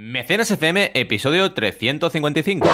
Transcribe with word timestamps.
Mecenas 0.00 0.48
FM, 0.48 0.92
episodio 0.94 1.52
355. 1.54 2.68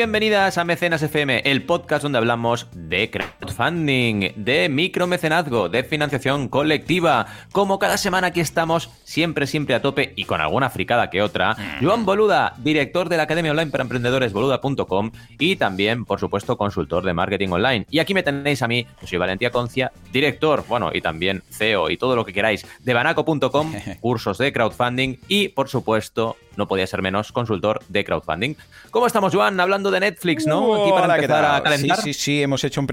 Bienvenidas 0.00 0.56
a 0.56 0.64
Mecenas 0.64 1.02
FM, 1.02 1.42
el 1.44 1.66
podcast 1.66 2.02
donde 2.02 2.16
hablamos 2.16 2.68
de 2.72 3.10
crowdfunding, 3.50 4.32
de 4.36 4.68
micromecenazgo, 4.68 5.68
de 5.68 5.82
financiación 5.82 6.48
colectiva. 6.48 7.26
Como 7.52 7.78
cada 7.78 7.96
semana 7.96 8.28
aquí 8.28 8.40
estamos, 8.40 8.90
siempre, 9.04 9.46
siempre 9.46 9.74
a 9.74 9.82
tope 9.82 10.12
y 10.16 10.24
con 10.24 10.40
alguna 10.40 10.70
fricada 10.70 11.10
que 11.10 11.22
otra. 11.22 11.56
Joan 11.82 12.04
Boluda, 12.04 12.54
director 12.58 13.08
de 13.08 13.16
la 13.16 13.24
Academia 13.24 13.50
Online 13.50 13.70
para 13.70 13.82
Emprendedores, 13.82 14.32
boluda.com 14.32 15.10
y 15.38 15.56
también, 15.56 16.04
por 16.04 16.20
supuesto, 16.20 16.56
consultor 16.56 17.04
de 17.04 17.12
marketing 17.12 17.48
online. 17.48 17.86
Y 17.90 17.98
aquí 17.98 18.14
me 18.14 18.22
tenéis 18.22 18.62
a 18.62 18.68
mí, 18.68 18.86
yo 19.00 19.06
soy 19.06 19.18
Valentía 19.18 19.50
Concia, 19.50 19.92
director, 20.12 20.64
bueno, 20.68 20.90
y 20.92 21.00
también 21.00 21.42
CEO 21.50 21.90
y 21.90 21.96
todo 21.96 22.16
lo 22.16 22.24
que 22.24 22.32
queráis 22.32 22.66
de 22.80 22.94
banaco.com, 22.94 23.72
cursos 24.00 24.38
de 24.38 24.52
crowdfunding 24.52 25.16
y, 25.28 25.48
por 25.48 25.68
supuesto, 25.68 26.36
no 26.56 26.68
podía 26.68 26.86
ser 26.86 27.02
menos 27.02 27.32
consultor 27.32 27.80
de 27.88 28.04
crowdfunding. 28.04 28.54
¿Cómo 28.90 29.06
estamos, 29.06 29.34
Joan? 29.34 29.58
Hablando 29.60 29.90
de 29.90 30.00
Netflix, 30.00 30.46
¿no? 30.46 30.82
Aquí 30.82 30.90
para 30.90 31.14
empezar 31.14 31.44
a 31.44 31.62
calentar. 31.62 31.96
Sí, 31.98 32.12
sí, 32.12 32.20
sí, 32.20 32.42
hemos 32.42 32.62
hecho 32.64 32.80
un 32.80 32.86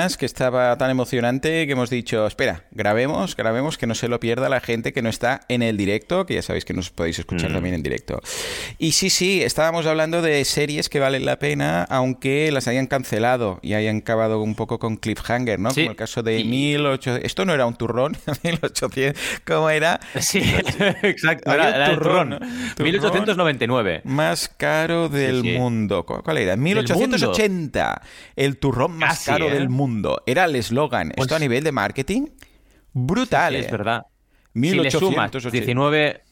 que 0.00 0.24
estaba 0.24 0.76
tan 0.78 0.90
emocionante 0.90 1.66
que 1.66 1.72
hemos 1.72 1.90
dicho, 1.90 2.26
espera, 2.26 2.64
grabemos, 2.70 3.36
grabemos, 3.36 3.76
que 3.76 3.86
no 3.86 3.94
se 3.94 4.08
lo 4.08 4.18
pierda 4.18 4.48
la 4.48 4.60
gente 4.60 4.94
que 4.94 5.02
no 5.02 5.10
está 5.10 5.42
en 5.48 5.62
el 5.62 5.76
directo, 5.76 6.24
que 6.24 6.34
ya 6.34 6.42
sabéis 6.42 6.64
que 6.64 6.72
nos 6.72 6.88
podéis 6.88 7.18
escuchar 7.18 7.52
también 7.52 7.74
en 7.74 7.82
directo. 7.82 8.20
Y 8.78 8.92
sí, 8.92 9.10
sí, 9.10 9.42
estábamos 9.42 9.84
hablando 9.84 10.22
de 10.22 10.42
series 10.46 10.88
que 10.88 11.00
valen 11.00 11.26
la 11.26 11.38
pena, 11.38 11.84
aunque 11.84 12.50
las 12.50 12.66
hayan 12.66 12.86
cancelado 12.86 13.58
y 13.60 13.74
hayan 13.74 13.98
acabado 13.98 14.40
un 14.40 14.54
poco 14.54 14.78
con 14.78 14.96
cliffhanger, 14.96 15.60
¿no? 15.60 15.68
Como 15.74 15.90
el 15.90 15.96
caso 15.96 16.22
de 16.22 16.44
1800... 16.44 17.22
Esto 17.22 17.44
no 17.44 17.52
era 17.52 17.66
un 17.66 17.74
turrón, 17.74 18.16
1800... 18.42 19.20
¿Cómo 19.46 19.68
era? 19.68 20.00
Sí, 20.18 20.40
exacto. 21.02 21.52
Era, 21.52 21.90
un 21.90 21.94
turrón. 21.96 22.40
1899. 22.78 24.00
Más 24.04 24.48
caro 24.48 25.10
del 25.10 25.44
mundo. 25.44 26.06
¿Cuál 26.06 26.38
era? 26.38 26.56
1880. 26.56 28.02
El 28.36 28.56
turrón 28.56 28.96
más 28.96 29.24
caro 29.24 29.50
del 29.50 29.64
¿eh? 29.64 29.68
Mundo. 29.90 30.22
Era 30.26 30.44
el 30.44 30.56
eslogan. 30.56 31.10
Esto 31.10 31.22
a 31.22 31.26
pues 31.26 31.40
nivel 31.40 31.64
de 31.64 31.72
marketing, 31.72 32.26
brutal. 32.92 33.56
es 33.56 33.66
¿eh? 33.66 33.70
verdad. 33.70 34.06
1819. 34.54 36.22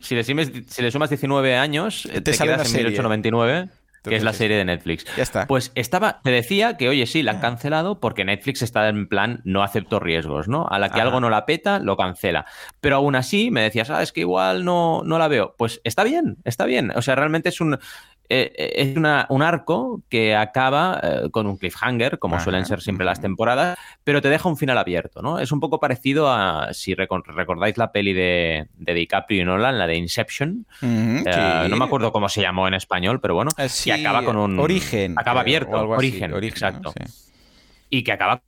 si, 0.00 0.14
le 0.14 0.24
sumas, 0.24 0.50
si, 0.68 0.82
le 0.82 0.90
sumas 0.90 1.10
19 1.10 1.56
años, 1.56 2.08
te, 2.12 2.20
te 2.20 2.32
quedas 2.32 2.66
en 2.74 2.76
1899 2.76 3.68
que 4.10 4.16
es 4.16 4.22
la 4.22 4.32
serie 4.32 4.56
de 4.56 4.64
Netflix. 4.64 5.04
Ya 5.16 5.22
está. 5.22 5.46
Pues 5.46 5.72
estaba, 5.74 6.20
te 6.22 6.30
decía 6.30 6.76
que, 6.76 6.88
oye, 6.88 7.06
sí, 7.06 7.22
la 7.22 7.32
han 7.32 7.40
cancelado 7.40 8.00
porque 8.00 8.24
Netflix 8.24 8.62
está 8.62 8.88
en 8.88 9.08
plan 9.08 9.40
no 9.44 9.62
acepto 9.62 9.98
riesgos, 9.98 10.48
¿no? 10.48 10.66
A 10.68 10.78
la 10.78 10.90
que 10.90 11.00
algo 11.00 11.20
no 11.20 11.30
la 11.30 11.46
peta, 11.46 11.78
lo 11.78 11.96
cancela. 11.96 12.44
Pero 12.80 12.96
aún 12.96 13.16
así 13.16 13.50
me 13.50 13.62
decías, 13.62 13.90
ah, 13.90 14.02
es 14.02 14.12
que 14.12 14.20
igual 14.20 14.64
no, 14.64 15.02
no 15.04 15.18
la 15.18 15.28
veo. 15.28 15.54
Pues 15.56 15.80
está 15.84 16.04
bien, 16.04 16.36
está 16.44 16.66
bien. 16.66 16.92
O 16.94 17.02
sea, 17.02 17.14
realmente 17.14 17.48
es 17.48 17.60
un. 17.60 17.78
Eh, 18.30 18.52
eh, 18.56 18.72
es 18.76 18.96
un 18.96 19.42
arco 19.42 20.02
que 20.08 20.34
acaba 20.34 20.98
eh, 21.02 21.30
con 21.30 21.46
un 21.46 21.58
cliffhanger, 21.58 22.18
como 22.18 22.40
suelen 22.40 22.64
ser 22.64 22.80
siempre 22.80 23.04
las 23.04 23.20
temporadas, 23.20 23.78
pero 24.02 24.22
te 24.22 24.30
deja 24.30 24.48
un 24.48 24.56
final 24.56 24.78
abierto, 24.78 25.20
¿no? 25.20 25.38
Es 25.38 25.52
un 25.52 25.60
poco 25.60 25.78
parecido 25.78 26.30
a, 26.30 26.72
si 26.72 26.94
recordáis 26.94 27.76
la 27.76 27.92
peli 27.92 28.14
de, 28.14 28.66
DiCaprio 28.78 29.42
y 29.42 29.44
Nolan, 29.44 29.78
la 29.78 29.86
de 29.86 29.96
Inception, 29.96 30.66
no 30.80 31.76
me 31.76 31.84
acuerdo 31.84 32.12
cómo 32.12 32.28
se 32.30 32.40
llamó 32.40 32.66
en 32.66 32.74
español, 32.74 33.20
pero 33.20 33.34
bueno, 33.34 33.50
y 33.84 33.90
acaba 33.90 34.24
con 34.24 34.36
un... 34.36 34.58
Origen. 34.58 35.18
Acaba 35.18 35.40
abierto, 35.40 35.88
origen, 35.88 36.34
exacto. 36.34 36.94
Y 37.90 38.02
que 38.02 38.12
acaba 38.12 38.42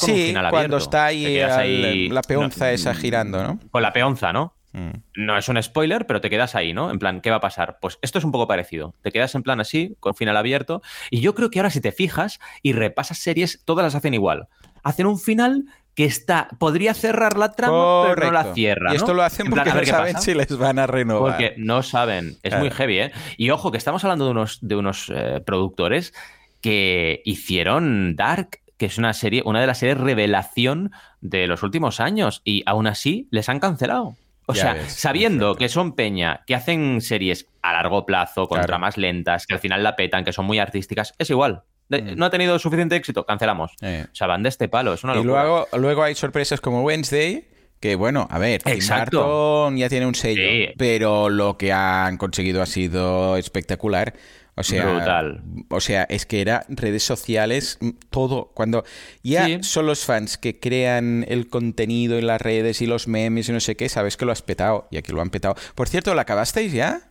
con 0.00 0.10
un 0.10 0.16
final 0.16 0.46
abierto. 0.46 0.50
cuando 0.50 0.76
está 0.78 1.06
ahí, 1.06 2.08
la 2.08 2.22
peonza 2.22 2.72
esa 2.72 2.94
girando, 2.94 3.42
¿no? 3.44 3.60
Con 3.70 3.82
la 3.82 3.92
peonza, 3.92 4.32
¿no? 4.32 4.57
Mm. 4.72 4.90
No 5.16 5.38
es 5.38 5.48
un 5.48 5.62
spoiler, 5.62 6.06
pero 6.06 6.20
te 6.20 6.30
quedas 6.30 6.54
ahí, 6.54 6.72
¿no? 6.72 6.90
En 6.90 6.98
plan, 6.98 7.20
¿qué 7.20 7.30
va 7.30 7.36
a 7.36 7.40
pasar? 7.40 7.78
Pues 7.80 7.98
esto 8.02 8.18
es 8.18 8.24
un 8.24 8.32
poco 8.32 8.46
parecido. 8.46 8.94
Te 9.02 9.10
quedas 9.10 9.34
en 9.34 9.42
plan 9.42 9.60
así, 9.60 9.96
con 10.00 10.14
final 10.14 10.36
abierto. 10.36 10.82
Y 11.10 11.20
yo 11.20 11.34
creo 11.34 11.50
que 11.50 11.58
ahora 11.58 11.70
si 11.70 11.80
te 11.80 11.92
fijas 11.92 12.38
y 12.62 12.72
repasas 12.72 13.18
series, 13.18 13.62
todas 13.64 13.84
las 13.84 13.94
hacen 13.94 14.14
igual. 14.14 14.48
Hacen 14.82 15.06
un 15.06 15.18
final 15.18 15.64
que 15.94 16.04
está, 16.04 16.48
podría 16.60 16.94
cerrar 16.94 17.36
la 17.36 17.52
trama, 17.52 18.04
pero 18.14 18.26
no 18.26 18.32
la 18.32 18.54
cierra. 18.54 18.92
Y 18.92 18.96
esto 18.96 19.14
lo 19.14 19.22
hacen 19.22 19.50
porque 19.50 19.72
no 19.72 19.84
saben 19.84 20.20
si 20.20 20.32
les 20.32 20.56
van 20.56 20.78
a 20.78 20.86
renovar. 20.86 21.32
Porque 21.32 21.54
no 21.56 21.82
saben. 21.82 22.36
Es 22.44 22.56
muy 22.56 22.70
heavy, 22.70 23.00
¿eh? 23.00 23.12
Y 23.36 23.50
ojo, 23.50 23.72
que 23.72 23.78
estamos 23.78 24.04
hablando 24.04 24.26
de 24.26 24.30
unos, 24.30 24.58
de 24.60 24.76
unos 24.76 25.10
eh, 25.12 25.42
productores 25.44 26.14
que 26.60 27.20
hicieron 27.24 28.14
Dark 28.14 28.60
que 28.78 28.86
es 28.86 28.96
una 28.96 29.12
serie, 29.12 29.42
una 29.44 29.60
de 29.60 29.66
las 29.66 29.78
series 29.78 29.98
revelación 29.98 30.92
de 31.20 31.48
los 31.48 31.64
últimos 31.64 31.98
años, 31.98 32.42
y 32.44 32.62
aún 32.64 32.86
así 32.86 33.26
les 33.32 33.48
han 33.48 33.58
cancelado. 33.58 34.14
O 34.48 34.54
sea, 34.54 34.88
sabiendo 34.88 35.56
que 35.56 35.68
son 35.68 35.92
Peña, 35.92 36.42
que 36.46 36.54
hacen 36.54 37.02
series 37.02 37.46
a 37.60 37.74
largo 37.74 38.06
plazo, 38.06 38.48
con 38.48 38.62
tramas 38.62 38.96
lentas, 38.96 39.46
que 39.46 39.54
al 39.54 39.60
final 39.60 39.82
la 39.82 39.94
petan, 39.94 40.24
que 40.24 40.32
son 40.32 40.46
muy 40.46 40.58
artísticas, 40.58 41.14
es 41.18 41.28
igual. 41.28 41.64
Mm. 41.90 42.16
No 42.16 42.24
ha 42.24 42.30
tenido 42.30 42.58
suficiente 42.58 42.96
éxito, 42.96 43.26
cancelamos. 43.26 43.72
O 43.72 44.14
sea, 44.14 44.26
van 44.26 44.42
de 44.42 44.48
este 44.48 44.68
palo, 44.68 44.94
es 44.94 45.04
una 45.04 45.14
locura. 45.14 45.42
Y 45.42 45.44
luego, 45.44 45.68
luego 45.76 46.02
hay 46.02 46.14
sorpresas 46.14 46.62
como 46.62 46.82
Wednesday, 46.82 47.46
que 47.78 47.94
bueno, 47.94 48.26
a 48.30 48.38
ver, 48.38 48.62
Exacto. 48.64 49.70
ya 49.74 49.88
tiene 49.90 50.06
un 50.06 50.14
sello, 50.14 50.72
pero 50.78 51.28
lo 51.28 51.58
que 51.58 51.72
han 51.72 52.16
conseguido 52.16 52.62
ha 52.62 52.66
sido 52.66 53.36
espectacular. 53.36 54.14
O 54.58 54.64
sea, 54.64 55.22
o 55.68 55.80
sea, 55.80 56.02
es 56.04 56.26
que 56.26 56.40
era 56.40 56.64
redes 56.68 57.04
sociales, 57.04 57.78
mm, 57.80 57.90
todo. 58.10 58.50
Cuando 58.54 58.84
ya 59.22 59.62
son 59.62 59.86
los 59.86 60.04
fans 60.04 60.36
que 60.36 60.58
crean 60.58 61.24
el 61.28 61.48
contenido 61.48 62.18
en 62.18 62.26
las 62.26 62.40
redes 62.40 62.82
y 62.82 62.86
los 62.86 63.06
memes 63.06 63.48
y 63.48 63.52
no 63.52 63.60
sé 63.60 63.76
qué, 63.76 63.88
sabes 63.88 64.16
que 64.16 64.24
lo 64.24 64.32
has 64.32 64.42
petado. 64.42 64.88
Y 64.90 64.96
aquí 64.96 65.12
lo 65.12 65.20
han 65.20 65.30
petado. 65.30 65.54
Por 65.76 65.88
cierto, 65.88 66.12
¿la 66.14 66.22
acabasteis 66.22 66.72
ya? 66.72 67.02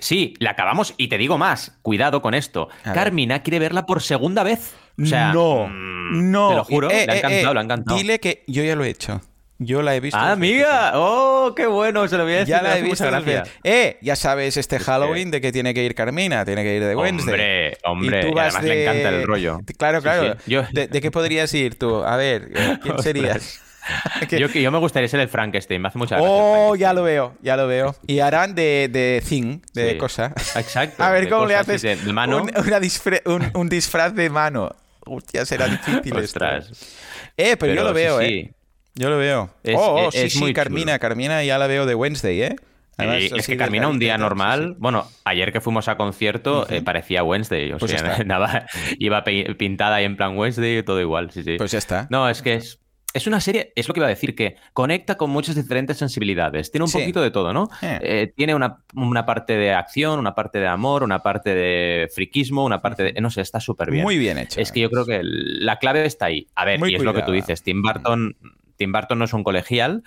Sí, 0.00 0.34
la 0.40 0.50
acabamos 0.50 0.94
y 0.96 1.06
te 1.06 1.18
digo 1.18 1.38
más, 1.38 1.78
cuidado 1.82 2.20
con 2.20 2.34
esto. 2.34 2.68
Carmina 2.82 3.44
quiere 3.44 3.60
verla 3.60 3.86
por 3.86 4.02
segunda 4.02 4.42
vez. 4.42 4.74
O 5.00 5.06
sea, 5.06 5.32
no, 5.32 5.68
mm, 5.68 6.30
no. 6.32 6.48
Te 6.48 6.56
lo 6.56 6.64
juro, 6.64 6.90
eh, 6.90 7.06
le 7.06 7.12
ha 7.12 7.14
eh, 7.14 7.18
encantado, 7.18 7.54
le 7.54 7.60
ha 7.60 7.62
encantado. 7.62 7.96
Dile 7.96 8.18
que 8.18 8.42
yo 8.48 8.64
ya 8.64 8.74
lo 8.74 8.84
he 8.84 8.88
hecho. 8.88 9.20
Yo 9.58 9.82
la 9.82 9.96
he 9.96 10.00
visto. 10.00 10.18
¡Ah, 10.18 10.32
amiga! 10.32 10.92
¡Oh, 10.94 11.52
qué 11.56 11.66
bueno! 11.66 12.06
Se 12.06 12.16
lo 12.16 12.22
voy 12.22 12.34
a 12.34 12.36
decir. 12.38 12.54
Ya 12.54 12.62
la 12.62 12.78
he 12.78 12.82
visto. 12.82 13.04
Gracias. 13.04 13.50
¡Eh! 13.64 13.98
Ya 14.02 14.14
sabes 14.14 14.56
este 14.56 14.78
Halloween 14.78 15.32
de 15.32 15.40
que 15.40 15.50
tiene 15.50 15.74
que 15.74 15.82
ir 15.84 15.96
Carmina, 15.96 16.44
tiene 16.44 16.62
que 16.62 16.76
ir 16.76 16.84
de 16.84 16.94
Wednesday. 16.94 17.32
Hombre, 17.32 17.78
hombre. 17.84 18.20
Y 18.20 18.28
tú 18.28 18.34
vas 18.34 18.62
de... 18.62 18.68
le 18.68 18.82
encanta 18.82 19.08
el 19.08 19.26
rollo. 19.26 19.60
Claro, 19.76 20.00
claro. 20.00 20.36
¿De, 20.46 21.00
qué 21.00 21.10
podrías 21.10 21.52
ir 21.54 21.76
tú? 21.76 22.04
A 22.04 22.16
ver, 22.16 22.52
¿quién 22.82 22.98
serías? 23.02 23.60
yo, 24.30 24.48
yo, 24.48 24.70
me 24.70 24.78
gustaría 24.78 25.08
ser 25.08 25.20
el 25.20 25.28
Frankenstein, 25.28 25.80
me 25.80 25.88
hace 25.88 25.98
mucha 25.98 26.16
gracia. 26.16 26.30
Oh, 26.30 26.76
ya 26.76 26.92
lo 26.92 27.02
veo, 27.02 27.34
ya 27.42 27.56
lo 27.56 27.66
veo. 27.66 27.94
Y 28.06 28.20
harán 28.20 28.54
de, 28.54 28.88
de 28.90 29.22
thing, 29.26 29.60
de 29.72 29.96
cosa. 29.98 30.32
Exacto. 30.56 31.02
A 31.02 31.10
ver 31.10 31.28
cómo 31.28 31.46
le 31.46 31.56
haces 31.56 31.82
de 31.82 31.96
mano. 32.12 32.42
Un, 32.42 33.50
un, 33.54 33.68
disfraz 33.68 34.14
de 34.14 34.30
mano. 34.30 34.70
Hostia, 35.04 35.44
será 35.46 35.66
difícil 35.68 36.16
Ostras. 36.16 36.70
Eh, 37.36 37.56
pero, 37.56 37.74
yo 37.74 37.84
lo 37.84 37.94
veo, 37.94 38.20
¿eh? 38.20 38.52
Yo 38.98 39.10
lo 39.10 39.18
veo. 39.18 39.50
oh, 39.76 40.06
oh 40.06 40.10
sí, 40.10 40.28
sí, 40.28 40.52
Carmina. 40.52 40.98
Carmina 40.98 41.44
ya 41.44 41.56
la 41.56 41.68
veo 41.68 41.86
de 41.86 41.94
Wednesday, 41.94 42.42
¿eh? 42.42 42.56
es 42.98 43.46
que 43.46 43.56
Carmina 43.56 43.88
un 43.88 43.98
día 43.98 44.18
normal. 44.18 44.74
Bueno, 44.78 45.06
ayer 45.24 45.52
que 45.52 45.60
fuimos 45.60 45.86
a 45.86 45.96
concierto 45.96 46.68
eh, 46.68 46.82
parecía 46.82 47.22
Wednesday. 47.22 47.72
O 47.72 47.78
pues 47.78 47.92
sea, 47.92 48.18
nada, 48.26 48.66
iba 48.98 49.22
pintada 49.24 49.96
ahí 49.96 50.04
en 50.04 50.16
plan 50.16 50.36
Wednesday 50.36 50.82
todo 50.82 51.00
igual. 51.00 51.30
Sí, 51.30 51.44
sí. 51.44 51.56
Pues 51.58 51.70
ya 51.70 51.78
está. 51.78 52.08
No, 52.10 52.28
es 52.28 52.42
que 52.42 52.54
es, 52.54 52.80
es 53.14 53.28
una 53.28 53.40
serie, 53.40 53.72
es 53.76 53.86
lo 53.86 53.94
que 53.94 54.00
iba 54.00 54.06
a 54.06 54.10
decir, 54.10 54.34
que 54.34 54.56
conecta 54.72 55.16
con 55.16 55.30
muchas 55.30 55.54
diferentes 55.54 55.96
sensibilidades. 55.96 56.72
Tiene 56.72 56.86
un 56.86 56.90
poquito 56.90 57.22
de 57.22 57.30
todo, 57.30 57.52
¿no? 57.52 57.70
Eh. 57.82 57.98
Eh, 58.02 58.32
tiene 58.34 58.54
una, 58.54 58.82
parte 59.24 59.54
de 59.54 59.72
acción, 59.72 60.18
una 60.18 60.34
parte 60.34 60.58
de 60.58 60.66
amor, 60.66 61.04
una 61.04 61.22
parte 61.22 61.54
de 61.54 62.08
friquismo, 62.12 62.64
una 62.64 62.82
parte 62.82 63.04
de. 63.04 63.20
No 63.20 63.30
sé, 63.30 63.42
está 63.42 63.60
súper 63.60 63.92
bien. 63.92 64.02
Muy 64.02 64.18
bien 64.18 64.38
hecho. 64.38 64.60
Es 64.60 64.72
que 64.72 64.80
yo 64.80 64.90
creo 64.90 65.06
que 65.06 65.20
la 65.22 65.78
clave 65.78 66.04
está 66.04 66.26
ahí. 66.26 66.48
A 66.56 66.64
ver, 66.64 66.80
y 66.88 66.96
es 66.96 67.02
lo 67.02 67.14
que 67.14 67.22
tú 67.22 67.30
dices. 67.30 67.62
Tim 67.62 67.80
Burton 67.80 68.36
Tim 68.78 68.92
Burton 68.92 69.18
no 69.18 69.26
es 69.26 69.34
un 69.34 69.44
colegial, 69.44 70.02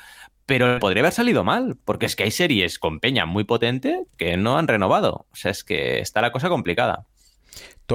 pero 0.48 0.80
podría 0.80 1.02
haber 1.02 1.14
salido 1.14 1.44
mal, 1.44 1.78
porque 1.86 2.08
es 2.08 2.16
que 2.16 2.24
hay 2.24 2.32
series 2.32 2.80
con 2.80 3.00
peña 3.00 3.26
muy 3.26 3.44
potente 3.44 4.04
que 4.18 4.38
no 4.38 4.58
han 4.58 4.68
renovado. 4.68 5.28
O 5.32 5.36
sea, 5.36 5.52
es 5.52 5.64
que 5.64 6.00
está 6.00 6.22
la 6.22 6.32
cosa 6.32 6.50
complicada. 6.50 7.06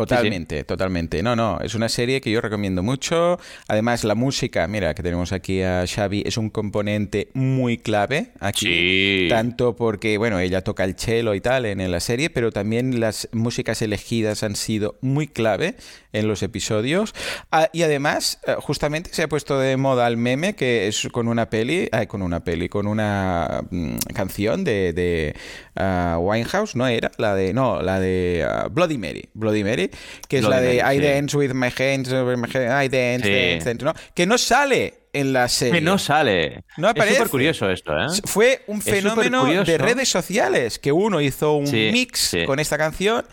Totalmente, 0.01 0.65
totalmente. 0.65 1.23
No, 1.23 1.37
no, 1.37 1.59
es 1.61 1.75
una 1.75 1.89
serie 1.89 2.21
que 2.21 2.31
yo 2.31 2.41
recomiendo 2.41 2.83
mucho. 2.83 3.39
Además, 3.69 4.05
la 4.05 4.15
música, 4.15 4.67
mira, 4.69 4.95
que 4.95 5.03
tenemos 5.03 5.33
aquí 5.33 5.63
a 5.63 5.85
Xavi, 5.87 6.23
es 6.27 6.37
un 6.37 6.51
componente 6.51 7.31
muy 7.35 7.79
clave 7.79 8.33
aquí. 8.41 9.29
Tanto 9.29 9.77
porque, 9.77 10.19
bueno, 10.19 10.39
ella 10.39 10.63
toca 10.63 10.85
el 10.85 10.97
cello 10.97 11.35
y 11.35 11.41
tal 11.41 11.67
en 11.67 11.91
la 11.91 12.01
serie, 12.01 12.31
pero 12.31 12.53
también 12.53 13.01
las 13.01 13.29
músicas 13.33 13.83
elegidas 13.83 14.43
han 14.43 14.57
sido 14.57 14.99
muy 15.01 15.27
clave 15.27 15.77
en 16.13 16.29
los 16.29 16.43
episodios. 16.43 17.15
Ah, 17.51 17.69
y 17.73 17.83
además, 17.83 18.41
eh, 18.47 18.57
justamente 18.61 19.11
se 19.13 19.23
ha 19.23 19.29
puesto 19.29 19.59
de 19.59 19.77
moda 19.77 20.07
el 20.09 20.17
meme 20.17 20.55
que 20.55 20.89
es 20.89 21.09
con 21.13 21.29
una 21.29 21.51
peli, 21.51 21.89
con 22.09 22.23
una 22.23 22.43
peli, 22.43 22.69
con 22.69 22.87
una 22.87 23.63
mm, 23.71 23.97
canción 24.15 24.65
de, 24.65 24.93
de 24.93 25.37
ah, 25.77 26.19
Winehouse, 26.21 26.75
¿no 26.77 26.87
era? 26.87 27.11
La 27.19 27.35
de, 27.35 27.53
no, 27.53 27.83
la 27.83 28.01
de 28.01 28.47
ah, 28.49 28.69
Bloody 28.71 28.99
Mary. 28.99 29.29
Bloody 29.35 29.65
Mary, 29.65 29.91
que 30.29 30.39
es 30.39 30.45
la 30.45 30.61
de 30.61 30.77
I 30.77 30.99
dance 30.99 31.37
with 31.37 31.53
my 31.53 31.67
hands, 31.67 32.09
I 32.09 32.89
dance, 32.89 33.61
dance, 33.65 33.85
¿no? 33.85 33.95
Que 34.15 34.27
no 34.27 34.39
sale 34.39 34.95
en 35.13 35.33
la 35.33 35.49
serie. 35.49 35.75
Que 35.75 35.81
no 35.81 35.99
sale. 35.99 36.65
No 36.77 36.89
aparece. 36.89 37.13
Es 37.13 37.19
súper 37.19 37.31
curioso 37.31 37.71
esto, 37.71 37.93
¿eh? 37.99 38.07
Fue 38.25 38.63
un 38.67 38.83
fenómeno 38.83 39.45
de 39.65 39.79
redes 39.79 40.09
sociales, 40.09 40.79
que 40.79 40.93
uno 40.93 41.21
hizo 41.21 41.55
un 41.55 41.71
mix 41.71 42.37
con 42.47 42.61
esta 42.61 42.77
canción 42.77 43.25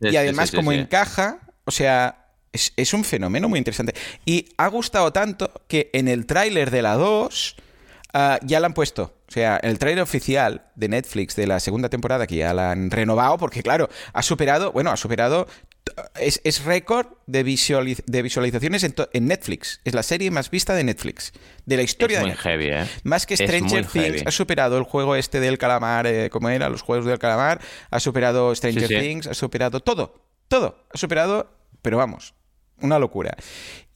y 0.00 0.16
además 0.16 0.50
como 0.50 0.72
encaja, 0.72 1.40
o 1.64 1.70
sea, 1.70 2.26
es, 2.52 2.94
un 2.94 3.04
fenómeno 3.04 3.48
muy 3.48 3.58
interesante. 3.58 3.94
Y 4.24 4.46
ha 4.56 4.68
gustado 4.68 5.12
tanto 5.12 5.52
que 5.68 5.90
en 5.92 6.08
el 6.08 6.26
tráiler 6.26 6.70
de 6.70 6.82
la 6.82 6.94
2 6.94 7.56
ah, 8.14 8.38
ya 8.42 8.60
la 8.60 8.66
han 8.66 8.74
puesto. 8.74 9.15
O 9.28 9.32
sea, 9.32 9.56
el 9.56 9.78
tráiler 9.78 10.02
oficial 10.02 10.66
de 10.76 10.88
Netflix 10.88 11.34
de 11.34 11.46
la 11.46 11.58
segunda 11.58 11.88
temporada, 11.88 12.26
que 12.26 12.36
ya 12.36 12.54
la 12.54 12.70
han 12.70 12.90
renovado, 12.90 13.36
porque 13.38 13.62
claro, 13.62 13.88
ha 14.12 14.22
superado, 14.22 14.70
bueno, 14.72 14.92
ha 14.92 14.96
superado, 14.96 15.48
es, 16.20 16.64
récord 16.64 17.06
de, 17.26 17.42
de 18.06 18.22
visualizaciones 18.22 18.84
en, 18.84 19.26
Netflix. 19.26 19.80
Es 19.84 19.94
la 19.94 20.04
serie 20.04 20.30
más 20.30 20.50
vista 20.50 20.74
de 20.74 20.84
Netflix, 20.84 21.32
de 21.64 21.76
la 21.76 21.82
historia 21.82 22.20
de 22.20 22.26
Netflix. 22.26 22.42
Heavy, 22.42 22.66
¿eh? 22.68 22.86
Más 23.02 23.26
que 23.26 23.36
Stranger 23.36 23.86
Things, 23.86 24.22
ha 24.24 24.30
superado 24.30 24.78
el 24.78 24.84
juego 24.84 25.16
este 25.16 25.40
del 25.40 25.58
calamar, 25.58 26.06
eh, 26.06 26.30
como 26.30 26.48
era, 26.48 26.68
los 26.68 26.82
juegos 26.82 27.06
del 27.06 27.18
calamar, 27.18 27.60
ha 27.90 28.00
superado 28.00 28.54
Stranger 28.54 28.88
Things, 28.88 29.26
ha 29.26 29.34
superado 29.34 29.80
todo, 29.80 30.22
todo, 30.46 30.86
ha 30.92 30.98
superado, 30.98 31.50
pero 31.82 31.96
vamos, 31.96 32.34
una 32.80 32.98
locura. 32.98 33.36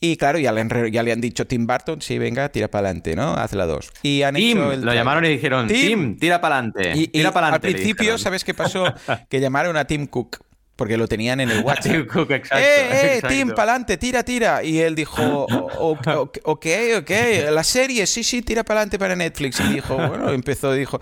Y 0.02 0.16
claro, 0.16 0.38
ya 0.38 0.50
le, 0.52 0.90
ya 0.90 1.02
le 1.02 1.12
han 1.12 1.20
dicho 1.20 1.46
Tim 1.46 1.66
Burton, 1.66 2.00
sí, 2.00 2.18
venga, 2.18 2.48
tira 2.48 2.68
para 2.68 2.88
adelante, 2.88 3.14
¿no? 3.14 3.34
Haz 3.34 3.52
la 3.52 3.66
dos. 3.66 3.92
Y 4.02 4.22
han 4.22 4.36
hecho 4.36 4.74
lo 4.76 4.94
llamaron 4.94 5.26
y 5.26 5.28
dijeron, 5.28 5.68
Tim, 5.68 6.16
tira 6.18 6.40
para 6.40 6.56
adelante. 6.58 6.92
Y, 6.94 7.08
tira 7.08 7.32
para 7.32 7.48
Al 7.48 7.60
principio, 7.60 8.16
¿sabes 8.16 8.42
qué 8.42 8.54
pasó? 8.54 8.84
que 9.28 9.40
llamaron 9.40 9.76
a 9.76 9.84
Tim 9.84 10.06
Cook 10.06 10.38
porque 10.80 10.96
lo 10.96 11.06
tenían 11.06 11.40
en 11.40 11.50
el 11.50 11.60
WhatsApp. 11.64 11.92
Tim 11.92 12.06
Cook, 12.06 12.30
exacto, 12.30 12.56
¡Eh, 12.56 13.18
eh, 13.18 13.22
Tim, 13.28 13.50
pa'lante, 13.50 13.98
tira, 13.98 14.22
tira! 14.22 14.64
Y 14.64 14.78
él 14.78 14.94
dijo, 14.94 15.44
ok, 15.78 16.08
ok, 16.44 17.10
la 17.50 17.62
serie, 17.62 18.06
sí, 18.06 18.24
sí, 18.24 18.40
tira 18.40 18.64
para 18.64 18.80
adelante 18.80 18.98
para 18.98 19.14
Netflix. 19.14 19.60
Y 19.60 19.74
dijo, 19.74 19.96
bueno, 19.96 20.30
empezó, 20.30 20.72
dijo, 20.72 20.98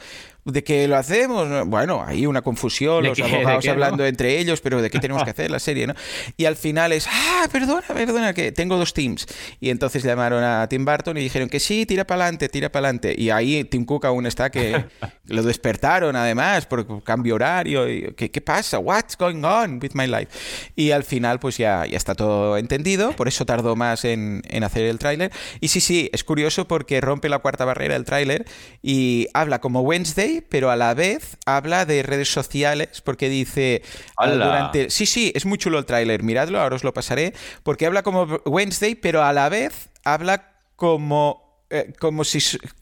¿De 0.49 0.65
qué 0.65 0.89
lo 0.89 0.97
hacemos? 0.97 1.67
Bueno, 1.67 2.03
hay 2.07 2.25
una 2.25 2.41
confusión, 2.41 3.05
los 3.05 3.21
abogados 3.21 3.69
hablando 3.69 4.07
entre 4.07 4.39
ellos, 4.39 4.63
pero 4.63 4.81
¿de 4.81 4.89
qué 4.89 4.99
tenemos 4.99 5.23
que 5.23 5.31
hacer 5.31 5.51
la 5.51 5.59
serie? 5.59 5.87
¿no? 5.87 5.95
Y 6.39 6.47
al 6.47 6.57
final 6.57 6.93
es, 6.93 7.07
ah, 7.07 7.47
perdona, 7.53 7.87
perdona, 7.87 8.33
que 8.33 8.51
tengo 8.51 8.79
dos 8.79 8.95
teams. 8.95 9.27
Y 9.61 9.69
entonces 9.69 10.03
llamaron 10.03 10.43
a 10.43 10.67
Tim 10.67 10.87
Burton 10.87 11.19
y 11.19 11.21
dijeron 11.21 11.51
que 11.51 11.61
sí, 11.61 11.85
tira 11.85 12.07
para 12.07 12.23
adelante, 12.25 12.49
tira 12.49 12.73
para 12.73 12.89
adelante. 12.89 13.15
Y 13.19 13.29
ahí 13.29 13.63
Tim 13.65 13.85
Cook 13.85 14.07
aún 14.07 14.25
está 14.25 14.49
que 14.51 14.87
lo 15.27 15.43
despertaron 15.43 16.17
además 16.17 16.65
por 16.65 17.05
cambio 17.05 17.35
horario. 17.35 17.87
Y, 17.87 18.15
¿qué, 18.17 18.31
¿Qué 18.31 18.41
pasa? 18.41 18.79
What's 18.79 19.19
going 19.19 19.45
on 19.45 19.79
with 19.83 19.91
my 19.93 20.07
life? 20.07 20.29
Y 20.75 20.93
al 20.93 21.05
final 21.05 21.41
pues 21.41 21.59
ya, 21.59 21.85
ya 21.85 21.99
está 21.99 22.15
todo 22.15 22.57
entendido, 22.57 23.13
por 23.13 23.29
eso 23.29 23.45
tardó 23.45 23.77
más 23.77 24.07
en, 24.07 24.41
en 24.49 24.65
hacer 24.65 24.85
el 24.85 24.99
tráiler. 24.99 25.31
Y 25.61 25.69
sí, 25.69 25.83
sí, 25.83 26.09
es 26.11 26.25
curioso 26.25 26.67
porque 26.67 27.03
rompe 27.03 27.29
la 27.29 27.39
cuarta 27.41 27.67
barrera 27.67 27.97
el 27.97 28.07
tráiler 28.07 28.47
y 28.83 29.27
habla 29.35 29.61
como 29.61 29.83
Wednesday 29.83 30.38
pero 30.41 30.71
a 30.71 30.77
la 30.77 30.95
vez 30.95 31.37
habla 31.47 31.85
de 31.85 32.03
redes 32.03 32.33
sociales 32.33 33.01
porque 33.03 33.29
dice 33.29 33.83
ah, 34.17 34.31
durante 34.31 34.91
sí 34.91 35.07
sí 35.07 35.33
es 35.35 35.47
muy 35.47 35.59
chulo 35.59 35.79
el 35.79 35.87
tráiler 35.87 36.23
miradlo 36.23 36.61
ahora 36.61 36.77
os 36.77 36.85
lo 36.85 36.93
pasaré 36.95 37.35
porque 37.63 37.87
habla 37.87 38.03
como 38.03 38.25
Wednesday 38.45 38.95
pero 38.95 39.23
a 39.23 39.33
la 39.33 39.49
vez 39.49 39.91
habla 40.05 40.53
como 40.77 41.49
eh, 41.71 41.93
como 41.99 42.25
si 42.25 42.39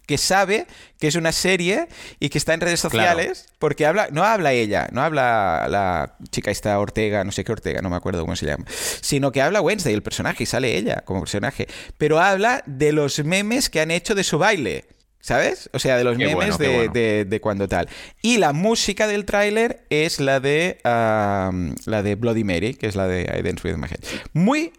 que 0.07 0.17
sabe 0.17 0.69
que 1.01 1.09
es 1.09 1.17
una 1.17 1.33
serie 1.33 1.89
y 2.21 2.29
que 2.29 2.39
está 2.39 2.55
en 2.55 2.61
redes 2.61 2.79
sociales 2.79 3.47
porque 3.59 3.85
habla 3.85 4.07
no 4.13 4.23
habla 4.23 4.53
ella 4.53 4.87
no 4.93 5.03
habla 5.03 5.67
la 5.69 6.15
chica 6.31 6.53
esta 6.53 6.79
Ortega 6.79 7.25
no 7.25 7.33
sé 7.33 7.43
qué 7.43 7.51
Ortega 7.51 7.83
no 7.83 7.91
me 7.91 7.97
acuerdo 7.97 8.21
cómo 8.21 8.37
se 8.37 8.47
llama 8.47 8.65
sino 9.01 9.33
que 9.33 9.43
habla 9.43 9.61
Wednesday 9.61 9.93
el 9.93 10.05
personaje 10.05 10.45
y 10.45 10.47
sale 10.47 10.77
ella 10.77 11.03
como 11.05 11.19
personaje 11.19 11.67
pero 11.99 12.21
habla 12.21 12.63
de 12.67 12.93
los 12.93 13.25
memes 13.25 13.71
que 13.71 13.81
han 13.81 13.91
hecho 13.91 14.15
de 14.15 14.23
su 14.23 14.39
baile 14.39 14.85
¿Sabes? 15.27 15.69
O 15.73 15.81
sea, 15.81 15.97
de 15.97 16.05
los 16.05 16.17
memes 16.17 16.57
de, 16.57 17.39
cuando 17.43 17.67
tal. 17.67 17.89
Y 18.23 18.39
la 18.39 18.53
música 18.53 19.09
del 19.09 19.25
tráiler 19.25 19.85
es 19.91 20.21
la 20.21 20.39
de 20.39 20.79
la 20.85 22.03
de 22.05 22.15
Bloody 22.15 22.45
Mary, 22.45 22.75
que 22.75 22.87
es 22.87 22.95
la 22.95 23.09
de 23.09 23.23
I 23.23 23.43
Dance 23.43 23.67
With 23.67 23.77
My 23.77 23.89
Head. 23.89 24.05
Muy 24.35 24.73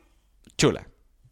chula. 0.57 0.88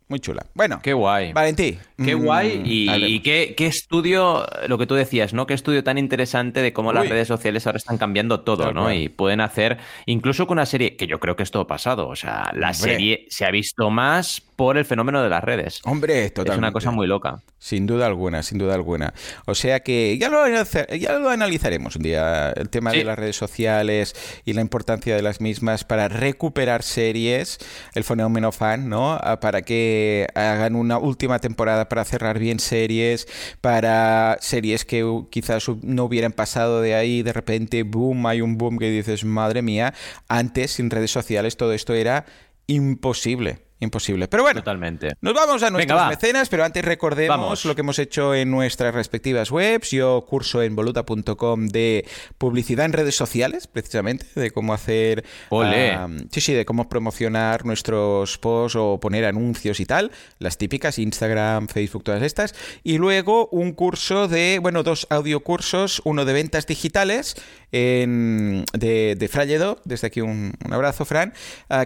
Muy 0.10 0.20
chula. 0.20 0.46
Bueno, 0.54 0.82
qué 0.84 0.92
guay. 0.92 1.32
Valentí. 1.32 1.80
Qué 1.98 2.14
guay. 2.14 2.60
Mm, 2.60 2.64
y, 2.66 3.20
qué, 3.22 3.56
estudio, 3.60 4.46
lo 4.68 4.78
que 4.78 4.86
tú 4.86 4.96
decías, 4.96 5.34
¿no? 5.34 5.48
Qué 5.48 5.54
estudio 5.54 5.82
tan 5.84 5.98
interesante 5.98 6.62
de 6.62 6.74
cómo 6.74 6.92
las 6.92 7.08
redes 7.08 7.30
sociales 7.30 7.66
ahora 7.66 7.78
están 7.78 7.98
cambiando 7.98 8.42
todo, 8.42 8.74
¿no? 8.74 8.94
Y 8.94 9.08
pueden 9.08 9.40
hacer, 9.40 9.78
incluso 10.06 10.46
con 10.46 10.58
una 10.58 10.66
serie, 10.66 10.98
que 10.98 11.08
yo 11.08 11.22
creo 11.22 11.38
que 11.38 11.44
es 11.44 11.52
todo 11.52 11.66
pasado. 11.68 12.10
O 12.10 12.18
sea, 12.18 12.52
la 12.54 12.74
serie 12.74 13.28
se 13.30 13.46
ha 13.46 13.52
visto 13.52 13.90
más 13.90 14.42
por 14.56 14.78
el 14.78 14.86
fenómeno 14.86 15.22
de 15.22 15.30
las 15.30 15.44
redes. 15.44 15.82
Hombre, 15.84 16.30
totalmente. 16.30 16.54
Es 16.54 16.58
una 16.58 16.72
cosa 16.72 16.92
muy 16.92 17.08
loca. 17.08 17.42
Sin 17.58 17.86
duda 17.86 18.06
alguna, 18.06 18.44
sin 18.44 18.58
duda 18.58 18.76
alguna. 18.76 19.14
O 19.46 19.56
sea 19.56 19.82
que 19.82 20.18
ya 20.18 20.30
lo, 20.30 20.46
ya 20.48 21.20
lo 21.20 21.30
analizaremos 21.30 21.96
un 21.96 22.04
día, 22.04 22.52
el 22.52 22.70
tema 22.70 22.92
de 22.92 23.04
las 23.04 23.18
redes 23.18 23.36
sociales 23.36 24.16
y 24.46 24.54
la 24.54 24.62
importancia 24.62 25.16
de 25.16 25.22
las 25.22 25.42
mismas 25.42 25.84
para 25.84 26.08
recuperar 26.08 26.84
series, 26.84 27.58
el 27.94 28.04
fenómeno 28.04 28.52
fan, 28.52 28.90
¿no? 28.90 29.14
Ah, 29.14 29.40
para 29.40 29.62
que 29.62 30.28
hagan 30.36 30.76
una 30.76 30.98
última 30.98 31.40
temporada 31.40 31.90
para 31.90 32.06
cerrar 32.06 32.40
bien 32.40 32.60
series, 32.60 33.28
para 33.62 34.38
series 34.42 34.86
que 34.86 35.06
quizás 35.30 35.68
no 35.82 36.06
hubieran 36.06 36.32
pasado 36.32 36.82
de 36.82 36.96
ahí, 36.96 37.24
de 37.24 37.34
repente, 37.34 37.84
boom, 37.84 38.26
hay 38.28 38.42
un 38.42 38.58
boom 38.58 38.78
que 38.78 38.90
dices, 38.90 39.26
madre 39.26 39.62
mía, 39.62 39.94
antes 40.28 40.72
sin 40.72 40.90
redes 40.90 41.12
sociales 41.12 41.58
todo 41.58 41.74
esto 41.74 41.94
era 41.94 42.26
imposible 42.68 43.66
imposible. 43.80 44.28
Pero 44.28 44.44
bueno, 44.44 44.62
Totalmente. 44.62 45.14
nos 45.22 45.34
vamos 45.34 45.62
a 45.64 45.70
nuestras 45.70 46.10
mecenas, 46.10 46.50
pero 46.50 46.64
antes 46.64 46.84
recordemos 46.84 47.66
lo 47.66 47.76
que 47.76 47.82
hemos 47.82 48.00
hecho 48.00 48.34
en 48.34 48.50
nuestras 48.52 48.94
respectivas 48.94 49.52
webs. 49.52 49.92
Yo 49.92 50.26
curso 50.28 50.62
en 50.62 50.76
voluta.com 50.76 51.68
de 51.68 52.06
publicidad 52.38 52.86
en 52.86 52.94
redes 52.94 53.16
sociales, 53.16 53.68
precisamente, 53.68 54.26
de 54.36 54.52
cómo 54.52 54.74
hacer... 54.74 55.26
sí, 56.32 56.42
sí, 56.42 56.54
de 56.54 56.66
cómo 56.66 56.88
promocionar 56.90 57.66
nuestros 57.66 58.38
posts 58.38 58.78
o 58.78 59.00
poner 59.00 59.26
anuncios 59.26 59.80
y 59.80 59.86
tal, 59.86 60.12
las 60.40 60.58
típicas, 60.58 61.00
Instagram, 61.00 61.68
Facebook, 61.68 62.04
todas 62.04 62.24
estas. 62.24 62.56
Y 62.84 62.98
luego 62.98 63.48
un 63.52 63.74
curso 63.74 64.28
de, 64.28 64.60
bueno, 64.62 64.84
dos 64.84 65.08
audiocursos, 65.10 66.02
uno 66.06 66.26
de 66.26 66.34
ventas 66.34 66.66
digitales 66.68 67.36
en, 67.76 68.64
de, 68.72 69.16
de 69.16 69.28
Frayedo, 69.28 69.82
desde 69.84 70.08
aquí 70.08 70.22
un, 70.22 70.54
abrazo, 70.72 71.04
Fran, 71.04 71.34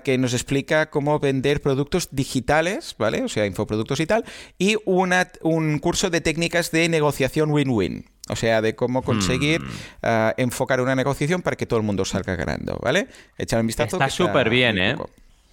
que 0.03 0.17
nos 0.19 0.33
explica 0.33 0.91
cómo 0.91 1.19
vender 1.19 1.61
productos 1.61 1.79
productos 1.79 2.09
digitales, 2.11 2.93
¿vale? 2.99 3.23
O 3.23 3.29
sea, 3.29 3.45
infoproductos 3.45 4.01
y 4.01 4.05
tal, 4.05 4.25
y 4.57 4.75
una, 4.83 5.31
un 5.43 5.79
curso 5.79 6.09
de 6.09 6.19
técnicas 6.19 6.71
de 6.71 6.89
negociación 6.89 7.51
win-win. 7.51 8.05
O 8.27 8.35
sea, 8.35 8.61
de 8.61 8.75
cómo 8.75 9.01
conseguir 9.01 9.61
hmm. 9.61 9.69
ah, 10.03 10.33
enfocar 10.37 10.81
una 10.81 10.93
negociación 10.95 11.41
para 11.41 11.55
que 11.55 11.65
todo 11.65 11.79
el 11.79 11.85
mundo 11.85 12.03
salga 12.03 12.35
ganando, 12.35 12.77
¿vale? 12.83 13.07
Echar 13.37 13.61
un 13.61 13.67
vistazo. 13.67 13.95
Está 13.95 14.09
súper 14.09 14.49
bien, 14.49 14.77
¿eh? 14.77 14.95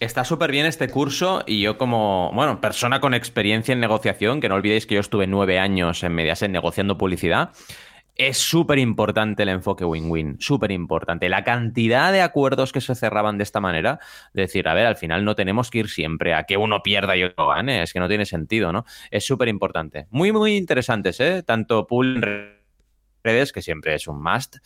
Está 0.00 0.24
súper 0.24 0.50
bien 0.50 0.66
este 0.66 0.88
curso 0.88 1.42
y 1.46 1.62
yo 1.62 1.78
como, 1.78 2.32
bueno, 2.34 2.60
persona 2.60 3.00
con 3.00 3.14
experiencia 3.14 3.72
en 3.72 3.80
negociación, 3.80 4.40
que 4.40 4.48
no 4.48 4.56
olvidéis 4.56 4.84
que 4.84 4.96
yo 4.96 5.00
estuve 5.00 5.26
nueve 5.26 5.58
años 5.58 6.02
en 6.02 6.12
Mediaset 6.12 6.50
negociando 6.50 6.98
publicidad, 6.98 7.52
es 8.16 8.38
súper 8.38 8.78
importante 8.78 9.42
el 9.42 9.50
enfoque 9.50 9.84
win-win, 9.84 10.36
súper 10.40 10.70
importante. 10.70 11.28
La 11.28 11.44
cantidad 11.44 12.12
de 12.12 12.22
acuerdos 12.22 12.72
que 12.72 12.80
se 12.80 12.94
cerraban 12.94 13.38
de 13.38 13.44
esta 13.44 13.60
manera, 13.60 14.00
de 14.32 14.42
decir, 14.42 14.68
a 14.68 14.74
ver, 14.74 14.86
al 14.86 14.96
final 14.96 15.24
no 15.24 15.34
tenemos 15.34 15.70
que 15.70 15.78
ir 15.78 15.88
siempre 15.88 16.34
a 16.34 16.44
que 16.44 16.56
uno 16.56 16.82
pierda 16.82 17.16
y 17.16 17.24
otro 17.24 17.48
gane, 17.48 17.82
es 17.82 17.92
que 17.92 18.00
no 18.00 18.08
tiene 18.08 18.24
sentido, 18.24 18.72
¿no? 18.72 18.84
Es 19.10 19.24
súper 19.24 19.48
importante. 19.48 20.06
Muy, 20.10 20.32
muy 20.32 20.56
interesantes, 20.56 21.20
¿eh? 21.20 21.42
Tanto 21.42 21.86
pool 21.86 22.16
en 22.24 22.56
redes, 23.22 23.52
que 23.52 23.60
siempre 23.60 23.94
es 23.94 24.06
un 24.06 24.22
must, 24.22 24.56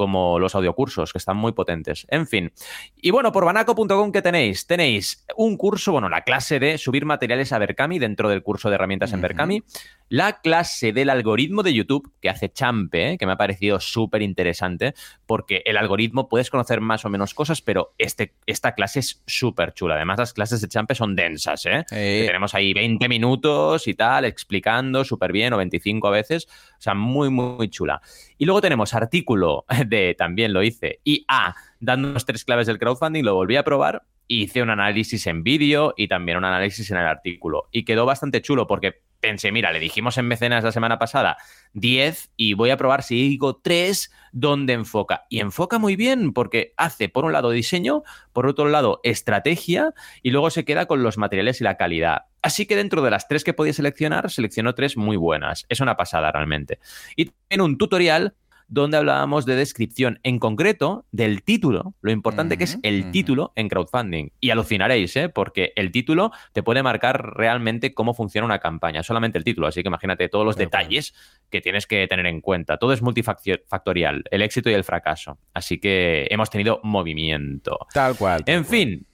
como 0.00 0.38
los 0.38 0.54
audiocursos, 0.54 1.12
que 1.12 1.18
están 1.18 1.36
muy 1.36 1.52
potentes. 1.52 2.06
En 2.08 2.26
fin. 2.26 2.50
Y 2.96 3.10
bueno, 3.10 3.32
por 3.32 3.44
banaco.com, 3.44 4.12
¿qué 4.12 4.22
tenéis? 4.22 4.66
Tenéis 4.66 5.26
un 5.36 5.58
curso, 5.58 5.92
bueno, 5.92 6.08
la 6.08 6.22
clase 6.22 6.58
de 6.58 6.78
subir 6.78 7.04
materiales 7.04 7.52
a 7.52 7.58
Berkami 7.58 7.98
dentro 7.98 8.30
del 8.30 8.42
curso 8.42 8.70
de 8.70 8.76
herramientas 8.76 9.12
en 9.12 9.20
Berkami 9.20 9.62
la 10.10 10.40
clase 10.40 10.92
del 10.92 11.08
algoritmo 11.08 11.62
de 11.62 11.72
YouTube 11.72 12.12
que 12.20 12.28
hace 12.28 12.52
Champe, 12.52 13.12
¿eh? 13.12 13.18
que 13.18 13.26
me 13.26 13.32
ha 13.32 13.36
parecido 13.36 13.78
súper 13.78 14.22
interesante, 14.22 14.92
porque 15.24 15.62
el 15.64 15.76
algoritmo 15.76 16.28
puedes 16.28 16.50
conocer 16.50 16.80
más 16.80 17.04
o 17.04 17.08
menos 17.08 17.32
cosas, 17.32 17.62
pero 17.62 17.94
este, 17.96 18.34
esta 18.44 18.74
clase 18.74 18.98
es 18.98 19.22
súper 19.26 19.72
chula. 19.72 19.94
Además, 19.94 20.18
las 20.18 20.32
clases 20.32 20.60
de 20.60 20.68
Champe 20.68 20.96
son 20.96 21.14
densas, 21.14 21.64
¿eh? 21.64 21.84
tenemos 21.88 22.56
ahí 22.56 22.74
20 22.74 23.08
minutos 23.08 23.86
y 23.86 23.94
tal, 23.94 24.24
explicando 24.24 25.04
súper 25.04 25.30
bien, 25.30 25.52
o 25.52 25.58
25 25.58 26.08
a 26.08 26.10
veces. 26.10 26.48
O 26.80 26.82
sea, 26.82 26.94
muy, 26.94 27.30
muy, 27.30 27.68
chula. 27.68 28.02
Y 28.36 28.46
luego 28.46 28.60
tenemos 28.60 28.94
artículo 28.94 29.64
de, 29.90 30.14
también 30.16 30.54
lo 30.54 30.62
hice, 30.62 31.00
y 31.04 31.26
A, 31.28 31.54
dándonos 31.80 32.24
tres 32.24 32.44
claves 32.44 32.66
del 32.66 32.78
crowdfunding, 32.78 33.24
lo 33.24 33.34
volví 33.34 33.56
a 33.56 33.64
probar 33.64 34.04
hice 34.30 34.62
un 34.62 34.70
análisis 34.70 35.26
en 35.26 35.42
vídeo 35.42 35.92
y 35.96 36.06
también 36.06 36.38
un 36.38 36.44
análisis 36.44 36.88
en 36.92 36.98
el 36.98 37.06
artículo. 37.06 37.68
Y 37.72 37.84
quedó 37.84 38.06
bastante 38.06 38.40
chulo 38.40 38.68
porque 38.68 39.02
pensé, 39.18 39.50
mira, 39.50 39.72
le 39.72 39.80
dijimos 39.80 40.16
en 40.18 40.28
mecenas 40.28 40.62
la 40.62 40.70
semana 40.70 40.98
pasada 40.98 41.36
10 41.74 42.30
y 42.36 42.54
voy 42.54 42.70
a 42.70 42.76
probar 42.76 43.02
si 43.02 43.16
digo 43.28 43.56
3 43.56 44.10
donde 44.32 44.72
enfoca. 44.72 45.24
Y 45.28 45.40
enfoca 45.40 45.80
muy 45.80 45.96
bien 45.96 46.32
porque 46.32 46.74
hace, 46.76 47.08
por 47.08 47.24
un 47.24 47.32
lado, 47.32 47.50
diseño, 47.50 48.04
por 48.32 48.46
otro 48.46 48.68
lado, 48.68 49.00
estrategia 49.02 49.94
y 50.22 50.30
luego 50.30 50.50
se 50.50 50.64
queda 50.64 50.86
con 50.86 51.02
los 51.02 51.18
materiales 51.18 51.60
y 51.60 51.64
la 51.64 51.76
calidad. 51.76 52.26
Así 52.40 52.66
que 52.66 52.76
dentro 52.76 53.02
de 53.02 53.10
las 53.10 53.26
tres 53.26 53.42
que 53.42 53.52
podía 53.52 53.72
seleccionar, 53.72 54.30
seleccionó 54.30 54.76
tres 54.76 54.96
muy 54.96 55.16
buenas. 55.16 55.66
Es 55.68 55.80
una 55.80 55.96
pasada 55.96 56.30
realmente. 56.30 56.78
Y 57.16 57.32
en 57.48 57.60
un 57.60 57.78
tutorial 57.78 58.34
donde 58.70 58.96
hablábamos 58.96 59.44
de 59.46 59.56
descripción, 59.56 60.20
en 60.22 60.38
concreto 60.38 61.04
del 61.10 61.42
título, 61.42 61.94
lo 62.00 62.12
importante 62.12 62.56
que 62.56 62.64
es 62.64 62.78
el 62.82 63.10
título 63.10 63.52
en 63.56 63.68
crowdfunding. 63.68 64.30
Y 64.38 64.50
alucinaréis, 64.50 65.16
¿eh? 65.16 65.28
porque 65.28 65.72
el 65.74 65.90
título 65.90 66.30
te 66.52 66.62
puede 66.62 66.82
marcar 66.82 67.34
realmente 67.36 67.92
cómo 67.92 68.14
funciona 68.14 68.46
una 68.46 68.60
campaña, 68.60 69.02
solamente 69.02 69.38
el 69.38 69.44
título, 69.44 69.66
así 69.66 69.82
que 69.82 69.88
imagínate 69.88 70.28
todos 70.28 70.46
los 70.46 70.56
detalles 70.56 71.14
que 71.50 71.60
tienes 71.60 71.86
que 71.86 72.06
tener 72.06 72.26
en 72.26 72.40
cuenta. 72.40 72.76
Todo 72.76 72.92
es 72.92 73.02
multifactorial, 73.02 74.22
el 74.30 74.42
éxito 74.42 74.70
y 74.70 74.74
el 74.74 74.84
fracaso. 74.84 75.38
Así 75.52 75.78
que 75.78 76.28
hemos 76.30 76.48
tenido 76.48 76.80
movimiento. 76.84 77.76
Tal 77.92 78.16
cual. 78.16 78.44
en 78.46 78.64
fin, 78.64 79.06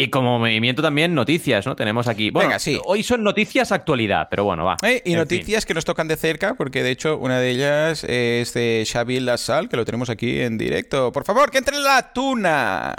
y 0.00 0.10
como 0.10 0.38
movimiento 0.38 0.80
también 0.80 1.12
noticias, 1.12 1.66
¿no? 1.66 1.74
Tenemos 1.74 2.06
aquí. 2.06 2.30
Bueno, 2.30 2.50
Venga, 2.50 2.60
sí. 2.60 2.80
hoy 2.84 3.02
son 3.02 3.24
noticias 3.24 3.72
actualidad, 3.72 4.28
pero 4.30 4.44
bueno, 4.44 4.64
va. 4.64 4.76
Eh, 4.82 5.02
y 5.04 5.14
noticias 5.14 5.66
que 5.66 5.74
nos 5.74 5.84
tocan 5.84 6.06
de 6.06 6.16
cerca, 6.16 6.54
porque 6.54 6.84
de 6.84 6.92
hecho 6.92 7.18
una 7.18 7.40
de 7.40 7.50
ellas 7.50 8.04
es 8.04 8.54
de 8.54 8.86
Xavi 8.90 9.18
Lasal, 9.18 9.68
que 9.68 9.76
lo 9.76 9.84
tenemos 9.84 10.08
aquí 10.08 10.40
en 10.40 10.56
directo. 10.56 11.10
Por 11.10 11.24
favor, 11.24 11.50
que 11.50 11.58
entre 11.58 11.80
la 11.80 12.12
tuna. 12.12 12.94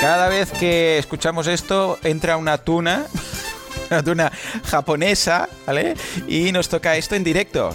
Cada 0.00 0.28
vez 0.28 0.50
que 0.50 0.98
escuchamos 0.98 1.46
esto, 1.46 2.00
entra 2.02 2.36
una 2.36 2.58
tuna. 2.58 3.06
Una 3.90 4.02
tuna 4.02 4.32
japonesa, 4.64 5.50
¿vale? 5.66 5.94
Y 6.26 6.50
nos 6.50 6.70
toca 6.70 6.96
esto 6.96 7.14
en 7.14 7.24
directo. 7.24 7.74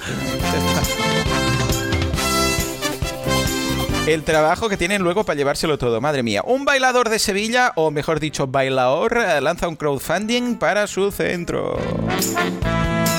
El 4.07 4.23
trabajo 4.23 4.69
que 4.69 4.77
tienen 4.77 5.01
luego 5.01 5.25
para 5.25 5.35
llevárselo 5.35 5.77
todo, 5.77 5.99
madre 5.99 6.23
mía. 6.23 6.41
Un 6.45 6.63
bailador 6.63 7.09
de 7.09 7.19
Sevilla, 7.19 7.73
o 7.75 7.91
mejor 7.91 8.21
dicho, 8.21 8.47
bailador, 8.47 9.17
eh, 9.17 9.41
lanza 9.41 9.67
un 9.67 9.75
crowdfunding 9.75 10.55
para 10.55 10.87
su 10.87 11.11
centro. 11.11 11.77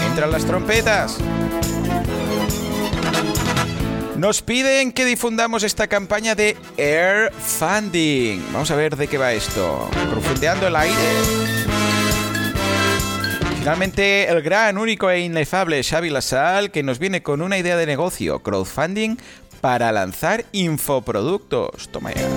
Entran 0.09 0.31
las 0.31 0.47
trompetas. 0.47 1.19
Nos 4.17 4.41
piden 4.41 4.93
que 4.93 5.05
difundamos 5.05 5.63
esta 5.63 5.89
campaña 5.89 6.35
de 6.35 6.57
Air 6.79 7.35
Funding. 7.35 8.43
Vamos 8.55 8.71
a 8.71 8.77
ver 8.77 8.97
de 8.97 9.09
qué 9.09 9.19
va 9.19 9.35
esto. 9.35 9.91
Profundeando 10.11 10.69
el 10.69 10.75
aire. 10.75 10.97
Finalmente, 13.59 14.27
el 14.27 14.41
gran, 14.41 14.79
único 14.79 15.11
e 15.11 15.21
inefable 15.21 15.85
Xavi 15.85 16.09
Lasal, 16.09 16.71
que 16.71 16.83
nos 16.83 16.99
viene 16.99 17.23
con 17.23 17.43
una 17.43 17.59
idea 17.59 17.77
de 17.77 17.85
negocio, 17.85 18.39
crowdfunding 18.39 19.19
para 19.61 19.93
lanzar 19.93 20.45
infoproductos. 20.53 21.89
Toma 21.89 22.13
ya. 22.13 22.29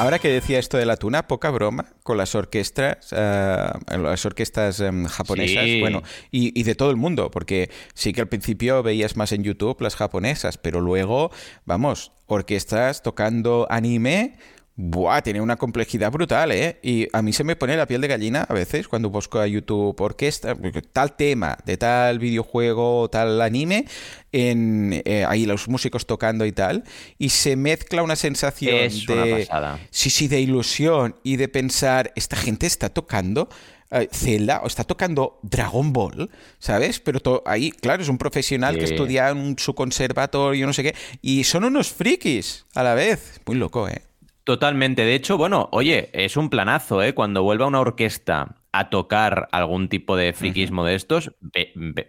Ahora 0.00 0.18
que 0.18 0.28
decía 0.28 0.58
esto 0.58 0.78
de 0.78 0.86
la 0.86 0.96
tuna, 0.96 1.26
poca 1.26 1.50
broma 1.50 1.84
con 2.02 2.16
las 2.16 2.34
orquestas, 2.34 3.08
eh, 3.12 3.70
las 3.98 4.24
orquestas 4.24 4.80
em, 4.80 5.04
japonesas, 5.04 5.66
bueno, 5.78 6.02
y, 6.30 6.58
y, 6.58 6.62
de 6.62 6.74
todo 6.74 6.90
el 6.90 6.96
mundo, 6.96 7.30
porque 7.30 7.68
sí 7.92 8.14
que 8.14 8.22
al 8.22 8.28
principio 8.28 8.82
veías 8.82 9.18
más 9.18 9.32
en 9.32 9.44
YouTube 9.44 9.78
las 9.82 9.96
japonesas, 9.96 10.56
pero 10.56 10.80
luego, 10.80 11.30
vamos, 11.66 12.12
orquestas 12.26 13.02
tocando 13.02 13.66
anime 13.68 14.38
Buah, 14.82 15.20
tiene 15.20 15.42
una 15.42 15.56
complejidad 15.56 16.10
brutal, 16.10 16.52
¿eh? 16.52 16.78
Y 16.82 17.06
a 17.12 17.20
mí 17.20 17.34
se 17.34 17.44
me 17.44 17.54
pone 17.54 17.76
la 17.76 17.86
piel 17.86 18.00
de 18.00 18.08
gallina 18.08 18.46
a 18.48 18.54
veces 18.54 18.88
cuando 18.88 19.10
busco 19.10 19.38
a 19.38 19.46
YouTube 19.46 20.00
orquesta, 20.00 20.56
tal 20.94 21.16
tema, 21.16 21.58
de 21.66 21.76
tal 21.76 22.18
videojuego, 22.18 23.10
tal 23.10 23.42
anime, 23.42 23.84
en 24.32 25.02
eh, 25.04 25.26
ahí 25.28 25.44
los 25.44 25.68
músicos 25.68 26.06
tocando 26.06 26.46
y 26.46 26.52
tal, 26.52 26.84
y 27.18 27.28
se 27.28 27.56
mezcla 27.56 28.02
una 28.02 28.16
sensación 28.16 28.74
de 28.74 29.46
sí, 29.90 30.08
sí, 30.08 30.28
de 30.28 30.40
ilusión 30.40 31.14
y 31.22 31.36
de 31.36 31.48
pensar, 31.48 32.10
esta 32.16 32.36
gente 32.36 32.66
está 32.66 32.88
tocando 32.88 33.50
eh, 33.90 34.08
Zelda 34.10 34.62
o 34.62 34.66
está 34.66 34.84
tocando 34.84 35.40
Dragon 35.42 35.92
Ball, 35.92 36.30
¿sabes? 36.58 37.00
Pero 37.00 37.42
ahí, 37.44 37.70
claro, 37.70 38.02
es 38.02 38.08
un 38.08 38.16
profesional 38.16 38.78
que 38.78 38.84
estudia 38.84 39.28
en 39.28 39.58
su 39.58 39.74
conservatorio, 39.74 40.66
no 40.66 40.72
sé 40.72 40.84
qué, 40.84 40.94
y 41.20 41.44
son 41.44 41.64
unos 41.64 41.90
frikis 41.92 42.64
a 42.74 42.82
la 42.82 42.94
vez. 42.94 43.42
Muy 43.44 43.56
loco, 43.56 43.86
¿eh? 43.86 44.09
Totalmente. 44.44 45.04
De 45.04 45.14
hecho, 45.14 45.36
bueno, 45.36 45.68
oye, 45.72 46.10
es 46.12 46.36
un 46.36 46.50
planazo, 46.50 47.02
¿eh? 47.02 47.14
Cuando 47.14 47.42
vuelva 47.42 47.66
una 47.66 47.80
orquesta 47.80 48.56
a 48.72 48.88
tocar 48.88 49.48
algún 49.52 49.88
tipo 49.88 50.16
de 50.16 50.32
friquismo 50.32 50.84
de 50.84 50.94
estos, 50.94 51.32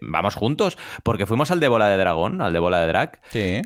vamos 0.02 0.36
juntos, 0.36 0.78
porque 1.04 1.26
fuimos 1.26 1.50
al 1.50 1.60
de 1.60 1.68
Bola 1.68 1.90
de 1.90 1.98
Dragón, 1.98 2.40
al 2.42 2.54
de 2.54 2.60
Bola 2.60 2.82
de 2.82 2.88
Drag, 2.88 3.20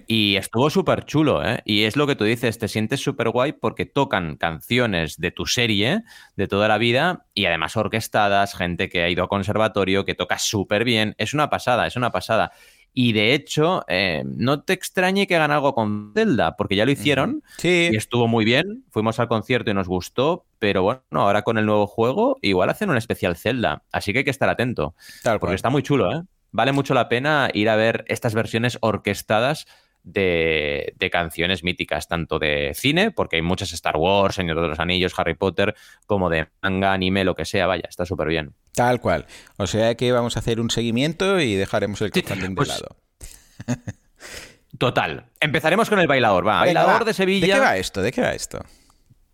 y 0.08 0.38
estuvo 0.38 0.70
súper 0.70 1.04
chulo, 1.04 1.46
¿eh? 1.46 1.60
Y 1.66 1.84
es 1.84 1.98
lo 1.98 2.08
que 2.08 2.16
tú 2.16 2.24
dices, 2.24 2.58
te 2.58 2.70
sientes 2.70 3.02
súper 3.02 3.30
guay 3.30 3.52
porque 3.52 3.86
tocan 3.86 4.38
canciones 4.38 5.18
de 5.18 5.32
tu 5.32 5.46
serie, 5.46 6.04
de 6.38 6.48
toda 6.48 6.70
la 6.70 6.78
vida, 6.78 7.26
y 7.34 7.46
además 7.46 7.76
orquestadas, 7.76 8.56
gente 8.56 8.88
que 8.88 9.04
ha 9.04 9.10
ido 9.10 9.26
a 9.26 9.28
conservatorio, 9.28 10.06
que 10.06 10.16
toca 10.16 10.40
súper 10.40 10.86
bien, 10.86 11.16
es 11.18 11.34
una 11.34 11.50
pasada, 11.50 11.88
es 11.88 11.98
una 11.98 12.12
pasada. 12.12 12.54
Y 12.98 13.12
de 13.12 13.34
hecho, 13.34 13.84
eh, 13.90 14.24
no 14.26 14.64
te 14.64 14.72
extrañe 14.72 15.28
que 15.28 15.36
hagan 15.36 15.52
algo 15.52 15.76
con 15.76 16.14
Zelda, 16.16 16.56
porque 16.56 16.78
ya 16.78 16.86
lo 16.86 16.92
hicieron 16.92 17.44
sí. 17.58 17.90
y 17.92 17.96
estuvo 17.98 18.30
muy 18.30 18.46
bien. 18.46 18.86
Fuimos 18.90 19.20
al 19.20 19.28
concierto 19.28 19.70
y 19.70 19.74
nos 19.74 19.90
gustó, 19.90 20.46
pero 20.60 20.82
bueno, 20.82 21.02
ahora 21.12 21.42
con 21.42 21.58
el 21.58 21.66
nuevo 21.66 21.88
juego, 21.88 22.38
igual 22.42 22.70
hacen 22.70 22.90
un 22.90 22.96
especial 22.96 23.36
Zelda. 23.36 23.84
Así 23.92 24.14
que 24.14 24.20
hay 24.20 24.24
que 24.24 24.32
estar 24.32 24.48
atento. 24.48 24.96
porque 25.42 25.56
está 25.56 25.70
muy 25.70 25.84
chulo, 25.84 26.10
¿eh? 26.10 26.24
Vale 26.52 26.72
mucho 26.72 26.94
la 26.94 27.10
pena 27.10 27.50
ir 27.54 27.68
a 27.68 27.76
ver 27.76 28.06
estas 28.08 28.34
versiones 28.34 28.78
orquestadas 28.80 29.68
de, 30.06 31.10
canciones 31.12 31.64
míticas, 31.64 32.08
tanto 32.08 32.40
de 32.40 32.72
cine, 32.76 33.12
porque 33.12 33.38
hay 33.38 33.42
muchas 33.42 33.74
Star 33.74 33.98
Wars, 33.98 34.36
Señor 34.36 34.62
de 34.62 34.68
los 34.68 34.80
Anillos, 34.80 35.14
Harry 35.18 35.36
Potter, 35.36 35.76
como 36.06 36.30
de 36.30 36.48
manga, 36.62 36.94
anime, 36.94 37.24
lo 37.24 37.36
que 37.36 37.46
sea, 37.46 37.68
vaya, 37.68 37.86
está 37.90 38.06
súper 38.06 38.28
bien. 38.28 38.54
Tal 38.74 39.02
cual. 39.02 39.26
O 39.58 39.68
sea 39.68 39.96
que 39.96 40.12
vamos 40.12 40.38
a 40.38 40.40
hacer 40.40 40.60
un 40.60 40.70
seguimiento 40.70 41.40
y 41.40 41.56
dejaremos 41.56 42.02
el 42.02 42.12
de 42.12 42.24
pues 42.56 42.68
lado. 42.68 42.96
Total. 44.78 45.26
Empezaremos 45.40 45.90
con 45.90 46.00
el 46.00 46.08
bailador. 46.08 46.46
Va, 46.46 46.60
bailador 46.60 47.06
de 47.06 47.14
Sevilla. 47.14 47.48
¿De 47.48 47.54
qué 47.54 47.60
va 47.60 47.78
esto? 47.78 48.02
¿De 48.02 48.12
qué 48.12 48.22
va 48.22 48.34
esto? 48.34 48.60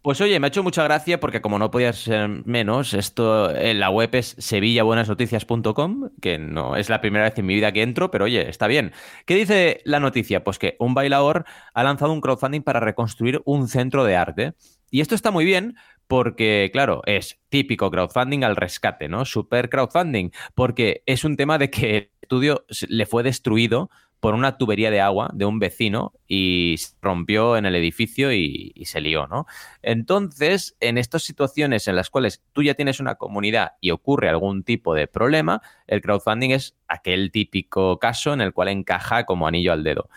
Pues 0.04 0.20
oye, 0.20 0.40
me 0.40 0.48
ha 0.48 0.50
hecho 0.50 0.64
mucha 0.64 0.84
gracia 0.84 1.20
porque 1.20 1.42
como 1.42 1.60
no 1.60 1.70
podía 1.70 1.94
ser 1.94 2.28
menos, 2.28 2.96
esto 2.96 3.56
en 3.56 3.80
la 3.80 3.92
web 3.92 4.10
es 4.14 4.36
sevillabuenasnoticias.com, 4.40 6.10
que 6.20 6.40
no 6.40 6.76
es 6.76 6.90
la 6.90 7.02
primera 7.02 7.26
vez 7.26 7.38
en 7.38 7.46
mi 7.46 7.54
vida 7.54 7.72
que 7.72 7.84
entro, 7.84 8.10
pero 8.10 8.26
oye, 8.26 8.50
está 8.50 8.66
bien. 8.66 8.94
¿Qué 9.28 9.36
dice 9.36 9.82
la 9.86 10.00
noticia? 10.00 10.44
Pues 10.44 10.58
que 10.58 10.76
un 10.80 10.96
bailador 10.96 11.46
ha 11.76 11.84
lanzado 11.84 12.14
un 12.14 12.22
crowdfunding 12.22 12.64
para 12.64 12.80
reconstruir 12.80 13.44
un 13.46 13.68
centro 13.68 14.04
de 14.04 14.16
arte. 14.16 14.54
Y 14.90 15.02
esto 15.02 15.14
está 15.14 15.30
muy 15.30 15.46
bien 15.46 15.76
porque, 16.08 16.72
claro, 16.74 17.04
es 17.06 17.40
típico 17.50 17.92
crowdfunding 17.92 18.44
al 18.44 18.56
rescate, 18.56 19.08
¿no? 19.08 19.24
Super 19.24 19.70
crowdfunding, 19.70 20.32
porque 20.56 21.04
es 21.06 21.24
un 21.24 21.38
tema 21.38 21.60
de 21.60 21.70
que 21.70 21.98
el 21.98 22.12
estudio 22.24 22.66
le 22.88 23.06
fue 23.06 23.22
destruido 23.22 23.92
por 24.22 24.36
una 24.36 24.58
tubería 24.58 24.92
de 24.92 25.02
agua 25.02 25.30
de 25.34 25.46
un 25.46 25.60
vecino 25.60 26.14
y 26.28 26.76
se 26.78 26.96
rompió 27.02 27.58
en 27.58 27.66
el 27.66 27.76
edificio 27.76 28.32
y, 28.32 28.72
se 28.86 29.02
lió, 29.02 29.28
¿no? 29.28 29.48
Entonces, 29.82 30.78
en 30.80 30.98
estas 30.98 31.24
situaciones 31.24 31.88
en 31.88 31.96
las 31.96 32.10
cuales 32.10 32.44
tú 32.54 32.64
ya 32.64 32.76
tienes 32.76 33.00
una 33.00 33.16
comunidad 33.16 33.74
y 33.82 33.92
ocurre 33.92 34.30
algún 34.30 34.64
tipo 34.64 34.94
de 34.94 35.08
problema, 35.08 35.62
el 35.88 36.02
crowdfunding 36.02 36.52
es 36.52 36.78
aquel 36.88 37.32
típico 37.32 38.00
caso 38.00 38.32
en 38.34 38.42
el 38.42 38.54
cual 38.54 38.70
encaja 38.70 39.26
como 39.26 39.48
anillo 39.48 39.74
al 39.74 39.84
dedo. 39.84 40.10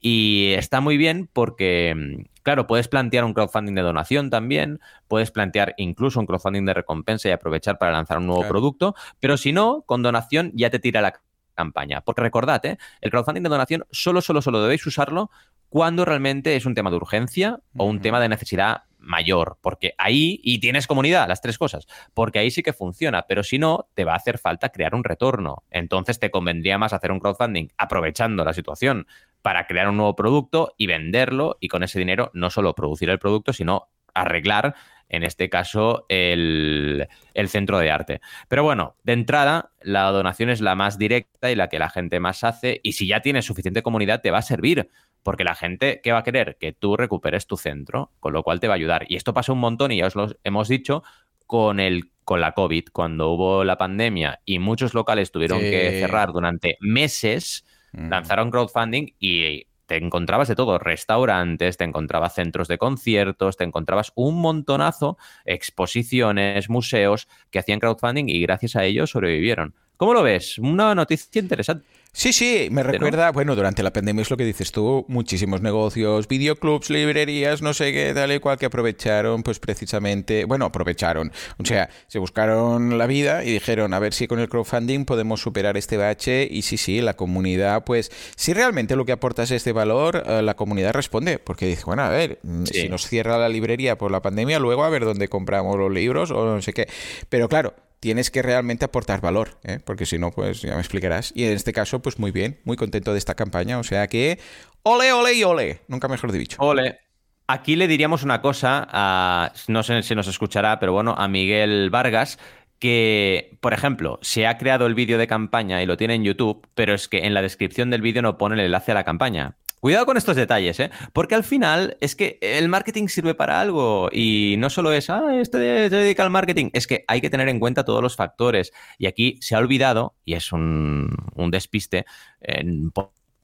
Y 0.00 0.54
está 0.56 0.80
muy 0.80 0.96
bien 0.96 1.28
porque 1.30 1.94
mm, 1.94 2.30
Claro, 2.42 2.66
puedes 2.66 2.88
plantear 2.88 3.24
un 3.24 3.34
crowdfunding 3.34 3.74
de 3.74 3.82
donación 3.82 4.30
también, 4.30 4.80
puedes 5.08 5.30
plantear 5.30 5.74
incluso 5.76 6.20
un 6.20 6.26
crowdfunding 6.26 6.64
de 6.64 6.74
recompensa 6.74 7.28
y 7.28 7.32
aprovechar 7.32 7.78
para 7.78 7.92
lanzar 7.92 8.18
un 8.18 8.26
nuevo 8.26 8.48
producto, 8.48 8.94
pero 9.20 9.36
si 9.36 9.52
no, 9.52 9.82
con 9.82 10.02
donación 10.02 10.50
ya 10.54 10.70
te 10.70 10.78
tira 10.78 11.02
la 11.02 11.20
campaña. 11.60 12.00
Porque 12.00 12.22
recordad, 12.22 12.64
¿eh? 12.66 12.78
el 13.00 13.10
crowdfunding 13.10 13.42
de 13.42 13.48
donación 13.48 13.84
solo, 13.90 14.20
solo, 14.20 14.42
solo 14.42 14.62
debéis 14.62 14.84
usarlo 14.86 15.30
cuando 15.68 16.04
realmente 16.04 16.56
es 16.56 16.66
un 16.66 16.74
tema 16.74 16.90
de 16.90 16.96
urgencia 16.96 17.60
o 17.76 17.84
un 17.84 18.00
tema 18.00 18.20
de 18.20 18.28
necesidad 18.28 18.82
mayor, 18.98 19.58
porque 19.62 19.94
ahí, 19.98 20.40
y 20.42 20.58
tienes 20.58 20.86
comunidad, 20.86 21.28
las 21.28 21.40
tres 21.40 21.58
cosas, 21.58 21.86
porque 22.14 22.38
ahí 22.38 22.50
sí 22.50 22.62
que 22.62 22.72
funciona, 22.72 23.22
pero 23.26 23.42
si 23.42 23.58
no, 23.58 23.88
te 23.94 24.04
va 24.04 24.12
a 24.12 24.16
hacer 24.16 24.38
falta 24.38 24.70
crear 24.70 24.94
un 24.94 25.04
retorno. 25.04 25.64
Entonces 25.70 26.18
te 26.18 26.30
convendría 26.30 26.78
más 26.78 26.92
hacer 26.92 27.12
un 27.12 27.20
crowdfunding 27.20 27.68
aprovechando 27.78 28.44
la 28.44 28.52
situación 28.52 29.06
para 29.42 29.66
crear 29.66 29.88
un 29.88 29.96
nuevo 29.96 30.16
producto 30.16 30.74
y 30.76 30.86
venderlo 30.86 31.56
y 31.60 31.68
con 31.68 31.82
ese 31.82 31.98
dinero 31.98 32.30
no 32.34 32.50
solo 32.50 32.74
producir 32.74 33.08
el 33.10 33.18
producto, 33.18 33.52
sino 33.52 33.88
arreglar, 34.14 34.74
en 35.10 35.24
este 35.24 35.50
caso, 35.50 36.06
el, 36.08 37.08
el, 37.34 37.48
centro 37.48 37.78
de 37.78 37.90
arte. 37.90 38.20
Pero 38.48 38.62
bueno, 38.62 38.96
de 39.02 39.12
entrada, 39.12 39.72
la 39.82 40.10
donación 40.10 40.48
es 40.48 40.60
la 40.60 40.74
más 40.74 40.96
directa 40.98 41.50
y 41.50 41.56
la 41.56 41.68
que 41.68 41.78
la 41.78 41.90
gente 41.90 42.20
más 42.20 42.44
hace 42.44 42.80
y 42.82 42.92
si 42.92 43.06
ya 43.06 43.20
tienes 43.20 43.44
suficiente 43.44 43.82
comunidad 43.82 44.22
te 44.22 44.30
va 44.30 44.38
a 44.38 44.42
servir 44.42 44.88
porque 45.22 45.44
la 45.44 45.54
gente, 45.54 46.00
¿qué 46.02 46.12
va 46.12 46.20
a 46.20 46.24
querer? 46.24 46.56
Que 46.58 46.72
tú 46.72 46.96
recuperes 46.96 47.46
tu 47.46 47.56
centro, 47.56 48.12
con 48.20 48.32
lo 48.32 48.42
cual 48.42 48.60
te 48.60 48.68
va 48.68 48.74
a 48.74 48.76
ayudar. 48.76 49.04
Y 49.08 49.16
esto 49.16 49.34
pasó 49.34 49.52
un 49.52 49.60
montón, 49.60 49.92
y 49.92 49.98
ya 49.98 50.06
os 50.06 50.16
lo 50.16 50.28
hemos 50.44 50.68
dicho, 50.68 51.02
con, 51.46 51.80
el, 51.80 52.12
con 52.24 52.40
la 52.40 52.52
COVID, 52.52 52.84
cuando 52.92 53.30
hubo 53.30 53.64
la 53.64 53.76
pandemia 53.76 54.40
y 54.44 54.58
muchos 54.58 54.94
locales 54.94 55.32
tuvieron 55.32 55.60
que 55.60 56.00
cerrar 56.00 56.32
durante 56.32 56.76
meses, 56.80 57.66
mm. 57.92 58.08
lanzaron 58.08 58.50
crowdfunding 58.50 59.14
y 59.18 59.66
te 59.90 59.96
encontrabas 59.96 60.46
de 60.46 60.54
todo, 60.54 60.78
restaurantes, 60.78 61.76
te 61.76 61.82
encontrabas 61.82 62.36
centros 62.36 62.68
de 62.68 62.78
conciertos, 62.78 63.56
te 63.56 63.64
encontrabas 63.64 64.12
un 64.14 64.40
montonazo, 64.40 65.18
exposiciones, 65.44 66.70
museos 66.70 67.26
que 67.50 67.58
hacían 67.58 67.80
crowdfunding 67.80 68.28
y 68.28 68.40
gracias 68.40 68.76
a 68.76 68.84
ello 68.84 69.08
sobrevivieron. 69.08 69.74
¿Cómo 69.96 70.14
lo 70.14 70.22
ves? 70.22 70.58
Una 70.58 70.94
noticia 70.94 71.42
interesante. 71.42 71.84
Sí, 72.12 72.32
sí, 72.32 72.68
me 72.72 72.82
recuerda, 72.82 73.30
bueno, 73.30 73.54
durante 73.54 73.84
la 73.84 73.92
pandemia 73.92 74.22
es 74.22 74.30
lo 74.30 74.36
que 74.36 74.44
dices 74.44 74.72
tú, 74.72 75.04
muchísimos 75.06 75.62
negocios, 75.62 76.26
videoclubs, 76.26 76.90
librerías, 76.90 77.62
no 77.62 77.72
sé 77.72 77.92
qué, 77.92 78.12
tal 78.12 78.32
y 78.32 78.40
cual, 78.40 78.58
que 78.58 78.66
aprovecharon, 78.66 79.44
pues 79.44 79.60
precisamente, 79.60 80.44
bueno, 80.44 80.64
aprovecharon, 80.64 81.30
o 81.58 81.64
sea, 81.64 81.88
se 82.08 82.18
buscaron 82.18 82.98
la 82.98 83.06
vida 83.06 83.44
y 83.44 83.52
dijeron, 83.52 83.94
a 83.94 84.00
ver 84.00 84.12
si 84.12 84.26
con 84.26 84.40
el 84.40 84.48
crowdfunding 84.48 85.04
podemos 85.04 85.40
superar 85.40 85.76
este 85.76 85.96
bache 85.96 86.48
y 86.50 86.62
sí, 86.62 86.76
sí, 86.76 87.00
la 87.00 87.14
comunidad, 87.14 87.84
pues, 87.84 88.10
si 88.36 88.54
realmente 88.54 88.96
lo 88.96 89.04
que 89.04 89.12
aportas 89.12 89.52
es 89.52 89.58
este 89.58 89.72
valor, 89.72 90.24
eh, 90.26 90.42
la 90.42 90.54
comunidad 90.54 90.92
responde, 90.92 91.38
porque 91.38 91.66
dice, 91.66 91.84
bueno, 91.86 92.02
a 92.02 92.08
ver, 92.08 92.40
mm, 92.42 92.64
si 92.64 92.88
nos 92.88 93.06
cierra 93.06 93.38
la 93.38 93.48
librería 93.48 93.96
por 93.96 94.10
la 94.10 94.20
pandemia, 94.20 94.58
luego 94.58 94.82
a 94.82 94.90
ver 94.90 95.04
dónde 95.04 95.28
compramos 95.28 95.78
los 95.78 95.92
libros 95.92 96.32
o 96.32 96.44
no 96.56 96.60
sé 96.60 96.72
qué, 96.72 96.88
pero 97.28 97.48
claro, 97.48 97.72
tienes 98.00 98.30
que 98.30 98.42
realmente 98.42 98.86
aportar 98.86 99.20
valor, 99.20 99.58
¿eh? 99.62 99.78
porque 99.84 100.06
si 100.06 100.18
no, 100.18 100.32
pues 100.32 100.62
ya 100.62 100.74
me 100.74 100.80
explicarás. 100.80 101.32
Y 101.34 101.44
en 101.44 101.52
este 101.52 101.72
caso, 101.72 102.00
pues 102.00 102.18
muy 102.18 102.32
bien, 102.32 102.58
muy 102.64 102.76
contento 102.76 103.12
de 103.12 103.18
esta 103.18 103.34
campaña. 103.34 103.78
O 103.78 103.84
sea 103.84 104.08
que, 104.08 104.38
ole, 104.82 105.12
ole 105.12 105.34
y 105.34 105.44
ole, 105.44 105.80
nunca 105.86 106.08
mejor 106.08 106.32
dicho. 106.32 106.56
Ole. 106.60 106.98
Aquí 107.46 107.74
le 107.74 107.88
diríamos 107.88 108.22
una 108.22 108.40
cosa, 108.40 108.86
a, 108.90 109.52
no 109.66 109.82
sé 109.82 110.02
si 110.02 110.14
nos 110.14 110.28
escuchará, 110.28 110.78
pero 110.78 110.92
bueno, 110.92 111.14
a 111.18 111.26
Miguel 111.26 111.90
Vargas, 111.90 112.38
que, 112.78 113.58
por 113.60 113.74
ejemplo, 113.74 114.18
se 114.22 114.46
ha 114.46 114.56
creado 114.56 114.86
el 114.86 114.94
vídeo 114.94 115.18
de 115.18 115.26
campaña 115.26 115.82
y 115.82 115.86
lo 115.86 115.96
tiene 115.96 116.14
en 116.14 116.24
YouTube, 116.24 116.66
pero 116.74 116.94
es 116.94 117.08
que 117.08 117.26
en 117.26 117.34
la 117.34 117.42
descripción 117.42 117.90
del 117.90 118.02
vídeo 118.02 118.22
no 118.22 118.38
pone 118.38 118.54
el 118.54 118.60
enlace 118.60 118.92
a 118.92 118.94
la 118.94 119.04
campaña. 119.04 119.56
Cuidado 119.80 120.04
con 120.04 120.18
estos 120.18 120.36
detalles, 120.36 120.78
¿eh? 120.78 120.90
Porque 121.14 121.34
al 121.34 121.42
final 121.42 121.96
es 122.00 122.14
que 122.14 122.38
el 122.42 122.68
marketing 122.68 123.08
sirve 123.08 123.34
para 123.34 123.62
algo 123.62 124.10
y 124.12 124.56
no 124.58 124.68
solo 124.68 124.92
es, 124.92 125.08
ah, 125.08 125.40
este 125.40 125.88
se 125.88 125.96
dedica 125.96 126.22
al 126.22 126.28
marketing, 126.30 126.68
es 126.74 126.86
que 126.86 127.04
hay 127.08 127.22
que 127.22 127.30
tener 127.30 127.48
en 127.48 127.58
cuenta 127.58 127.82
todos 127.82 128.02
los 128.02 128.14
factores. 128.14 128.72
Y 128.98 129.06
aquí 129.06 129.38
se 129.40 129.54
ha 129.54 129.58
olvidado, 129.58 130.14
y 130.26 130.34
es 130.34 130.52
un, 130.52 131.16
despiste, 131.50 132.04
en 132.42 132.92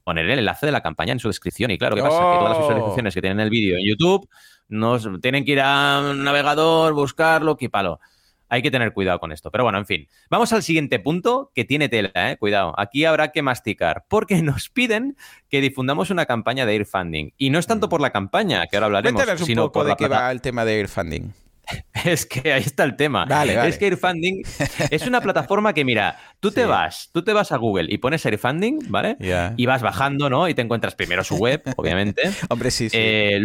poner 0.03 0.29
el 0.29 0.39
enlace 0.39 0.67
de 0.67 0.71
la 0.71 0.81
campaña 0.81 1.11
en 1.11 1.19
su 1.19 1.27
descripción. 1.27 1.71
Y 1.71 1.79
claro, 1.79 1.95
¿qué 1.95 2.03
pasa? 2.03 2.17
Que 2.17 2.37
todas 2.37 2.49
las 2.49 2.59
visualizaciones 2.59 3.13
que 3.15 3.21
tienen 3.21 3.39
el 3.39 3.49
vídeo 3.49 3.75
en 3.77 3.85
YouTube 3.85 4.29
nos 4.69 5.09
tienen 5.21 5.43
que 5.43 5.53
ir 5.53 5.61
a 5.61 6.11
un 6.11 6.23
navegador, 6.23 6.93
buscarlo, 6.93 7.57
palo 7.71 7.99
hay 8.49 8.61
que 8.61 8.71
tener 8.71 8.93
cuidado 8.93 9.19
con 9.19 9.31
esto. 9.31 9.51
Pero 9.51 9.63
bueno, 9.63 9.77
en 9.77 9.85
fin. 9.85 10.07
Vamos 10.29 10.53
al 10.53 10.63
siguiente 10.63 10.99
punto 10.99 11.51
que 11.53 11.65
tiene 11.65 11.89
tela, 11.89 12.11
¿eh? 12.13 12.37
Cuidado. 12.37 12.73
Aquí 12.77 13.05
habrá 13.05 13.31
que 13.31 13.41
masticar. 13.41 14.05
Porque 14.07 14.41
nos 14.41 14.69
piden 14.69 15.17
que 15.49 15.61
difundamos 15.61 16.09
una 16.09 16.25
campaña 16.25 16.65
de 16.65 16.73
Airfunding. 16.73 17.33
Y 17.37 17.49
no 17.49 17.59
es 17.59 17.67
tanto 17.67 17.87
mm. 17.87 17.89
por 17.89 18.01
la 18.01 18.11
campaña, 18.11 18.67
que 18.67 18.77
ahora 18.77 18.87
hablaremos, 18.87 19.27
un 19.27 19.45
sino 19.45 19.63
poco 19.63 19.79
por 19.79 19.87
de 19.87 19.95
qué 19.95 20.07
va 20.07 20.31
el 20.31 20.41
tema 20.41 20.65
de 20.65 20.75
Airfunding. 20.75 21.33
Es 22.05 22.25
que 22.25 22.53
ahí 22.53 22.61
está 22.61 22.83
el 22.83 22.95
tema. 22.95 23.25
Es 23.65 23.77
que 23.77 23.85
Airfunding 23.85 24.43
es 24.91 25.07
una 25.07 25.21
plataforma 25.27 25.73
que, 25.73 25.83
mira, 25.83 26.17
tú 26.39 26.51
te 26.51 26.65
vas, 26.65 27.09
tú 27.11 27.23
te 27.23 27.33
vas 27.33 27.51
a 27.51 27.57
Google 27.57 27.87
y 27.91 27.97
pones 27.97 28.25
Airfunding, 28.25 28.79
¿vale? 28.89 29.17
Y 29.57 29.65
vas 29.65 29.81
bajando, 29.81 30.29
¿no? 30.29 30.47
Y 30.47 30.53
te 30.53 30.61
encuentras 30.61 30.95
primero 30.95 31.23
su 31.23 31.35
web, 31.35 31.61
obviamente. 31.77 32.21
Hombre, 32.49 32.71
sí, 32.71 32.89
sí. 32.89 32.97
Eh, 32.99 33.41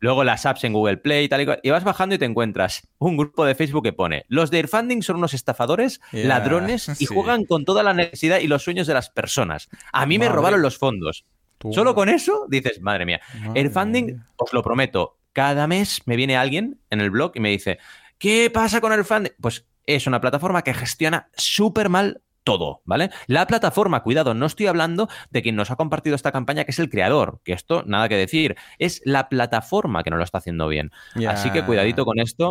luego 0.00 0.24
las 0.24 0.46
apps 0.46 0.64
en 0.64 0.72
Google 0.72 0.98
Play 0.98 1.24
y 1.24 1.28
tal 1.28 1.42
y 1.42 1.44
cual. 1.46 1.60
Y 1.62 1.70
vas 1.70 1.84
bajando 1.84 2.14
y 2.14 2.18
te 2.18 2.24
encuentras 2.24 2.88
un 2.98 3.16
grupo 3.16 3.44
de 3.44 3.54
Facebook 3.54 3.84
que 3.84 3.92
pone: 3.92 4.24
Los 4.28 4.50
de 4.50 4.58
Airfunding 4.58 5.02
son 5.02 5.16
unos 5.16 5.34
estafadores, 5.34 6.00
ladrones 6.12 7.00
y 7.00 7.06
juegan 7.06 7.44
con 7.44 7.64
toda 7.64 7.82
la 7.82 7.94
necesidad 7.94 8.40
y 8.40 8.48
los 8.48 8.62
sueños 8.62 8.86
de 8.86 8.94
las 8.94 9.10
personas. 9.10 9.68
A 9.92 10.06
mí 10.06 10.18
me 10.18 10.28
robaron 10.28 10.62
los 10.62 10.78
fondos. 10.78 11.24
Solo 11.70 11.94
con 11.94 12.08
eso 12.08 12.46
dices, 12.48 12.80
madre 12.80 13.06
mía. 13.06 13.20
Airfunding, 13.54 14.20
os 14.36 14.52
lo 14.52 14.62
prometo, 14.62 15.18
cada 15.32 15.66
mes 15.66 16.02
me 16.06 16.16
viene 16.16 16.36
alguien 16.36 16.80
en 16.90 17.00
el 17.00 17.10
blog 17.10 17.32
y 17.34 17.40
me 17.40 17.50
dice, 17.50 17.78
¿qué 18.18 18.50
pasa 18.50 18.80
con 18.80 18.92
el 18.92 19.04
fan? 19.04 19.30
Pues 19.40 19.66
es 19.86 20.06
una 20.06 20.20
plataforma 20.20 20.62
que 20.62 20.74
gestiona 20.74 21.28
súper 21.34 21.88
mal 21.88 22.22
todo, 22.44 22.82
¿vale? 22.84 23.10
La 23.26 23.46
plataforma, 23.46 24.02
cuidado, 24.02 24.34
no 24.34 24.46
estoy 24.46 24.66
hablando 24.66 25.08
de 25.30 25.42
quien 25.42 25.56
nos 25.56 25.70
ha 25.70 25.76
compartido 25.76 26.16
esta 26.16 26.32
campaña, 26.32 26.64
que 26.64 26.72
es 26.72 26.78
el 26.78 26.90
creador, 26.90 27.40
que 27.44 27.52
esto 27.52 27.84
nada 27.86 28.08
que 28.08 28.16
decir, 28.16 28.56
es 28.78 29.00
la 29.04 29.28
plataforma 29.28 30.02
que 30.02 30.10
no 30.10 30.16
lo 30.16 30.24
está 30.24 30.38
haciendo 30.38 30.68
bien. 30.68 30.90
Así 31.28 31.50
que 31.50 31.62
cuidadito 31.64 32.04
con 32.04 32.18
esto, 32.18 32.50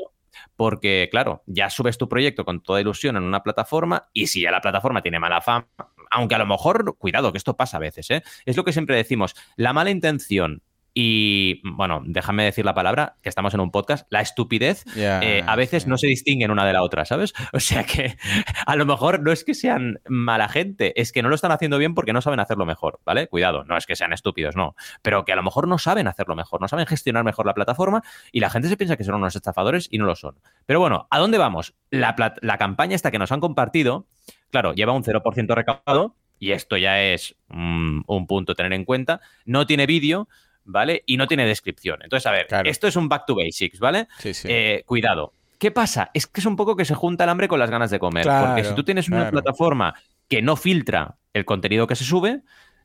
porque 0.56 1.10
claro, 1.12 1.44
ya 1.46 1.70
subes 1.70 1.98
tu 1.98 2.08
proyecto 2.08 2.46
con 2.46 2.64
toda 2.64 2.80
ilusión 2.80 3.18
en 3.18 3.24
una 3.24 3.44
plataforma 3.44 4.10
y 4.14 4.28
si 4.28 4.42
ya 4.42 4.52
la 4.52 4.62
plataforma 4.62 5.02
tiene 5.02 5.20
mala 5.20 5.42
fama, 5.42 5.68
aunque 6.10 6.36
a 6.36 6.40
lo 6.40 6.46
mejor, 6.46 6.98
cuidado, 6.98 7.32
que 7.32 7.38
esto 7.38 7.56
pasa 7.56 7.78
a 7.78 7.80
veces, 7.82 8.10
¿eh? 8.12 8.24
Es 8.46 8.58
lo 8.58 8.64
que 8.64 8.74
siempre 8.74 8.96
decimos, 8.96 9.36
la 9.56 9.74
mala 9.74 9.92
intención 9.92 10.62
y 10.94 11.62
bueno, 11.64 12.02
déjame 12.06 12.44
decir 12.44 12.66
la 12.66 12.74
palabra, 12.74 13.16
que 13.22 13.30
estamos 13.30 13.54
en 13.54 13.62
un 13.62 13.72
podcast, 13.72 14.06
la 14.10 14.20
estupidez 14.20 14.84
eh, 14.98 15.44
a 15.48 15.56
veces 15.56 15.88
no 15.88 15.98
se 15.98 16.08
distinguen 16.08 16.52
una 16.52 16.66
de 16.66 16.74
la 16.74 16.84
otra, 16.84 17.06
¿sabes? 17.06 17.34
O 17.54 17.60
sea 17.60 17.84
que 17.84 18.18
a 18.66 18.76
lo 18.76 18.86
mejor 18.86 19.22
no 19.22 19.32
es 19.32 19.44
que 19.44 19.54
sean 19.54 20.00
mala 20.08 20.50
gente, 20.50 21.00
es 21.00 21.12
que 21.12 21.22
no 21.22 21.30
lo 21.30 21.36
están 21.36 21.52
haciendo 21.52 21.78
bien 21.78 21.94
porque 21.94 22.12
no 22.12 22.22
saben 22.22 22.40
hacerlo 22.40 22.66
mejor, 22.66 23.00
¿vale? 23.06 23.28
Cuidado, 23.28 23.64
no 23.66 23.78
es 23.78 23.86
que 23.86 23.96
sean 23.96 24.14
estúpidos, 24.14 24.56
no, 24.56 24.76
pero 25.02 25.24
que 25.24 25.32
a 25.32 25.36
lo 25.36 25.44
mejor 25.44 25.68
no 25.68 25.78
saben 25.78 26.08
hacerlo 26.08 26.36
mejor, 26.36 26.60
no 26.60 26.68
saben 26.68 26.86
gestionar 26.86 27.24
mejor 27.24 27.46
la 27.46 27.54
plataforma 27.54 28.04
y 28.32 28.40
la 28.40 28.50
gente 28.50 28.68
se 28.68 28.78
piensa 28.78 28.98
que 28.98 29.04
son 29.04 29.16
unos 29.16 29.36
estafadores 29.36 29.88
y 29.92 29.98
no 29.98 30.06
lo 30.06 30.16
son. 30.16 30.40
Pero 30.66 30.80
bueno, 30.80 31.08
¿a 31.10 31.20
dónde 31.20 31.38
vamos? 31.38 31.74
La, 31.90 32.16
campaña 32.58 32.96
esta 32.96 33.12
que 33.12 33.20
nos 33.20 33.32
han 33.32 33.40
compartido, 33.40 34.08
claro, 34.50 34.74
lleva 34.74 34.94
un 34.94 35.04
0% 35.04 35.56
recaudado 35.56 36.16
y 36.40 36.52
esto 36.52 36.76
ya 36.78 37.02
es 37.02 37.36
un 37.50 38.26
punto 38.28 38.54
a 38.54 38.56
tener 38.56 38.74
en 38.74 38.86
cuenta, 38.86 39.22
no 39.46 39.68
tiene 39.68 39.86
vídeo, 39.86 40.28
¿vale? 40.66 41.04
Y 41.06 41.18
no 41.18 41.28
tiene 41.28 41.46
descripción. 41.46 42.00
Entonces, 42.04 42.26
a 42.28 42.32
ver, 42.32 42.48
esto 42.66 42.88
es 42.88 42.96
un 42.96 43.10
back 43.10 43.26
to 43.26 43.36
basics, 43.36 43.80
¿vale? 43.80 44.08
Sí, 44.20 44.34
sí. 44.34 44.48
Eh, 44.50 44.84
cuidado. 44.86 45.34
¿Qué 45.58 45.70
pasa? 45.70 46.10
Es 46.14 46.26
que 46.26 46.42
es 46.42 46.46
un 46.46 46.56
poco 46.56 46.76
que 46.76 46.86
se 46.86 46.96
junta 46.96 47.24
el 47.24 47.30
hambre 47.30 47.48
con 47.48 47.60
las 47.60 47.70
ganas 47.70 47.92
de 47.92 48.00
comer. 48.00 48.26
porque 48.26 48.64
si 48.64 48.74
tú 48.74 48.84
tienes 48.84 49.10
una 49.10 49.30
plataforma 49.30 49.94
que 50.28 50.42
no 50.42 50.56
filtra 50.56 51.18
el 51.34 51.46
contenido 51.46 51.86
que 51.88 51.96
se 51.96 52.04
sube, 52.04 52.42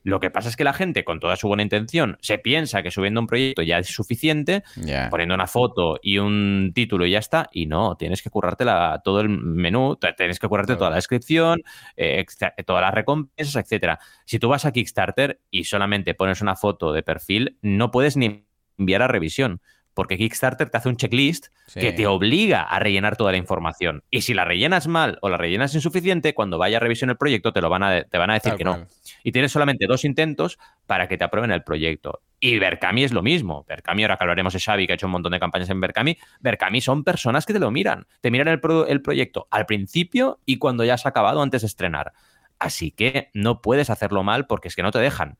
lo 0.07 0.21
que 0.21 0.31
pasa 0.31 0.49
es 0.49 0.55
que 0.55 0.63
la 0.63 0.73
gente, 0.73 1.03
con 1.03 1.19
toda 1.19 1.35
su 1.35 1.49
buena 1.49 1.65
intención, 1.65 2.17
se 2.21 2.39
piensa 2.39 2.81
que 2.85 2.93
subiendo 2.93 3.21
un 3.21 3.27
proyecto 3.27 3.63
ya 3.63 3.79
es 3.79 3.89
suficiente, 3.89 4.63
poniendo 5.11 5.35
una 5.35 5.49
foto 5.49 5.99
y 6.01 6.19
un 6.19 6.71
título 6.73 7.07
y 7.07 7.11
ya 7.11 7.19
está, 7.19 7.49
y 7.51 7.67
no, 7.67 7.97
tienes 7.97 8.23
que 8.23 8.31
currarte 8.31 8.65
todo 9.03 9.21
el 9.21 9.29
menú, 9.29 9.99
tienes 10.17 10.39
que 10.39 10.47
currarte 10.47 10.77
toda 10.77 10.91
la 10.91 10.97
descripción, 10.97 11.61
eh, 11.97 12.25
todas 12.65 12.83
las 12.83 12.95
recompensas, 12.95 13.57
etcétera. 13.57 13.99
Si 14.25 14.39
tú 14.39 14.49
vas 14.49 14.65
a 14.65 14.71
Kickstarter 14.71 15.41
y 15.51 15.65
solamente 15.65 16.15
pones 16.15 16.41
una 16.41 16.55
foto 16.55 16.93
de 16.93 17.03
perfil, 17.03 17.59
no 17.61 17.91
puedes 17.91 18.17
ni 18.17 18.47
enviar 18.79 19.03
a 19.03 19.09
revisión 19.09 19.61
porque 19.97 20.19
Kickstarter 20.19 20.69
te 20.69 20.77
hace 20.77 20.91
un 20.91 20.99
checklist 20.99 21.47
que 21.73 21.91
te 21.91 22.07
obliga 22.07 22.61
a 22.61 22.79
rellenar 22.79 23.17
toda 23.17 23.33
la 23.33 23.39
información. 23.39 24.05
Y 24.11 24.21
si 24.21 24.35
la 24.35 24.45
rellenas 24.45 24.89
mal 24.89 25.19
o 25.23 25.31
la 25.31 25.39
rellenas 25.39 25.75
insuficiente, 25.75 26.35
cuando 26.35 26.59
vaya 26.59 26.77
a 26.77 26.81
revisión 26.81 27.09
el 27.09 27.17
proyecto 27.17 27.55
te, 27.55 27.63
lo 27.63 27.71
van 27.71 27.83
a, 27.83 28.03
te 28.03 28.19
van 28.19 28.29
a 28.29 28.35
decir 28.35 28.57
que 28.57 28.65
no. 28.65 28.87
Y 29.25 29.33
tienes 29.33 29.53
solamente 29.53 29.87
dos 29.87 30.05
intentos 30.05 30.59
para 30.87 31.09
que 31.09 31.17
te 31.17 31.25
aprueben 31.25 31.51
el 31.51 31.63
proyecto. 31.63 32.21
Y 32.39 32.59
Berkami 32.59 33.05
es 33.05 33.13
lo 33.15 33.23
mismo. 33.23 33.65
Berkami, 33.67 34.03
ahora 34.03 34.19
que 34.19 34.25
hablaremos 34.25 34.53
de 34.53 34.61
Xavi, 34.61 34.87
que 34.87 34.93
ha 34.93 34.97
hecho 34.97 35.07
un 35.07 35.13
montón 35.13 35.33
de 35.33 35.41
campañas 35.41 35.71
en 35.71 35.81
Berkami, 35.81 36.19
Berkami 36.41 36.83
son 36.83 37.03
personas 37.03 37.47
que 37.47 37.55
te 37.55 37.59
lo 37.59 37.71
miran. 37.71 38.07
Te 38.21 38.31
miran 38.31 38.49
el, 38.49 38.61
el 38.89 39.01
proyecto 39.01 39.49
al 39.51 39.65
principio 39.65 40.41
y 40.45 40.59
cuando 40.59 40.85
ya 40.85 40.93
has 40.93 41.07
acabado 41.07 41.41
antes 41.41 41.63
de 41.63 41.69
estrenar. 41.69 42.13
Así 42.59 42.91
que 42.91 43.31
no 43.33 43.63
puedes 43.63 43.89
hacerlo 43.89 44.23
mal 44.23 44.47
porque 44.47 44.69
es 44.69 44.77
que 44.77 44.83
no 44.83 44.91
te 44.91 44.99
dejan. 44.99 45.39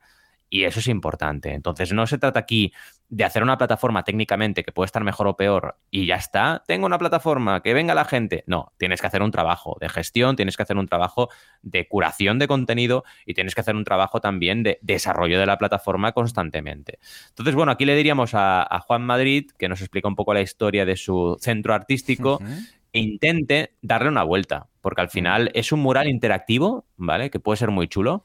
Y 0.49 0.63
eso 0.63 0.79
es 0.79 0.87
importante. 0.87 1.53
Entonces, 1.53 1.91
no 1.91 2.07
se 2.07 2.17
trata 2.17 2.39
aquí 2.39 2.71
de 3.09 3.23
hacer 3.23 3.41
una 3.41 3.57
plataforma 3.57 4.03
técnicamente 4.03 4.63
que 4.63 4.71
puede 4.71 4.85
estar 4.85 5.03
mejor 5.03 5.27
o 5.27 5.37
peor 5.37 5.77
y 5.89 6.05
ya 6.05 6.15
está. 6.15 6.63
Tengo 6.67 6.85
una 6.85 6.97
plataforma, 6.97 7.61
que 7.61 7.73
venga 7.73 7.95
la 7.95 8.05
gente. 8.05 8.43
No, 8.47 8.73
tienes 8.77 8.99
que 8.99 9.07
hacer 9.07 9.21
un 9.21 9.31
trabajo 9.31 9.77
de 9.79 9.87
gestión, 9.89 10.35
tienes 10.35 10.57
que 10.57 10.63
hacer 10.63 10.77
un 10.77 10.87
trabajo 10.87 11.29
de 11.61 11.87
curación 11.87 12.39
de 12.39 12.47
contenido 12.47 13.03
y 13.25 13.33
tienes 13.33 13.55
que 13.55 13.61
hacer 13.61 13.75
un 13.75 13.85
trabajo 13.85 14.19
también 14.19 14.63
de 14.63 14.79
desarrollo 14.81 15.39
de 15.39 15.45
la 15.45 15.57
plataforma 15.57 16.11
constantemente. 16.11 16.99
Entonces, 17.29 17.55
bueno, 17.55 17.71
aquí 17.71 17.85
le 17.85 17.95
diríamos 17.95 18.31
a, 18.33 18.65
Juan 18.87 19.03
Madrid, 19.03 19.51
que 19.57 19.69
nos 19.69 19.81
explica 19.81 20.07
un 20.07 20.15
poco 20.15 20.33
la 20.33 20.41
historia 20.41 20.85
de 20.85 20.95
su 20.95 21.37
centro 21.39 21.73
artístico. 21.73 22.39
e 22.93 22.99
intente 22.99 23.73
darle 23.81 24.07
una 24.07 24.23
vuelta, 24.23 24.67
porque 24.81 25.01
al 25.01 25.09
final 25.09 25.51
es 25.53 25.73
un 25.73 25.81
mural 25.81 26.07
interactivo, 26.07 26.85
¿vale? 26.95 27.29
Que 27.29 27.39
puede 27.39 27.57
ser 27.57 27.69
muy 27.69 27.89
chulo, 27.89 28.23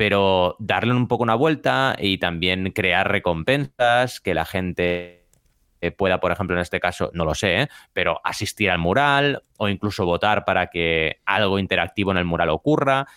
pero 0.00 0.56
darle 0.58 0.94
un 0.94 1.08
poco 1.08 1.24
una 1.24 1.34
vuelta 1.34 1.94
y 1.98 2.16
también 2.16 2.70
crear 2.70 3.12
recompensas, 3.12 4.18
que 4.22 4.32
la 4.32 4.46
gente 4.46 5.26
eh, 5.82 5.90
pueda, 5.90 6.20
por 6.20 6.32
ejemplo, 6.32 6.56
en 6.56 6.62
este 6.62 6.80
caso, 6.80 7.10
no 7.12 7.26
lo 7.26 7.34
sé, 7.34 7.60
¿eh? 7.60 7.68
pero 7.92 8.18
asistir 8.24 8.70
al 8.70 8.78
mural 8.78 9.42
o 9.58 9.68
incluso 9.68 10.06
votar 10.06 10.46
para 10.46 10.68
que 10.68 11.20
algo 11.26 11.58
interactivo 11.58 12.12
en 12.12 12.16
el 12.16 12.24
mural 12.24 12.48
ocurra 12.48 13.08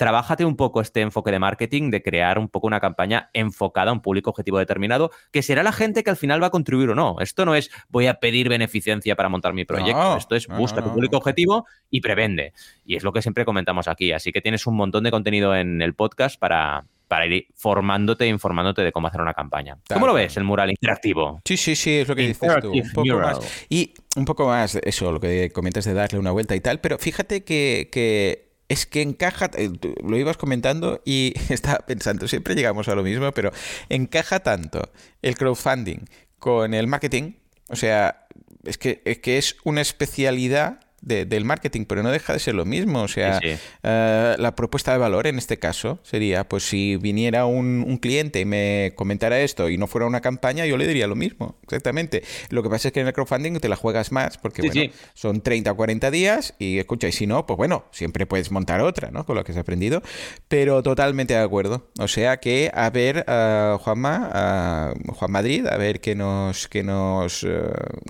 trabájate 0.00 0.46
un 0.46 0.56
poco 0.56 0.80
este 0.80 1.02
enfoque 1.02 1.30
de 1.30 1.38
marketing, 1.38 1.90
de 1.90 2.02
crear 2.02 2.38
un 2.38 2.48
poco 2.48 2.66
una 2.66 2.80
campaña 2.80 3.28
enfocada 3.34 3.90
a 3.90 3.92
un 3.92 4.00
público 4.00 4.30
objetivo 4.30 4.58
determinado, 4.58 5.10
que 5.30 5.42
será 5.42 5.62
la 5.62 5.72
gente 5.72 6.02
que 6.02 6.08
al 6.08 6.16
final 6.16 6.42
va 6.42 6.46
a 6.46 6.50
contribuir 6.50 6.88
o 6.88 6.94
no. 6.94 7.16
Esto 7.20 7.44
no 7.44 7.54
es 7.54 7.70
voy 7.90 8.06
a 8.06 8.14
pedir 8.14 8.48
beneficencia 8.48 9.14
para 9.14 9.28
montar 9.28 9.52
mi 9.52 9.66
proyecto. 9.66 10.16
Esto 10.16 10.36
es 10.36 10.46
busca 10.46 10.82
tu 10.82 10.90
público 10.90 11.18
objetivo 11.18 11.66
y 11.90 12.00
prevende. 12.00 12.54
Y 12.86 12.96
es 12.96 13.04
lo 13.04 13.12
que 13.12 13.20
siempre 13.20 13.44
comentamos 13.44 13.88
aquí. 13.88 14.10
Así 14.12 14.32
que 14.32 14.40
tienes 14.40 14.66
un 14.66 14.74
montón 14.74 15.04
de 15.04 15.10
contenido 15.10 15.54
en 15.54 15.82
el 15.82 15.92
podcast 15.92 16.40
para, 16.40 16.86
para 17.06 17.26
ir 17.26 17.48
formándote 17.54 18.24
e 18.24 18.28
informándote 18.28 18.80
de 18.80 18.92
cómo 18.92 19.08
hacer 19.08 19.20
una 19.20 19.34
campaña. 19.34 19.76
¿Cómo 19.92 20.06
lo 20.06 20.14
ves 20.14 20.34
el 20.38 20.44
mural 20.44 20.70
interactivo? 20.70 21.42
Sí, 21.44 21.58
sí, 21.58 21.76
sí, 21.76 21.98
es 21.98 22.08
lo 22.08 22.16
que 22.16 22.26
dices 22.26 22.50
tú. 22.62 22.72
Un 22.72 22.90
poco 22.94 23.18
más. 23.18 23.66
Y 23.68 23.92
un 24.16 24.24
poco 24.24 24.46
más, 24.46 24.76
eso, 24.76 25.12
lo 25.12 25.20
que 25.20 25.50
comentas 25.50 25.84
de 25.84 25.92
darle 25.92 26.18
una 26.18 26.30
vuelta 26.30 26.56
y 26.56 26.60
tal, 26.62 26.80
pero 26.80 26.96
fíjate 26.96 27.44
que, 27.44 27.90
que 27.92 28.49
es 28.70 28.86
que 28.86 29.02
encaja, 29.02 29.50
eh, 29.58 29.68
lo 30.02 30.16
ibas 30.16 30.36
comentando 30.36 31.02
y 31.04 31.34
estaba 31.50 31.80
pensando, 31.80 32.28
siempre 32.28 32.54
llegamos 32.54 32.88
a 32.88 32.94
lo 32.94 33.02
mismo, 33.02 33.32
pero 33.32 33.50
encaja 33.90 34.40
tanto 34.40 34.90
el 35.22 35.36
crowdfunding 35.36 36.06
con 36.38 36.72
el 36.72 36.86
marketing, 36.86 37.32
o 37.68 37.76
sea, 37.76 38.26
es 38.64 38.78
que 38.78 39.02
es, 39.04 39.18
que 39.18 39.38
es 39.38 39.56
una 39.64 39.80
especialidad 39.80 40.80
del 41.00 41.44
marketing, 41.44 41.84
pero 41.86 42.02
no 42.02 42.10
deja 42.10 42.32
de 42.32 42.38
ser 42.38 42.54
lo 42.54 42.64
mismo. 42.64 43.02
O 43.02 43.08
sea, 43.08 43.40
eh, 43.42 44.36
la 44.38 44.54
propuesta 44.54 44.92
de 44.92 44.98
valor 44.98 45.26
en 45.26 45.38
este 45.38 45.58
caso 45.58 45.98
sería, 46.02 46.48
pues 46.48 46.64
si 46.64 46.96
viniera 46.96 47.46
un, 47.46 47.98
cliente 48.00 48.40
y 48.40 48.44
me 48.44 48.92
comentara 48.94 49.40
esto 49.40 49.68
y 49.68 49.76
no 49.76 49.86
fuera 49.86 50.06
una 50.06 50.20
campaña, 50.20 50.64
yo 50.64 50.76
le 50.76 50.86
diría 50.86 51.06
lo 51.06 51.16
mismo, 51.16 51.58
exactamente. 51.62 52.22
Lo 52.48 52.62
que 52.62 52.70
pasa 52.70 52.88
es 52.88 52.94
que 52.94 53.00
en 53.00 53.08
el 53.08 53.12
crowdfunding 53.12 53.58
te 53.58 53.68
la 53.68 53.76
juegas 53.76 54.10
más, 54.12 54.38
porque 54.38 54.62
bueno, 54.62 54.92
son 55.14 55.42
30 55.42 55.72
o 55.72 55.76
40 55.76 56.10
días 56.10 56.54
y 56.58 56.78
escucha, 56.78 57.08
y 57.08 57.12
si 57.12 57.26
no, 57.26 57.46
pues 57.46 57.56
bueno, 57.56 57.84
siempre 57.90 58.26
puedes 58.26 58.50
montar 58.50 58.80
otra, 58.80 59.10
¿no? 59.10 59.26
Con 59.26 59.36
lo 59.36 59.44
que 59.44 59.52
has 59.52 59.58
aprendido, 59.58 60.02
pero 60.48 60.82
totalmente 60.82 61.34
de 61.34 61.40
acuerdo. 61.40 61.90
O 61.98 62.08
sea 62.08 62.38
que, 62.38 62.70
a 62.72 62.88
ver, 62.90 63.26
uh, 63.28 63.78
Juanma, 63.78 64.94
Juan 65.08 65.30
Madrid, 65.30 65.66
a 65.66 65.76
ver 65.76 66.00
qué 66.00 66.14
nos, 66.14 66.68
qué 66.68 66.82
nos, 66.82 67.46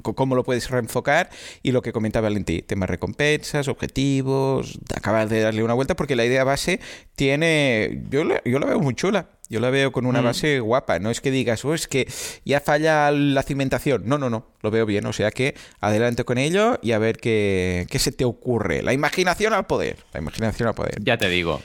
cómo 0.03 0.37
lo 0.37 0.45
puedes 0.45 0.71
reenfocar 0.71 1.31
y 1.63 1.73
lo 1.73 1.83
que 1.83 1.93
comentaba 1.93 2.29
Valentín, 2.29 2.65
recompensas, 2.89 3.69
objetivos, 3.69 4.79
acabas 4.95 5.29
de 5.29 5.41
darle 5.41 5.63
una 5.63 5.75
vuelta 5.75 5.97
porque 5.97 6.17
la 6.17 6.25
idea 6.25 6.45
base 6.45 6.81
tiene, 7.15 8.05
yo, 8.11 8.25
yo 8.45 8.59
la 8.59 8.67
veo 8.67 8.81
muy 8.81 8.95
chula. 8.95 9.29
Yo 9.51 9.59
la 9.59 9.71
veo 9.71 9.91
con 9.91 10.07
una 10.07 10.23
mm. 10.23 10.25
base 10.25 10.61
guapa. 10.61 11.01
No 11.01 11.11
es 11.11 11.21
que 11.21 11.33
digas, 11.33 11.65
oh, 11.65 11.75
es 11.75 11.89
que 11.89 12.07
ya 12.45 12.61
falla 12.61 13.11
la 13.11 13.43
cimentación. 13.43 14.03
No, 14.07 14.17
no, 14.17 14.31
no. 14.31 14.47
Lo 14.63 14.71
veo 14.71 14.87
bien. 14.87 15.05
O 15.07 15.13
sea 15.13 15.33
que 15.33 15.57
adelante 15.81 16.23
con 16.23 16.39
ello 16.39 16.79
y 16.83 16.93
a 16.93 16.99
ver 16.99 17.17
qué, 17.17 17.85
qué 17.91 17.99
se 17.99 18.13
te 18.13 18.25
ocurre. 18.25 18.81
La 18.83 18.93
imaginación 18.93 19.53
al 19.53 19.67
poder. 19.67 19.97
La 20.13 20.21
imaginación 20.21 20.69
al 20.69 20.77
poder. 20.77 21.03
Ya 21.03 21.19
te 21.19 21.29
digo. 21.29 21.61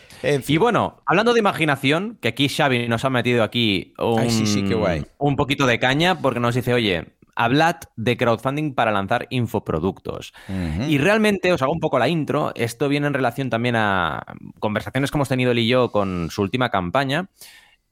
Y 0.48 0.58
bueno, 0.58 1.04
hablando 1.06 1.34
de 1.34 1.40
imaginación, 1.40 2.18
que 2.20 2.30
aquí 2.30 2.50
Xavi 2.50 2.88
nos 2.88 3.06
ha 3.06 3.12
metido 3.12 3.44
aquí 3.44 3.94
un, 4.00 5.06
un 5.20 5.36
poquito 5.36 5.68
de 5.68 5.78
caña 5.78 6.20
porque 6.20 6.40
nos 6.40 6.56
dice, 6.56 6.74
oye, 6.74 7.06
hablad 7.36 7.76
de 7.96 8.18
crowdfunding 8.18 8.74
para 8.74 8.92
lanzar 8.92 9.28
infoproductos. 9.30 10.34
Y 10.88 10.98
realmente, 10.98 11.52
os 11.52 11.62
hago 11.62 11.74
un 11.74 11.80
poco 11.80 12.00
la 12.00 12.08
intro, 12.08 12.52
esto 12.56 12.90
viene 12.90 13.08
en 13.08 13.14
relación 13.14 13.50
también 13.50 13.76
a 13.76 14.24
conversaciones 14.60 15.12
que 15.12 15.18
hemos 15.18 15.30
tenido 15.30 15.52
él 15.52 15.60
y 15.60 15.68
yo 15.68 15.92
con 15.92 16.30
su 16.32 16.42
última 16.42 16.70
campaña. 16.70 17.30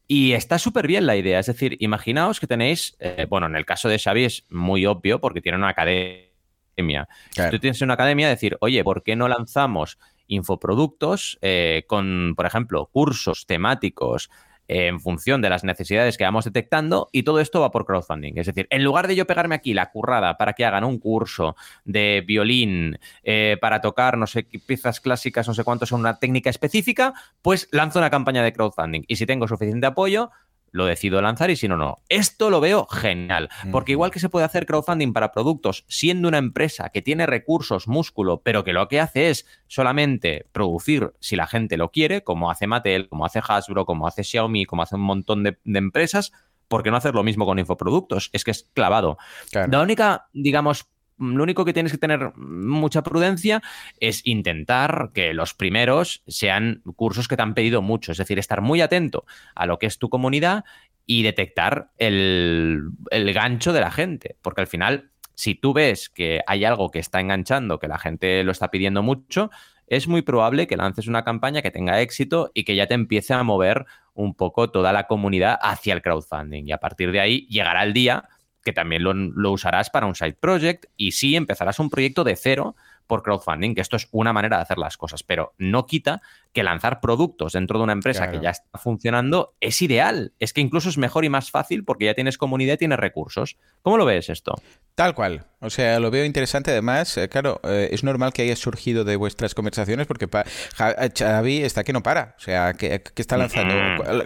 Y 0.08 0.34
está 0.34 0.60
súper 0.60 0.88
bien 0.88 1.06
la 1.06 1.16
idea, 1.16 1.40
es 1.40 1.46
decir, 1.46 1.78
imaginaos 1.80 2.40
que 2.40 2.48
tenéis, 2.48 2.96
eh, 3.00 3.26
bueno, 3.30 3.48
en 3.48 3.56
el 3.56 3.66
caso 3.66 3.88
de 3.88 4.00
Xavi 4.00 4.26
es 4.26 4.44
muy 4.50 4.86
obvio 4.86 5.20
porque 5.20 5.42
tiene 5.42 5.58
una 5.58 5.70
academia. 5.70 7.08
Si 7.32 7.50
tú 7.50 7.60
tienes 7.60 7.82
una 7.82 7.94
academia, 7.94 8.28
decir, 8.28 8.58
oye, 8.60 8.84
¿por 8.84 9.02
qué 9.04 9.16
no 9.16 9.28
lanzamos 9.28 9.98
infoproductos 10.28 11.38
eh, 11.42 11.84
con, 11.88 12.34
por 12.36 12.46
ejemplo, 12.46 12.90
cursos 12.92 13.46
temáticos 13.46 14.30
en 14.68 15.00
función 15.00 15.42
de 15.42 15.50
las 15.50 15.64
necesidades 15.64 16.18
que 16.18 16.24
vamos 16.24 16.46
detectando 16.46 17.10
y 17.12 17.24
todo 17.24 17.40
esto 17.40 17.62
va 17.62 17.72
por 17.72 17.86
crowdfunding. 17.86 18.34
Es 18.38 18.48
decir, 18.48 18.68
en 18.70 18.84
lugar 18.84 19.08
de 19.08 19.16
yo 19.16 19.28
pegarme 19.28 19.56
aquí 19.56 19.74
la 19.74 19.92
currada 19.92 20.38
para 20.38 20.54
que 20.54 20.66
hagan 20.66 20.84
un 20.84 21.00
curso 21.00 21.56
de 21.86 22.24
violín 22.26 22.98
eh, 23.24 23.58
para 23.62 23.82
tocar 23.82 24.18
no 24.18 24.28
sé 24.28 24.44
piezas 24.66 25.00
clásicas, 25.00 25.48
no 25.48 25.54
sé 25.54 25.64
cuántos 25.64 25.90
son 25.90 26.00
una 26.00 26.20
técnica 26.20 26.50
específica, 26.50 27.14
pues 27.42 27.68
lanzo 27.72 28.00
una 28.00 28.10
campaña 28.10 28.44
de 28.44 28.54
crowdfunding 28.54 29.04
y 29.08 29.16
si 29.16 29.26
tengo 29.26 29.48
suficiente 29.48 29.88
apoyo, 29.88 30.32
lo 30.74 30.86
decido 30.86 31.22
lanzar 31.22 31.52
y 31.52 31.56
si 31.56 31.68
no, 31.68 31.78
no. 31.78 31.98
Esto 32.10 32.50
lo 32.50 32.60
veo 32.60 32.88
genial, 32.88 33.50
porque 33.72 33.94
igual 33.94 34.12
que 34.12 34.20
se 34.20 34.28
puede 34.28 34.46
hacer 34.46 34.66
crowdfunding 34.66 35.14
para 35.14 35.32
productos 35.32 35.86
siendo 35.88 36.28
una 36.28 36.40
empresa 36.40 36.90
que 36.90 37.04
tiene 37.04 37.28
recursos, 37.28 37.88
músculo, 37.88 38.42
pero 38.42 38.64
que 38.64 38.74
lo 38.74 38.88
que 38.88 39.00
hace 39.00 39.30
es 39.30 39.46
solamente 39.68 40.48
producir 40.52 41.14
si 41.20 41.36
la 41.36 41.46
gente 41.48 41.78
lo 41.78 41.92
quiere, 41.92 42.24
como 42.24 42.50
hace 42.50 42.66
Mattel, 42.66 43.08
como 43.08 43.26
hace 43.26 43.40
Hasbro, 43.48 43.86
como 43.86 44.08
hace 44.08 44.24
Xiaomi, 44.24 44.66
como 44.66 44.82
hace 44.82 44.96
un 44.96 45.02
montón 45.02 45.44
de, 45.44 45.58
empresas, 45.64 46.32
¿por 46.68 46.82
qué 46.82 46.90
no 46.90 46.98
hacer 46.98 47.14
lo 47.14 47.24
mismo 47.24 47.46
con 47.46 47.60
infoproductos? 47.60 48.32
Es 48.34 48.44
que 48.44 48.52
es 48.52 48.70
clavado. 48.74 49.18
La 49.54 49.82
única, 49.82 50.28
digamos, 50.34 50.88
lo 51.18 51.44
único 51.44 51.66
que 51.66 51.74
tienes 51.74 51.92
que 51.92 51.98
tener 51.98 52.36
mucha 52.36 53.04
prudencia 53.04 53.62
es 54.00 54.22
intentar 54.26 55.12
que 55.14 55.34
los 55.34 55.54
primeros 55.54 56.24
sean 56.28 56.82
cursos 56.96 57.28
que 57.28 57.36
te 57.36 57.42
han 57.42 57.54
pedido 57.54 57.82
mucho, 57.82 58.12
es 58.12 58.18
decir, 58.18 58.40
estar 58.40 58.62
muy 58.62 58.82
atento 58.82 59.26
a 59.56 59.66
lo 59.66 59.80
que 59.80 59.88
es 59.88 59.98
tu 59.98 60.10
comunidad 60.10 60.66
y 61.06 61.24
detectar 61.24 61.92
el, 61.98 62.92
gancho 63.34 63.74
de 63.74 63.82
la 63.82 63.92
gente, 63.92 64.38
porque 64.42 64.62
al 64.62 64.68
final, 64.68 65.12
si 65.36 65.56
tú 65.56 65.74
ves 65.74 66.10
que 66.10 66.42
hay 66.48 66.66
algo 66.66 66.92
que 66.92 67.00
está 67.00 67.20
enganchando, 67.20 67.80
que 67.80 67.88
la 67.88 68.00
gente 68.00 68.44
lo 68.44 68.52
está 68.52 68.72
pidiendo 68.72 69.04
mucho, 69.04 69.50
es 69.88 70.08
muy 70.08 70.22
probable 70.22 70.66
que 70.66 70.78
lances 70.78 71.08
una 71.08 71.24
campaña 71.24 71.62
que 71.62 71.72
tenga 71.72 72.00
éxito 72.02 72.52
y 72.54 72.64
que 72.64 72.76
ya 72.76 72.88
te 72.88 72.94
empiece 72.94 73.34
a 73.34 73.44
mover 73.44 73.86
un 74.14 74.34
poco 74.34 74.70
toda 74.70 74.94
la 74.94 75.08
comunidad 75.08 75.60
hacia 75.62 75.94
el 75.94 76.02
crowdfunding. 76.02 76.68
Y 76.68 76.72
a 76.72 76.78
partir 76.78 77.12
de 77.12 77.20
ahí 77.20 77.48
llegará 77.48 77.84
el 77.84 77.94
día 77.94 78.30
que 78.64 78.74
también 78.74 79.04
lo, 79.04 79.52
usarás 79.52 79.90
para 79.90 80.06
un 80.06 80.16
side 80.16 80.38
project 80.40 80.86
y 80.98 81.12
sí 81.12 81.36
empezarás 81.36 81.80
un 81.80 81.90
proyecto 81.90 82.24
de 82.24 82.36
cero 82.36 82.76
por 83.08 83.22
crowdfunding, 83.22 83.76
que 83.76 83.82
esto 83.82 83.98
es 83.98 84.08
una 84.12 84.32
manera 84.32 84.58
de 84.58 84.64
hacer 84.64 84.78
las 84.78 84.96
cosas, 84.96 85.24
pero 85.24 85.54
no 85.58 85.86
quita 85.86 86.22
que 86.54 86.64
lanzar 86.64 87.02
productos 87.02 87.54
dentro 87.54 87.78
de 87.78 87.84
una 87.84 87.94
empresa 87.94 88.32
que 88.32 88.40
ya 88.40 88.52
está 88.52 88.78
funcionando 88.78 89.56
es 89.60 89.82
ideal. 89.82 90.34
Es 90.40 90.54
que 90.54 90.62
incluso 90.62 90.88
es 90.88 90.98
mejor 90.98 91.26
y 91.26 91.30
más 91.30 91.52
fácil 91.52 91.84
porque 91.84 92.06
ya 92.06 92.14
tienes 92.14 92.38
comunidad 92.38 92.76
y 92.76 92.78
tienes 92.78 93.00
recursos. 93.00 93.58
¿Cómo 93.82 93.98
lo 93.98 94.06
ves 94.06 94.30
esto? 94.30 94.54
Tal 94.96 95.16
cual. 95.16 95.46
O 95.60 95.70
sea, 95.70 96.00
lo 96.00 96.12
veo 96.12 96.24
interesante. 96.24 96.72
Además, 96.72 97.18
eh, 97.18 97.28
claro, 97.28 97.60
eh, 97.64 97.90
es 97.92 98.04
normal 98.04 98.32
que 98.32 98.44
haya 98.44 98.56
surgido 98.56 99.04
de 99.04 99.16
vuestras 99.16 99.56
conversaciones 99.56 100.06
porque 100.06 100.28
Javi 100.76 101.64
está 101.64 101.84
que 101.84 101.94
no 101.94 102.04
para. 102.04 102.36
O 102.38 102.42
sea, 102.42 102.74
que, 102.74 103.02
está 103.16 103.38
lanzando. 103.38 103.74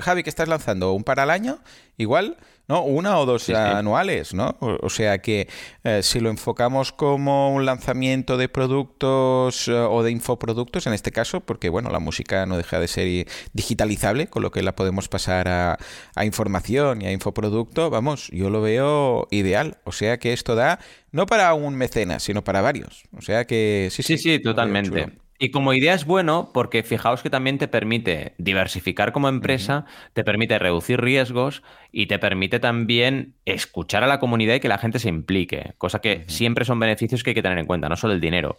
Javi, 0.02 0.24
¿qué 0.24 0.30
estás 0.30 0.50
lanzando? 0.50 0.92
¿Un 0.94 1.04
para 1.04 1.24
al 1.24 1.30
año? 1.30 1.60
Igual. 1.98 2.38
¿no? 2.68 2.84
Una 2.84 3.18
o 3.18 3.26
dos 3.26 3.50
anuales, 3.50 4.34
¿no? 4.34 4.58
O, 4.60 4.90
sea 4.90 5.20
que 5.20 5.48
eh, 5.84 6.02
si 6.04 6.20
lo 6.20 6.30
enfocamos 6.30 6.92
como 6.92 7.54
un 7.54 7.66
lanzamiento 7.66 8.38
de 8.38 8.50
productos 8.50 9.68
eh, 9.68 9.72
o 9.72 10.04
de 10.04 10.12
infoproductos, 10.12 10.86
en 10.86 10.94
este 10.94 11.12
caso, 11.12 11.40
porque 11.40 11.70
bueno, 11.70 11.90
la 11.90 12.00
música 12.00 12.46
no 12.46 12.58
deja 12.58 12.80
de 12.80 12.88
ser 12.88 13.28
digitalizable, 13.54 14.28
con 14.28 14.44
lo 14.44 14.52
que 14.52 14.62
la 14.62 14.76
podemos 14.76 15.08
pasar 15.08 15.48
a, 15.48 15.78
a 16.16 16.26
información 16.26 17.02
y 17.02 17.06
a 17.06 17.12
infoproducto, 17.12 17.90
vamos, 17.90 18.30
yo 18.32 18.50
lo 18.50 18.62
veo 18.62 19.28
ideal. 19.32 19.78
O 19.86 19.92
sea 19.92 20.18
que 20.20 20.34
esto 20.34 20.56
da 20.56 20.80
no 21.12 21.26
para 21.26 21.54
un 21.54 21.76
mecenas, 21.76 22.24
sino 22.24 22.44
para 22.44 22.62
varios. 22.62 23.04
O 23.18 23.22
sea 23.22 23.46
que 23.46 23.88
sí, 23.92 24.04
sí, 24.04 24.18
sí, 24.18 24.40
totalmente. 24.40 25.27
Y 25.40 25.52
como 25.52 25.74
idea 25.74 25.94
es 25.94 26.06
bueno 26.06 26.50
porque 26.54 26.82
fijaos 26.82 27.22
que 27.22 27.30
también 27.30 27.60
te 27.60 27.68
permite 27.68 28.34
diversificar 28.38 29.12
como 29.12 29.30
empresa, 29.30 29.86
te 30.14 30.24
permite 30.24 30.58
reducir 30.58 31.00
riesgos 31.00 31.62
y 31.92 32.08
te 32.08 32.18
permite 32.18 32.60
también 32.60 33.36
escuchar 33.46 34.04
a 34.04 34.08
la 34.08 34.20
comunidad 34.20 34.56
y 34.56 34.60
que 34.60 34.68
la 34.68 34.80
gente 34.80 34.98
se 34.98 35.10
implique, 35.10 35.74
cosa 35.78 36.00
que 36.00 36.26
siempre 36.28 36.66
son 36.66 36.80
beneficios 36.80 37.24
que 37.24 37.32
hay 37.32 37.36
que 37.36 37.44
tener 37.44 37.60
en 37.60 37.68
cuenta, 37.68 37.88
no 37.88 37.96
solo 37.96 38.14
el 38.14 38.22
dinero. 38.22 38.58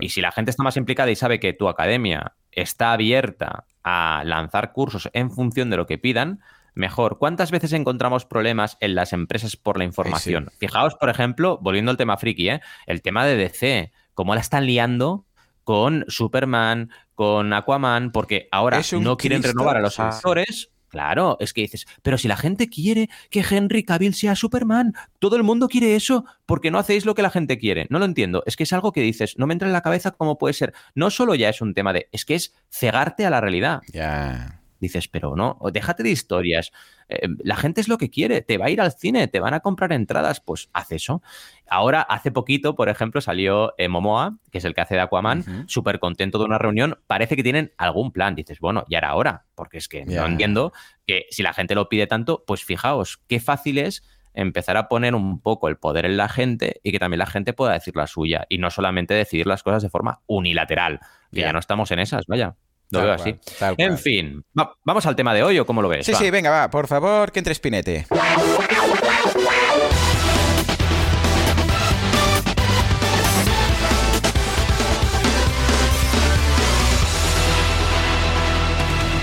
Y 0.00 0.08
si 0.08 0.22
la 0.22 0.32
gente 0.32 0.50
está 0.50 0.62
más 0.62 0.78
implicada 0.78 1.10
y 1.10 1.16
sabe 1.16 1.38
que 1.38 1.52
tu 1.52 1.68
academia 1.68 2.32
está 2.52 2.92
abierta 2.92 3.64
a 3.82 4.22
lanzar 4.24 4.72
cursos 4.72 5.10
en 5.12 5.30
función 5.30 5.68
de 5.68 5.76
lo 5.76 5.86
que 5.86 5.98
pidan, 5.98 6.40
mejor. 6.74 7.18
¿Cuántas 7.18 7.50
veces 7.50 7.74
encontramos 7.74 8.24
problemas 8.24 8.78
en 8.80 8.94
las 8.94 9.12
empresas 9.12 9.56
por 9.56 9.78
la 9.78 9.84
información? 9.84 10.50
Fijaos, 10.58 10.94
por 10.94 11.10
ejemplo, 11.10 11.58
volviendo 11.60 11.90
al 11.90 11.98
tema 11.98 12.16
friki, 12.16 12.48
¿eh? 12.48 12.60
el 12.86 13.02
tema 13.02 13.26
de 13.26 13.36
DC, 13.36 13.92
cómo 14.14 14.34
la 14.34 14.40
están 14.40 14.66
liando 14.66 15.26
con 15.64 16.04
Superman, 16.08 16.90
con 17.14 17.52
Aquaman, 17.52 18.12
porque 18.12 18.48
ahora 18.52 18.80
no 19.00 19.16
quieren 19.16 19.42
renovar 19.42 19.76
a 19.76 19.80
los 19.80 19.98
actores. 19.98 20.70
Claro, 20.88 21.36
es 21.40 21.52
que 21.52 21.62
dices, 21.62 21.86
pero 22.02 22.18
si 22.18 22.28
la 22.28 22.36
gente 22.36 22.68
quiere 22.68 23.10
que 23.28 23.44
Henry 23.50 23.82
Cavill 23.82 24.14
sea 24.14 24.36
Superman, 24.36 24.94
todo 25.18 25.34
el 25.34 25.42
mundo 25.42 25.66
quiere 25.66 25.96
eso, 25.96 26.24
porque 26.46 26.70
no 26.70 26.78
hacéis 26.78 27.04
lo 27.04 27.16
que 27.16 27.22
la 27.22 27.30
gente 27.30 27.58
quiere. 27.58 27.88
No 27.90 27.98
lo 27.98 28.04
entiendo. 28.04 28.44
Es 28.46 28.54
que 28.54 28.62
es 28.62 28.72
algo 28.72 28.92
que 28.92 29.00
dices, 29.00 29.36
no 29.36 29.48
me 29.48 29.54
entra 29.54 29.66
en 29.66 29.72
la 29.72 29.80
cabeza 29.80 30.12
cómo 30.12 30.38
puede 30.38 30.54
ser. 30.54 30.72
No 30.94 31.10
solo 31.10 31.34
ya 31.34 31.48
es 31.48 31.60
un 31.60 31.74
tema 31.74 31.92
de, 31.92 32.08
es 32.12 32.24
que 32.24 32.36
es 32.36 32.54
cegarte 32.70 33.26
a 33.26 33.30
la 33.30 33.40
realidad. 33.40 33.80
Ya 33.92 34.60
dices, 34.84 35.08
pero 35.08 35.36
no, 35.36 35.58
déjate 35.72 36.02
de 36.02 36.10
historias. 36.10 36.72
Eh, 37.08 37.28
la 37.42 37.56
gente 37.56 37.80
es 37.80 37.88
lo 37.88 37.98
que 37.98 38.10
quiere, 38.10 38.40
te 38.42 38.58
va 38.58 38.66
a 38.66 38.70
ir 38.70 38.80
al 38.80 38.92
cine, 38.92 39.28
te 39.28 39.40
van 39.40 39.54
a 39.54 39.60
comprar 39.60 39.92
entradas, 39.92 40.40
pues 40.40 40.68
haz 40.72 40.92
eso. 40.92 41.22
Ahora, 41.68 42.02
hace 42.02 42.30
poquito, 42.30 42.74
por 42.74 42.88
ejemplo, 42.88 43.20
salió 43.20 43.74
eh, 43.78 43.88
Momoa, 43.88 44.38
que 44.50 44.58
es 44.58 44.64
el 44.64 44.74
que 44.74 44.80
hace 44.80 44.94
de 44.94 45.00
Aquaman, 45.00 45.68
súper 45.68 45.98
contento 45.98 46.38
de 46.38 46.44
una 46.44 46.58
reunión. 46.58 46.98
Parece 47.06 47.36
que 47.36 47.42
tienen 47.42 47.72
algún 47.76 48.12
plan. 48.12 48.34
Dices, 48.34 48.60
bueno, 48.60 48.84
ya 48.88 48.98
era 48.98 49.14
hora, 49.14 49.44
porque 49.54 49.78
es 49.78 49.88
que 49.88 50.04
no 50.04 50.26
entiendo 50.26 50.72
que 51.06 51.26
si 51.30 51.42
la 51.42 51.52
gente 51.52 51.74
lo 51.74 51.88
pide 51.88 52.06
tanto, 52.06 52.44
pues 52.46 52.64
fijaos, 52.64 53.20
qué 53.26 53.40
fácil 53.40 53.78
es 53.78 54.02
empezar 54.34 54.76
a 54.76 54.88
poner 54.88 55.14
un 55.14 55.40
poco 55.40 55.68
el 55.68 55.76
poder 55.76 56.04
en 56.04 56.16
la 56.16 56.28
gente 56.28 56.80
y 56.82 56.90
que 56.92 56.98
también 56.98 57.20
la 57.20 57.26
gente 57.26 57.52
pueda 57.52 57.72
decir 57.72 57.94
la 57.96 58.06
suya 58.06 58.46
y 58.48 58.58
no 58.58 58.70
solamente 58.70 59.14
decidir 59.14 59.46
las 59.46 59.62
cosas 59.62 59.82
de 59.82 59.88
forma 59.88 60.20
unilateral, 60.26 61.00
que 61.32 61.40
ya 61.40 61.52
no 61.52 61.60
estamos 61.60 61.90
en 61.92 62.00
esas, 62.00 62.26
vaya. 62.26 62.56
Lo 62.90 63.02
veo 63.02 63.12
así. 63.12 63.34
en 63.78 63.98
fin, 63.98 64.44
vamos 64.84 65.06
al 65.06 65.16
tema 65.16 65.34
de 65.34 65.42
hoy 65.42 65.58
o 65.58 65.66
cómo 65.66 65.82
lo 65.82 65.88
ves. 65.88 66.06
Sí, 66.06 66.14
sí, 66.14 66.30
venga, 66.30 66.50
va, 66.50 66.70
por 66.70 66.86
favor, 66.86 67.32
que 67.32 67.40
entre 67.40 67.54
Spinete. 67.54 68.06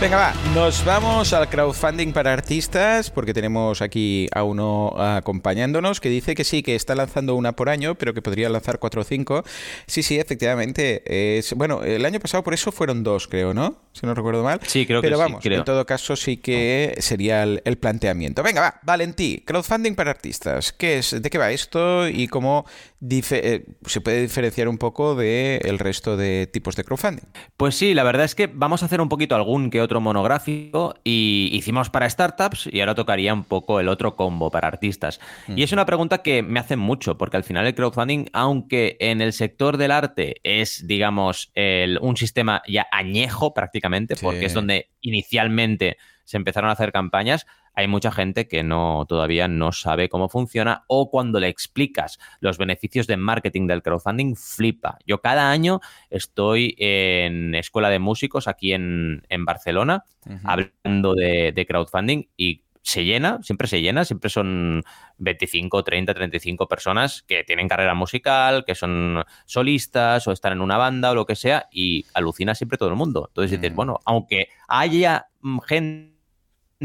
Venga, 0.01 0.17
va, 0.17 0.33
nos 0.55 0.83
vamos 0.83 1.31
al 1.31 1.47
crowdfunding 1.47 2.11
para 2.11 2.33
artistas 2.33 3.11
porque 3.11 3.35
tenemos 3.35 3.83
aquí 3.83 4.27
a 4.33 4.41
uno 4.41 4.95
acompañándonos 4.97 6.01
que 6.01 6.09
dice 6.09 6.33
que 6.33 6.43
sí, 6.43 6.63
que 6.63 6.73
está 6.73 6.95
lanzando 6.95 7.35
una 7.35 7.51
por 7.51 7.69
año, 7.69 7.93
pero 7.93 8.11
que 8.15 8.23
podría 8.23 8.49
lanzar 8.49 8.79
cuatro 8.79 9.01
o 9.01 9.03
cinco. 9.03 9.43
Sí, 9.85 10.01
sí, 10.01 10.17
efectivamente. 10.17 11.03
Es, 11.37 11.53
bueno, 11.53 11.83
el 11.83 12.03
año 12.03 12.19
pasado 12.19 12.43
por 12.43 12.55
eso 12.55 12.71
fueron 12.71 13.03
dos, 13.03 13.27
creo, 13.27 13.53
¿no? 13.53 13.77
Si 13.93 14.07
no 14.07 14.15
recuerdo 14.15 14.43
mal. 14.43 14.59
Sí, 14.65 14.87
creo 14.87 15.01
que 15.01 15.07
sí. 15.07 15.09
Pero 15.11 15.19
vamos, 15.19 15.45
en 15.45 15.63
todo 15.63 15.85
caso 15.85 16.15
sí 16.15 16.37
que 16.37 16.95
sería 16.97 17.43
el, 17.43 17.77
planteamiento. 17.77 18.41
Venga, 18.41 18.61
va, 18.61 18.79
Valentí, 18.81 19.43
crowdfunding 19.45 19.93
para 19.93 20.09
artistas. 20.09 20.73
¿Qué 20.73 20.97
es? 20.97 21.21
¿De 21.21 21.29
qué 21.29 21.37
va 21.37 21.51
esto? 21.51 22.07
¿Y 22.07 22.27
cómo 22.27 22.65
eh, 23.07 23.65
se 23.85 24.01
puede 24.01 24.21
diferenciar 24.21 24.67
un 24.67 24.79
poco 24.79 25.13
del 25.13 25.77
resto 25.77 26.17
de 26.17 26.47
tipos 26.47 26.75
de 26.75 26.83
crowdfunding? 26.83 27.25
Pues 27.55 27.75
sí, 27.75 27.93
la 27.93 28.03
verdad 28.03 28.25
es 28.25 28.33
que 28.33 28.47
vamos 28.47 28.81
a 28.81 28.87
hacer 28.87 28.99
un 28.99 29.09
poquito 29.09 29.35
algún 29.35 29.69
que 29.69 29.81
otro 29.81 29.90
monográfico 29.99 30.95
y 31.04 31.49
hicimos 31.51 31.89
para 31.89 32.10
startups 32.10 32.69
y 32.71 32.80
ahora 32.80 32.95
tocaría 32.95 33.34
un 33.34 33.43
poco 33.43 33.80
el 33.80 33.89
otro 33.89 34.15
combo 34.15 34.49
para 34.51 34.67
artistas. 34.67 35.19
Y 35.47 35.63
es 35.63 35.73
una 35.73 35.86
pregunta 35.86 36.19
que 36.19 36.43
me 36.43 36.60
hacen 36.60 36.80
mucho, 36.80 37.17
porque 37.17 37.38
al 37.38 37.43
final 37.43 37.65
el 37.65 37.75
crowdfunding, 37.75 38.27
aunque 38.32 38.95
en 38.99 39.21
el 39.21 39.34
sector 39.34 39.77
del 39.77 39.91
arte 39.91 40.36
es, 40.43 40.88
digamos, 40.88 41.51
un 41.99 42.15
sistema 42.15 42.62
ya 42.67 42.88
añejo 42.91 43.54
prácticamente, 43.54 44.15
porque 44.15 44.45
es 44.45 44.54
donde 44.54 44.89
inicialmente 45.01 45.97
se 46.25 46.38
empezaron 46.38 46.69
a 46.69 46.73
hacer 46.73 46.91
campañas, 46.91 47.45
hay 47.73 47.88
mucha 47.88 48.12
gente 48.12 48.47
que 48.47 48.63
no 48.63 49.05
todavía 49.07 49.47
no 49.47 49.71
sabe 49.71 50.10
cómo 50.10 50.29
funciona 50.29 50.84
o 50.88 51.10
cuando 51.10 51.39
le 51.39 51.47
explicas 51.47 52.19
los 52.39 52.57
beneficios 52.57 53.07
de 53.07 53.17
marketing 53.17 53.67
del 53.67 53.81
crowdfunding 53.81 54.36
flipa. 54.36 54.97
Yo 55.05 55.21
cada 55.21 55.51
año 55.51 55.79
estoy 56.10 56.75
en 56.77 57.55
escuela 57.55 57.89
de 57.89 57.99
músicos 57.99 58.47
aquí 58.47 58.73
en, 58.73 59.21
Barcelona 59.45 60.03
hablando 60.43 61.15
de, 61.15 61.65
crowdfunding 61.67 62.25
y 62.38 62.63
se 62.84 63.05
llena, 63.05 63.39
siempre 63.43 63.67
se 63.67 63.81
llena, 63.81 64.05
siempre 64.05 64.29
son 64.29 64.84
25, 65.19 65.84
30, 65.84 66.13
35 66.13 66.67
personas 66.67 67.21
que 67.23 67.43
tienen 67.43 67.67
carrera 67.67 67.93
musical, 67.93 68.65
que 68.65 68.75
son 68.75 69.23
solistas 69.45 70.27
o 70.27 70.31
están 70.31 70.53
en 70.53 70.62
una 70.62 70.77
banda 70.77 71.12
o 71.12 71.15
lo 71.15 71.25
que 71.25 71.36
sea 71.36 71.67
y 71.71 72.05
alucina 72.13 72.55
siempre 72.55 72.77
todo 72.77 72.89
el 72.89 72.95
mundo. 72.95 73.27
Entonces 73.29 73.51
dices, 73.51 73.71
mm. 73.71 73.75
bueno, 73.75 73.99
aunque 74.05 74.47
haya 74.67 75.27
gente 75.67 76.11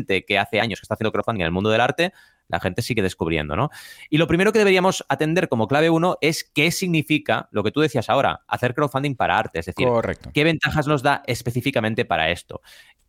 que 0.05 0.39
hace 0.39 0.61
años 0.61 0.81
que 0.81 0.85
está 0.85 0.95
haciendo 0.95 1.13
crowdfunding 1.13 1.41
en 1.41 1.47
el 1.47 1.53
mundo 1.53 1.71
del 1.71 1.81
arte, 1.81 2.13
la 2.49 2.61
gente 2.61 2.83
sigue 2.83 3.03
descubriendo, 3.03 3.57
¿no? 3.57 3.71
Y 4.11 4.19
lo 4.19 4.27
primero 4.27 4.53
que 4.53 4.59
deberíamos 4.59 5.05
atender 5.09 5.49
como 5.49 5.67
clave 5.67 5.91
uno 5.91 6.17
es 6.21 6.45
qué 6.45 6.71
significa 6.71 7.49
lo 7.51 7.63
que 7.63 7.73
tú 7.73 7.81
decías 7.81 8.09
ahora, 8.09 8.45
hacer 8.47 8.75
crowdfunding 8.75 9.17
para 9.17 9.39
arte, 9.39 9.61
es 9.61 9.67
decir, 9.67 9.89
qué 10.33 10.45
ventajas 10.45 10.87
nos 10.87 11.03
da 11.03 11.23
específicamente 11.27 12.05
para 12.05 12.31
esto. 12.31 12.61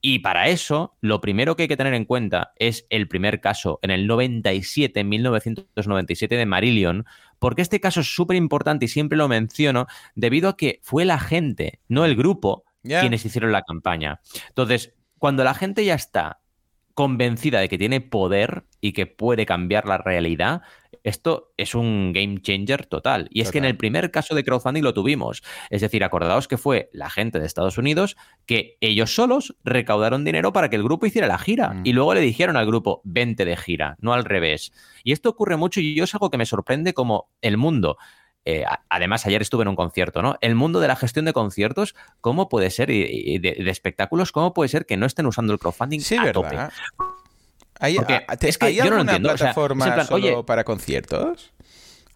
Y 0.02 0.20
para 0.20 0.48
eso, 0.48 0.96
lo 1.02 1.22
primero 1.22 1.56
que 1.56 1.64
hay 1.64 1.68
que 1.68 1.78
tener 1.78 1.94
en 1.94 2.06
cuenta 2.06 2.54
es 2.58 2.86
el 2.90 3.08
primer 3.08 3.42
caso 3.42 3.80
en 3.82 3.92
el 3.92 4.08
97, 4.08 5.00
en 5.00 5.10
1997 5.10 6.36
de 6.36 6.46
Marillion, 6.46 7.06
porque 7.40 7.62
este 7.62 7.80
caso 7.80 8.02
es 8.02 8.16
súper 8.16 8.38
importante 8.38 8.86
y 8.86 8.90
siempre 8.90 9.18
lo 9.18 9.28
menciono 9.28 9.88
debido 10.16 10.50
a 10.50 10.58
que 10.58 10.80
fue 10.84 11.06
la 11.06 11.20
gente, 11.20 11.80
no 11.88 12.06
el 12.06 12.16
grupo, 12.16 12.64
quienes 12.84 13.26
hicieron 13.26 13.52
la 13.52 13.64
campaña. 13.64 14.22
Entonces, 14.50 14.94
cuando 15.18 15.44
la 15.44 15.54
gente 15.54 15.84
ya 15.84 15.96
está 15.96 16.40
convencida 16.98 17.60
de 17.60 17.70
que 17.70 17.78
tiene 17.78 18.02
poder 18.02 18.64
y 18.82 18.94
que 18.94 19.06
puede 19.06 19.46
cambiar 19.46 19.86
la 19.86 20.00
realidad, 20.00 20.64
esto 21.04 21.54
es 21.56 21.76
un 21.76 22.12
game 22.12 22.42
changer 22.42 22.88
total. 22.88 23.28
Y 23.30 23.42
es 23.42 23.52
que 23.52 23.60
en 23.60 23.66
el 23.66 23.78
primer 23.78 24.10
caso 24.10 24.34
de 24.34 24.44
crowdfunding 24.44 24.82
lo 24.82 24.96
tuvimos. 24.96 25.44
Es 25.70 25.82
decir, 25.82 26.04
acordaos 26.04 26.48
que 26.48 26.58
fue 26.58 26.90
la 26.94 27.12
gente 27.12 27.40
de 27.40 27.46
Estados 27.46 27.78
Unidos 27.78 28.18
que 28.48 28.78
ellos 28.82 29.14
solos 29.14 29.56
recaudaron 29.64 30.26
dinero 30.26 30.52
para 30.54 30.72
que 30.72 30.76
el 30.76 30.82
grupo 30.82 31.06
hiciera 31.06 31.28
la 31.28 31.38
gira. 31.38 31.70
Mm. 31.70 31.82
Y 31.86 31.94
luego 31.94 32.16
le 32.16 32.22
dijeron 32.22 32.58
al 32.58 32.66
grupo, 32.66 33.02
vente 33.04 33.46
de 33.46 33.58
gira, 33.58 33.96
no 34.00 34.14
al 34.14 34.26
revés. 34.26 34.74
Y 35.04 35.12
esto 35.12 35.30
ocurre 35.30 35.56
mucho 35.56 35.80
y 35.80 35.94
yo 35.94 36.06
es 36.06 36.16
algo 36.16 36.32
que 36.32 36.40
me 36.40 36.48
sorprende 36.48 36.96
como 36.96 37.30
el 37.42 37.58
mundo 37.58 37.98
eh, 38.50 38.64
además, 38.88 39.26
ayer 39.26 39.42
estuve 39.42 39.64
en 39.64 39.68
un 39.68 39.76
concierto, 39.76 40.22
¿no? 40.22 40.38
El 40.40 40.56
mundo 40.56 40.80
de 40.80 40.88
la 40.88 40.96
gestión 40.96 41.26
de 41.26 41.34
conciertos, 41.34 41.96
¿cómo 42.22 42.48
puede 42.48 42.70
ser? 42.70 42.90
Y 42.90 43.40
de, 43.40 43.58
espectáculos, 43.70 44.32
¿cómo 44.32 44.54
puede 44.54 44.70
ser 44.70 44.86
que 44.86 44.96
no 44.96 45.06
estén 45.06 45.26
usando 45.26 45.52
el 45.52 45.60
crowdfunding 45.60 46.00
sí, 46.00 46.16
a 46.16 46.24
¿verdad? 46.24 46.72
¿Hay, 47.78 47.98
es 48.40 48.58
que 48.58 48.74
yo 48.74 48.90
no 48.90 49.02
entiendo. 49.02 49.36
plataforma 49.36 50.06
solo 50.06 50.46
para 50.46 50.64
conciertos? 50.64 51.52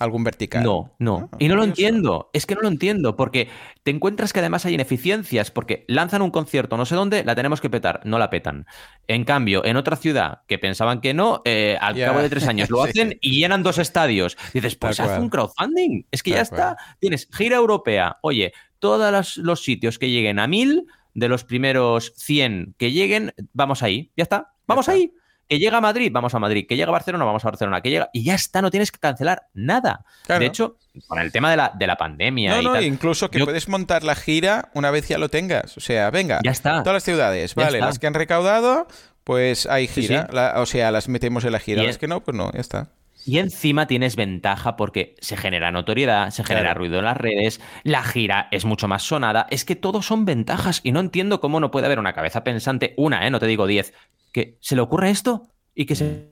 Algún 0.03 0.23
vertical. 0.23 0.63
No, 0.63 0.95
no. 0.99 1.29
Ah, 1.31 1.37
y 1.39 1.47
no 1.47 1.55
lo 1.55 1.63
entiendo. 1.63 2.29
Es 2.33 2.45
que 2.45 2.55
no 2.55 2.61
lo 2.61 2.67
entiendo, 2.67 3.15
porque 3.15 3.49
te 3.83 3.91
encuentras 3.91 4.33
que 4.33 4.39
además 4.39 4.65
hay 4.65 4.73
ineficiencias, 4.73 5.51
porque 5.51 5.85
lanzan 5.87 6.21
un 6.21 6.31
concierto 6.31 6.77
no 6.77 6.85
sé 6.85 6.95
dónde, 6.95 7.23
la 7.23 7.35
tenemos 7.35 7.61
que 7.61 7.69
petar, 7.69 8.01
no 8.03 8.19
la 8.19 8.29
petan. 8.29 8.65
En 9.07 9.23
cambio, 9.23 9.63
en 9.65 9.77
otra 9.77 9.95
ciudad 9.95 10.41
que 10.47 10.57
pensaban 10.57 11.01
que 11.01 11.13
no, 11.13 11.41
eh, 11.45 11.77
al 11.79 11.97
cabo 11.97 12.21
de 12.21 12.29
tres 12.29 12.47
años 12.47 12.69
lo 12.71 12.83
hacen 12.83 13.17
y 13.21 13.39
llenan 13.39 13.63
dos 13.63 13.77
estadios. 13.77 14.37
dices, 14.53 14.75
pues 14.75 14.99
haz 14.99 15.19
un 15.19 15.29
crowdfunding. 15.29 16.05
Es 16.11 16.23
que 16.23 16.31
ya 16.31 16.41
está. 16.41 16.77
Tienes 16.99 17.27
gira 17.31 17.57
europea. 17.57 18.17
Oye, 18.21 18.53
todos 18.79 19.37
los 19.37 19.63
sitios 19.63 19.99
que 19.99 20.09
lleguen 20.09 20.39
a 20.39 20.47
mil, 20.47 20.87
de 21.13 21.27
los 21.27 21.43
primeros 21.43 22.13
100 22.15 22.75
que 22.77 22.91
lleguen, 22.91 23.33
vamos 23.53 23.83
ahí. 23.83 24.11
Ya 24.15 24.23
está. 24.23 24.53
Vamos 24.67 24.89
ahí. 24.89 25.13
Que 25.51 25.59
llega 25.59 25.79
a 25.79 25.81
Madrid, 25.81 26.09
vamos 26.13 26.33
a 26.33 26.39
Madrid. 26.39 26.65
Que 26.65 26.77
llega 26.77 26.87
a 26.87 26.93
Barcelona, 26.93 27.25
vamos 27.25 27.43
a 27.43 27.49
Barcelona. 27.49 27.81
Que 27.81 27.89
llega. 27.89 28.09
Y 28.13 28.23
ya 28.23 28.35
está, 28.35 28.61
no 28.61 28.71
tienes 28.71 28.89
que 28.89 28.99
cancelar 28.99 29.49
nada. 29.53 30.05
De 30.25 30.45
hecho, 30.45 30.77
con 31.07 31.19
el 31.19 31.33
tema 31.33 31.51
de 31.51 31.57
la, 31.57 31.73
de 31.77 31.87
la 31.87 31.97
pandemia. 31.97 32.61
No, 32.61 32.73
no, 32.73 32.81
incluso 32.81 33.29
que 33.29 33.43
puedes 33.43 33.67
montar 33.67 34.05
la 34.05 34.15
gira 34.15 34.69
una 34.75 34.91
vez 34.91 35.09
ya 35.09 35.17
lo 35.17 35.27
tengas. 35.27 35.75
O 35.75 35.81
sea, 35.81 36.09
venga. 36.09 36.39
Ya 36.45 36.51
está. 36.51 36.83
Todas 36.83 36.93
las 36.93 37.03
ciudades, 37.03 37.53
vale. 37.53 37.81
Las 37.81 37.99
que 37.99 38.07
han 38.07 38.13
recaudado, 38.13 38.87
pues 39.25 39.65
hay 39.65 39.87
gira. 39.87 40.29
o 40.55 40.65
sea, 40.65 40.89
las 40.89 41.09
metemos 41.09 41.43
en 41.43 41.51
la 41.51 41.59
gira. 41.59 41.83
Las 41.83 41.97
que 41.97 42.07
no, 42.07 42.21
pues 42.21 42.37
no, 42.37 42.49
ya 42.53 42.61
está. 42.61 42.87
Y 43.25 43.39
encima 43.39 43.87
tienes 43.87 44.15
ventaja 44.15 44.77
porque 44.77 45.15
se 45.19 45.35
genera 45.35 45.69
notoriedad, 45.71 46.29
se 46.29 46.45
genera 46.45 46.73
ruido 46.73 46.99
en 46.99 47.05
las 47.05 47.17
redes, 47.17 47.59
la 47.83 48.03
gira 48.03 48.47
es 48.51 48.63
mucho 48.63 48.87
más 48.87 49.03
sonada. 49.03 49.47
Es 49.49 49.65
que 49.65 49.75
todos 49.75 50.05
son 50.05 50.23
ventajas 50.23 50.79
y 50.83 50.93
no 50.93 51.01
entiendo 51.01 51.39
cómo 51.39 51.59
no 51.59 51.71
puede 51.71 51.85
haber 51.87 51.99
una 51.99 52.13
cabeza 52.13 52.43
pensante, 52.43 52.93
una, 52.97 53.27
¿eh? 53.27 53.29
no 53.29 53.39
te 53.39 53.45
digo 53.45 53.67
diez, 53.67 53.93
que 54.31 54.57
se 54.61 54.75
le 54.75 54.81
ocurra 54.81 55.09
esto 55.09 55.49
y 55.73 55.85
que 55.85 55.95
se 55.95 56.31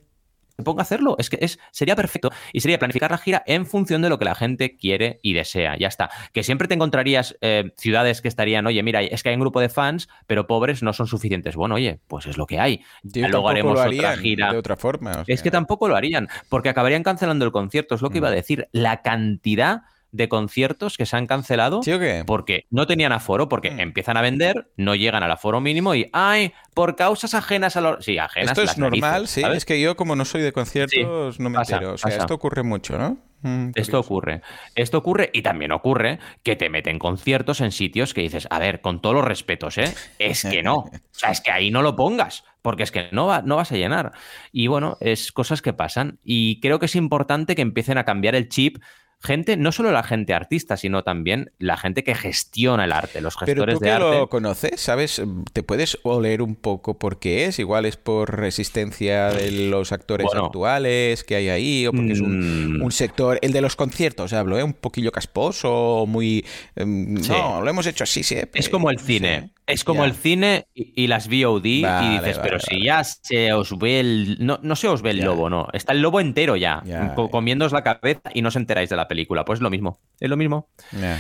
ponga 0.64 0.82
a 0.82 0.84
hacerlo. 0.84 1.16
Es 1.18 1.30
que 1.30 1.38
es, 1.42 1.60
sería 1.72 1.96
perfecto. 1.96 2.32
Y 2.54 2.62
sería 2.62 2.80
planificar 2.80 3.12
la 3.12 3.18
gira 3.18 3.44
en 3.46 3.66
función 3.66 4.02
de 4.02 4.10
lo 4.10 4.20
que 4.20 4.26
la 4.26 4.36
gente 4.36 4.78
quiere 4.78 5.20
y 5.22 5.34
desea. 5.34 5.78
Ya 5.78 5.88
está. 5.88 6.10
Que 6.34 6.44
siempre 6.44 6.68
te 6.68 6.76
encontrarías 6.76 7.38
eh, 7.42 7.72
ciudades 7.78 8.22
que 8.22 8.28
estarían, 8.28 8.66
oye, 8.68 8.84
mira, 8.84 9.02
es 9.02 9.24
que 9.24 9.30
hay 9.30 9.36
un 9.36 9.42
grupo 9.42 9.60
de 9.60 9.70
fans, 9.70 10.10
pero 10.28 10.48
pobres 10.48 10.84
no 10.84 10.94
son 10.94 11.08
suficientes. 11.08 11.56
Bueno, 11.56 11.76
oye, 11.76 12.00
pues 12.08 12.26
es 12.26 12.38
lo 12.38 12.46
que 12.46 12.60
hay. 12.60 12.82
Luego 13.04 13.50
haremos 13.50 13.80
otra 13.80 14.18
gira. 14.18 14.52
De 14.52 14.58
otra 14.58 14.76
forma. 14.76 15.24
Es 15.28 15.42
que 15.42 15.52
tampoco 15.52 15.88
lo 15.88 15.96
harían, 15.96 16.28
porque 16.50 16.70
acabarían 16.70 17.04
cancelando 17.04 17.46
el 17.46 17.52
concierto. 17.52 17.96
Es 17.96 18.02
lo 18.02 18.10
que 18.10 18.18
iba 18.18 18.30
a 18.30 18.32
mm. 18.32 18.36
decir. 18.36 18.68
La 18.72 19.02
cantidad 19.02 19.84
de 20.12 20.30
conciertos 20.30 20.98
que 20.98 21.06
se 21.06 21.16
han 21.16 21.28
cancelado 21.28 21.82
porque 22.26 22.66
no 22.70 22.88
tenían 22.88 23.12
aforo, 23.12 23.50
porque 23.50 23.72
mm. 23.72 23.80
empiezan 23.80 24.18
a 24.18 24.22
vender, 24.22 24.70
no 24.78 24.96
llegan 24.96 25.24
al 25.24 25.32
aforo 25.32 25.62
mínimo 25.62 25.96
y, 25.96 26.10
ay, 26.14 26.54
por 26.74 26.96
causas 26.96 27.34
ajenas 27.34 27.76
a 27.76 27.82
los... 27.82 28.04
Sí, 28.04 28.18
ajenas 28.18 28.52
Esto 28.52 28.64
es 28.64 28.78
normal, 28.78 29.28
sí. 29.28 29.42
Es 29.54 29.66
que 29.66 29.80
yo 29.80 29.96
como 29.96 30.16
no 30.16 30.26
soy 30.26 30.42
de 30.42 30.52
conciertos 30.52 31.40
no 31.40 31.50
me 31.50 31.60
entero. 31.60 31.94
O 31.94 31.98
sea, 31.98 32.16
esto 32.16 32.34
ocurre 32.34 32.64
mucho, 32.64 32.98
¿no? 32.98 33.18
Mm, 33.42 33.72
esto 33.76 34.00
ocurre. 34.00 34.42
Esto 34.76 34.98
ocurre 34.98 35.30
y 35.34 35.42
también 35.42 35.72
ocurre 35.72 36.20
que 36.44 36.56
te 36.56 36.70
meten 36.70 37.00
conciertos 37.00 37.62
en 37.62 37.72
sitios 37.72 38.14
que 38.14 38.22
dices, 38.22 38.48
a 38.50 38.60
ver, 38.60 38.82
con 38.82 39.02
todos 39.02 39.16
los 39.16 39.26
respetos, 39.26 39.78
¿eh? 39.78 39.94
Es 40.18 40.44
que 40.44 40.64
no. 40.64 40.86
O 41.10 41.20
sea, 41.20 41.32
es 41.32 41.42
que 41.42 41.52
ahí 41.52 41.70
no 41.70 41.82
lo 41.82 41.98
pongas, 41.98 42.46
porque 42.62 42.84
es 42.84 42.92
que 42.92 43.10
no, 43.12 43.28
va, 43.28 43.42
no 43.42 43.58
vas 43.58 43.74
a 43.74 43.76
llenar. 43.76 44.14
Y 44.54 44.68
bueno, 44.68 44.96
es 45.02 45.34
cosas 45.34 45.62
que 45.62 45.74
pasan. 45.74 46.18
Y 46.24 46.62
creo 46.62 46.80
que 46.80 46.86
es 46.86 46.96
importante 46.96 47.56
que 47.56 47.62
empiecen 47.62 47.98
a 47.98 48.06
cambiar 48.06 48.36
el 48.36 48.48
chip 48.48 48.78
gente, 49.22 49.58
no 49.58 49.72
solo 49.72 49.92
la 49.92 50.04
gente 50.04 50.34
artista, 50.34 50.78
sino 50.78 51.04
también 51.04 51.52
la 51.60 51.78
gente 51.78 52.04
que 52.04 52.16
gestiona 52.16 52.86
el 52.86 52.94
arte, 52.94 53.20
los 53.22 53.36
gestores 53.36 53.78
Pero 53.80 53.80
tú 53.80 53.86
de 53.86 53.92
que 53.92 54.20
lo 54.20 54.30
conoces, 54.30 54.80
¿sabes? 54.80 55.22
¿Te 55.52 55.62
puedes 55.62 56.00
oler 56.04 56.42
un 56.42 56.56
poco 56.56 56.98
por 56.98 57.20
qué 57.20 57.46
es? 57.46 57.60
Igual 57.60 57.86
es 57.86 57.98
por 57.98 58.38
resistencia 58.38 59.30
de 59.30 59.52
los 59.70 59.92
actores 59.92 60.28
actuales 60.34 61.24
que 61.24 61.36
hay 61.36 61.50
ahí, 61.50 61.88
o 61.88 61.92
porque 61.92 62.14
es 62.14 62.22
un, 62.22 62.80
mm. 62.80 62.92
sector, 62.92 63.40
el 63.42 63.52
de 63.52 63.62
los 63.62 63.76
conciertos, 63.76 64.34
hablo, 64.34 64.58
¿eh? 64.58 64.64
Un 64.64 64.74
poquillo 64.74 65.12
casposo, 65.12 66.06
muy... 66.08 66.46
Em, 66.76 67.16
no, 67.16 67.62
lo 67.62 67.70
hemos 67.70 67.86
hecho 67.88 68.06
así, 68.06 68.24
sí. 68.24 68.38
Es 68.54 68.70
como 68.70 68.90
el 68.90 69.00
cine. 69.00 69.52
Es 69.68 69.84
como 69.84 70.04
el 70.04 70.14
cine 70.14 70.66
y, 70.74 71.06
las 71.06 71.28
VOD 71.28 71.66
y 71.66 71.84
dices, 71.84 72.40
pero 72.42 72.60
si 72.60 72.84
ya 72.84 73.04
se 73.04 73.54
os 73.54 73.78
ve 73.78 74.00
el... 74.00 74.38
No, 74.40 74.60
no 74.64 74.76
se 74.76 74.88
os 74.88 75.04
ve 75.04 75.12
el 75.12 75.20
lobo, 75.20 75.50
no. 75.50 75.68
Está 75.74 75.94
el 75.94 76.02
lobo 76.02 76.20
entero 76.20 76.56
ya, 76.56 76.82
comiéndoos 77.30 77.72
la 77.72 77.84
cabeza 77.84 78.32
y 78.34 78.42
no 78.42 78.48
os 78.48 78.56
enteráis 78.56 78.90
de 78.90 78.96
la 78.96 79.08
película. 79.10 79.44
Pues 79.44 79.58
es 79.58 79.62
lo 79.62 79.70
mismo, 79.70 80.00
es 80.22 80.30
lo 80.30 80.38
mismo. 80.38 80.70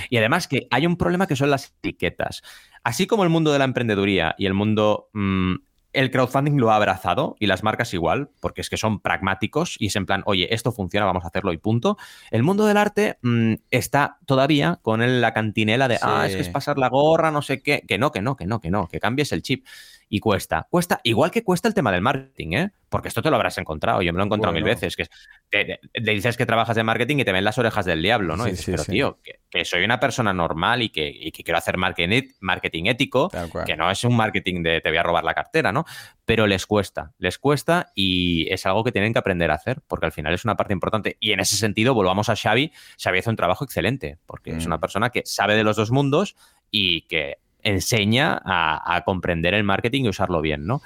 Y 0.09 0.15
además 0.15 0.47
que 0.47 0.67
hay 0.71 0.85
un 0.85 0.95
problema 0.95 1.27
que 1.27 1.35
son 1.35 1.49
las 1.49 1.73
etiquetas. 1.77 2.41
Así 2.85 3.05
como 3.05 3.23
el 3.25 3.29
mundo 3.29 3.51
de 3.51 3.59
la 3.59 3.65
emprendeduría 3.65 4.35
y 4.37 4.45
el 4.45 4.53
mundo 4.53 5.09
mm, 5.11 5.55
el 5.93 6.11
crowdfunding 6.11 6.57
lo 6.57 6.71
ha 6.71 6.75
abrazado 6.75 7.35
y 7.39 7.47
las 7.47 7.63
marcas 7.63 7.93
igual, 7.93 8.29
porque 8.39 8.61
es 8.61 8.69
que 8.69 8.77
son 8.77 8.99
pragmáticos 8.99 9.75
y 9.79 9.87
es 9.87 9.95
en 9.95 10.05
plan, 10.05 10.21
oye, 10.25 10.53
esto 10.53 10.71
funciona, 10.71 11.05
vamos 11.05 11.23
a 11.23 11.27
hacerlo 11.27 11.51
y 11.51 11.57
punto. 11.57 11.97
El 12.31 12.43
mundo 12.43 12.65
del 12.65 12.77
arte 12.77 13.17
mm, 13.21 13.53
está 13.71 14.17
todavía 14.25 14.79
con 14.81 15.21
la 15.21 15.33
cantinela 15.33 15.87
de, 15.87 15.97
ah, 16.01 16.27
es 16.27 16.35
que 16.35 16.41
es 16.41 16.49
pasar 16.49 16.77
la 16.77 16.89
gorra, 16.89 17.31
no 17.31 17.41
sé 17.41 17.61
qué, 17.61 17.83
que 17.87 17.97
no, 17.97 18.11
que 18.11 18.21
no, 18.21 18.35
que 18.35 18.45
no, 18.45 18.61
que 18.61 18.69
no, 18.69 18.87
que 18.87 18.99
cambies 18.99 19.31
el 19.31 19.41
chip 19.41 19.65
y 20.09 20.19
cuesta. 20.19 20.67
Cuesta, 20.69 20.99
igual 21.03 21.29
que 21.29 21.43
cuesta 21.43 21.67
el 21.67 21.75
tema 21.75 21.91
del 21.91 22.01
marketing, 22.01 22.53
¿eh? 22.53 22.71
Porque 22.89 23.07
esto 23.07 23.21
te 23.21 23.29
lo 23.29 23.35
habrás 23.35 23.59
encontrado, 23.59 24.01
yo 24.01 24.11
me 24.11 24.17
lo 24.17 24.23
he 24.23 24.25
encontrado 24.25 24.51
mil 24.51 24.63
veces, 24.63 24.95
que 24.95 25.07
te, 25.51 25.79
dices 25.93 26.35
que 26.35 26.47
trabajas 26.47 26.75
de 26.75 26.83
marketing 26.83 27.19
y 27.19 27.23
te 27.23 27.31
ven 27.31 27.43
las 27.43 27.59
orejas 27.59 27.85
del 27.85 28.01
diablo, 28.01 28.35
¿no? 28.35 28.47
y 28.47 28.51
dices, 28.51 28.65
pero 28.65 28.83
tío, 28.85 29.19
que, 29.51 29.63
soy 29.63 29.83
una 29.83 29.99
persona 29.99 30.33
normal 30.33 30.81
y 30.81 30.89
que, 30.89 31.31
quiero 31.31 31.59
hacer 31.59 31.77
marketing, 31.77 32.23
marketing 32.39 32.85
ético, 32.85 33.29
que 33.65 33.77
no 33.77 33.91
es 33.91 34.03
un 34.03 34.15
marketing 34.15 34.63
de 34.63 34.81
te 34.81 34.89
voy 34.89 34.97
a 34.97 35.03
robar 35.03 35.23
la 35.23 35.35
cartera, 35.35 35.71
¿no? 35.71 35.85
Pero 36.25 36.47
les 36.47 36.65
cuesta, 36.65 37.13
les 37.19 37.37
cuesta 37.37 37.91
y 37.93 38.51
es 38.51 38.65
algo 38.65 38.83
que 38.83 38.91
tienen 38.91 39.13
que 39.13 39.19
aprender 39.19 39.51
a 39.51 39.55
hacer, 39.55 39.81
porque 39.87 40.07
al 40.07 40.11
final 40.11 40.33
es 40.33 40.43
una 40.43 40.55
parte 40.55 40.73
importante. 40.73 41.17
Y 41.19 41.31
en 41.31 41.39
ese 41.39 41.55
sentido, 41.55 41.93
volvamos 41.93 42.29
a 42.29 42.35
Xavi, 42.35 42.71
Xavi 43.01 43.19
hace 43.19 43.29
un 43.29 43.35
trabajo 43.35 43.63
excelente, 43.63 44.17
porque 44.25 44.51
es 44.51 44.63
mm. 44.63 44.67
una 44.67 44.79
persona 44.79 45.11
que 45.11 45.21
sabe 45.25 45.55
de 45.55 45.63
los 45.63 45.75
dos 45.75 45.91
mundos 45.91 46.35
y 46.71 47.01
que 47.03 47.37
enseña 47.63 48.41
a, 48.43 49.01
comprender 49.05 49.53
el 49.53 49.63
marketing 49.63 50.05
y 50.05 50.09
usarlo 50.09 50.41
bien, 50.41 50.65
¿no? 50.65 50.81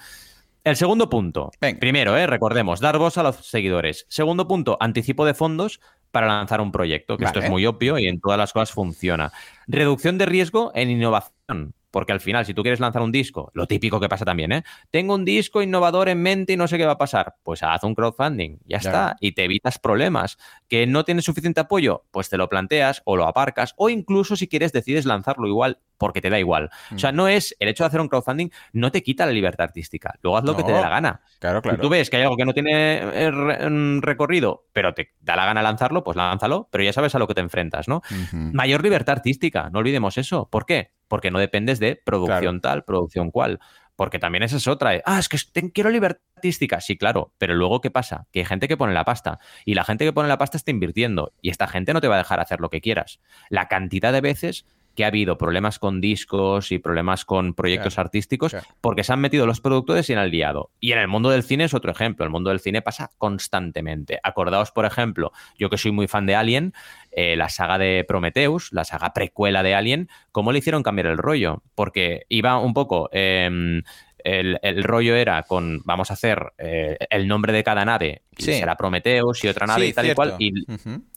El 0.64 0.78
segundo 0.78 1.10
punto. 1.10 1.52
Primero, 1.80 2.16
eh, 2.18 2.26
recordemos, 2.26 2.80
dar 2.80 2.98
voz 2.98 3.18
a 3.18 3.24
los 3.24 3.36
seguidores. 3.36 4.06
Segundo 4.08 4.48
punto, 4.48 4.78
anticipo 4.80 5.26
de 5.26 5.34
fondos 5.34 5.82
para 6.12 6.28
lanzar 6.28 6.62
un 6.62 6.72
proyecto, 6.72 7.18
que 7.18 7.26
esto 7.26 7.40
es 7.40 7.50
muy 7.50 7.66
obvio 7.66 7.98
y 7.98 8.08
en 8.08 8.22
todas 8.22 8.38
las 8.38 8.54
cosas 8.54 8.72
funciona. 8.72 9.32
Reducción 9.68 10.18
de 10.18 10.26
riesgo 10.26 10.72
en 10.76 10.92
innovación. 10.92 11.74
Porque 11.94 12.12
al 12.12 12.22
final, 12.22 12.44
si 12.44 12.56
tú 12.56 12.64
quieres 12.64 12.80
lanzar 12.80 13.04
un 13.04 13.12
disco, 13.12 13.52
lo 13.54 13.68
típico 13.68 14.00
que 14.00 14.10
pasa 14.10 14.26
también, 14.26 14.52
¿eh? 14.52 14.64
Tengo 14.90 15.14
un 15.14 15.26
disco 15.26 15.62
innovador 15.62 16.10
en 16.10 16.24
mente 16.24 16.54
y 16.54 16.58
no 16.58 16.68
sé 16.68 16.80
qué 16.80 16.88
va 16.88 16.94
a 16.94 16.98
pasar. 16.98 17.36
Pues 17.44 17.62
haz 17.62 17.84
un 17.84 17.94
crowdfunding, 17.94 18.58
ya 18.66 18.78
está, 18.78 19.16
y 19.20 19.34
te 19.34 19.44
evitas 19.44 19.78
problemas. 19.78 20.40
¿Que 20.68 20.88
no 20.88 21.06
tienes 21.06 21.26
suficiente 21.26 21.60
apoyo? 21.60 22.04
Pues 22.10 22.30
te 22.30 22.38
lo 22.38 22.50
planteas 22.50 23.04
o 23.06 23.16
lo 23.16 23.28
aparcas, 23.28 23.76
o 23.78 23.90
incluso 23.90 24.36
si 24.36 24.48
quieres 24.48 24.74
decides 24.74 25.06
lanzarlo 25.06 25.48
igual 25.48 25.78
porque 25.98 26.22
te 26.22 26.30
da 26.30 26.40
igual. 26.40 26.70
O 26.94 27.00
sea, 27.00 27.12
mm. 27.12 27.16
no 27.16 27.28
es 27.28 27.56
el 27.60 27.70
hecho 27.70 27.84
de 27.84 27.88
hacer 27.88 28.02
un 28.02 28.08
crowdfunding, 28.08 28.50
no 28.74 28.92
te 28.92 29.04
quita 29.04 29.26
la 29.26 29.32
libertad 29.32 29.66
artística. 29.66 30.14
Luego 30.22 30.38
haz 30.38 30.44
lo 30.44 30.56
que 30.56 30.64
te 30.64 30.72
dé 30.72 30.82
la 30.82 30.90
gana. 30.90 31.22
Claro, 31.40 31.62
claro. 31.62 31.80
tú 31.80 31.90
ves 31.90 32.10
que 32.10 32.18
hay 32.18 32.24
algo 32.24 32.38
que 32.38 32.46
no 32.46 32.54
tiene 32.54 32.98
eh, 32.98 33.32
mm, 33.32 34.02
recorrido, 34.02 34.68
pero 34.74 34.94
te 34.94 35.14
da 35.22 35.36
la 35.36 35.46
gana 35.46 35.62
lanzarlo, 35.62 36.04
pues 36.04 36.18
lánzalo, 36.18 36.68
pero 36.72 36.84
ya 36.84 36.94
sabes 36.94 37.16
a 37.16 37.20
lo 37.20 37.28
que 37.28 37.34
te 37.34 37.42
enfrentas, 37.42 37.88
¿no? 37.88 38.02
Mayor 38.32 38.84
libertad 38.84 39.18
artística, 39.18 39.70
no 39.70 39.80
olvidemos 39.80 40.18
eso. 40.18 40.50
¿Por 40.50 40.66
qué? 40.66 40.92
Porque 41.08 41.32
no 41.32 41.40
dependes 41.40 41.80
de 41.80 41.96
producción 41.96 42.62
tal, 42.62 42.84
producción 42.84 43.32
cual. 43.32 43.60
Porque 43.96 44.18
también 44.18 44.44
esa 44.44 44.58
es 44.58 44.68
otra. 44.68 45.02
Ah, 45.06 45.20
es 45.20 45.30
que 45.30 45.38
quiero 45.72 45.90
libertad 45.90 46.22
artística. 46.36 46.82
Sí, 46.82 46.98
claro. 46.98 47.34
Pero 47.38 47.54
luego, 47.54 47.80
¿qué 47.80 47.92
pasa? 47.92 48.28
Que 48.32 48.40
hay 48.40 48.46
gente 48.46 48.68
que 48.68 48.76
pone 48.76 48.94
la 48.94 49.06
pasta. 49.06 49.40
Y 49.66 49.76
la 49.76 49.84
gente 49.84 50.04
que 50.04 50.14
pone 50.14 50.28
la 50.28 50.38
pasta 50.38 50.58
está 50.58 50.72
invirtiendo. 50.72 51.32
Y 51.42 51.50
esta 51.50 51.68
gente 51.68 51.94
no 51.94 52.02
te 52.02 52.08
va 52.08 52.16
a 52.16 52.18
dejar 52.18 52.40
hacer 52.40 52.60
lo 52.60 52.70
que 52.70 52.82
quieras. 52.82 53.20
La 53.50 53.68
cantidad 53.68 54.12
de 54.12 54.22
veces 54.22 54.66
que 54.96 55.04
ha 55.04 55.08
habido 55.08 55.38
problemas 55.38 55.80
con 55.80 56.02
discos 56.02 56.72
y 56.72 56.80
problemas 56.80 57.26
con 57.26 57.54
proyectos 57.54 57.98
artísticos 57.98 58.56
porque 58.82 59.04
se 59.04 59.14
han 59.14 59.22
metido 59.22 59.46
los 59.46 59.62
productores 59.62 60.10
y 60.10 60.14
han 60.14 60.30
liado. 60.30 60.72
Y 60.80 60.92
en 60.92 61.00
el 61.00 61.08
mundo 61.08 61.30
del 61.30 61.44
cine 61.44 61.66
es 61.66 61.74
otro 61.74 61.92
ejemplo. 61.92 62.26
El 62.26 62.32
mundo 62.32 62.50
del 62.50 62.60
cine 62.60 62.82
pasa 62.82 63.12
constantemente. 63.18 64.20
Acordaos, 64.24 64.72
por 64.72 64.86
ejemplo, 64.86 65.32
yo 65.58 65.70
que 65.70 65.78
soy 65.78 65.92
muy 65.92 66.08
fan 66.08 66.26
de 66.26 66.36
Alien, 66.36 66.74
eh, 67.12 67.36
la 67.36 67.50
saga 67.50 67.78
de 67.78 68.06
Prometheus, 68.08 68.72
la 68.72 68.86
saga 68.86 69.14
precuela 69.14 69.64
de 69.64 69.76
Alien, 69.76 70.10
¿cómo 70.32 70.52
le 70.52 70.60
hicieron 70.60 70.84
cambiar 70.84 71.08
el 71.08 71.18
rollo? 71.18 71.64
Porque 71.76 72.26
iba 72.30 72.58
un 72.58 72.74
poco... 72.74 73.10
Em, 73.12 73.84
el, 74.24 74.84
rollo 74.84 75.16
era 75.16 75.44
con, 75.44 75.82
vamos 75.86 76.10
a 76.10 76.14
hacer 76.14 76.54
eh, 76.58 76.98
el 77.10 77.28
nombre 77.28 77.54
de 77.54 77.64
cada 77.64 77.86
nave, 77.86 78.24
y 78.38 78.44
será 78.44 78.76
Prometheus 78.76 79.44
y 79.44 79.48
otra 79.48 79.68
nave 79.68 79.88
y 79.88 79.94
tal 79.94 80.10
y 80.10 80.16
cual, 80.16 80.36
y 80.40 80.54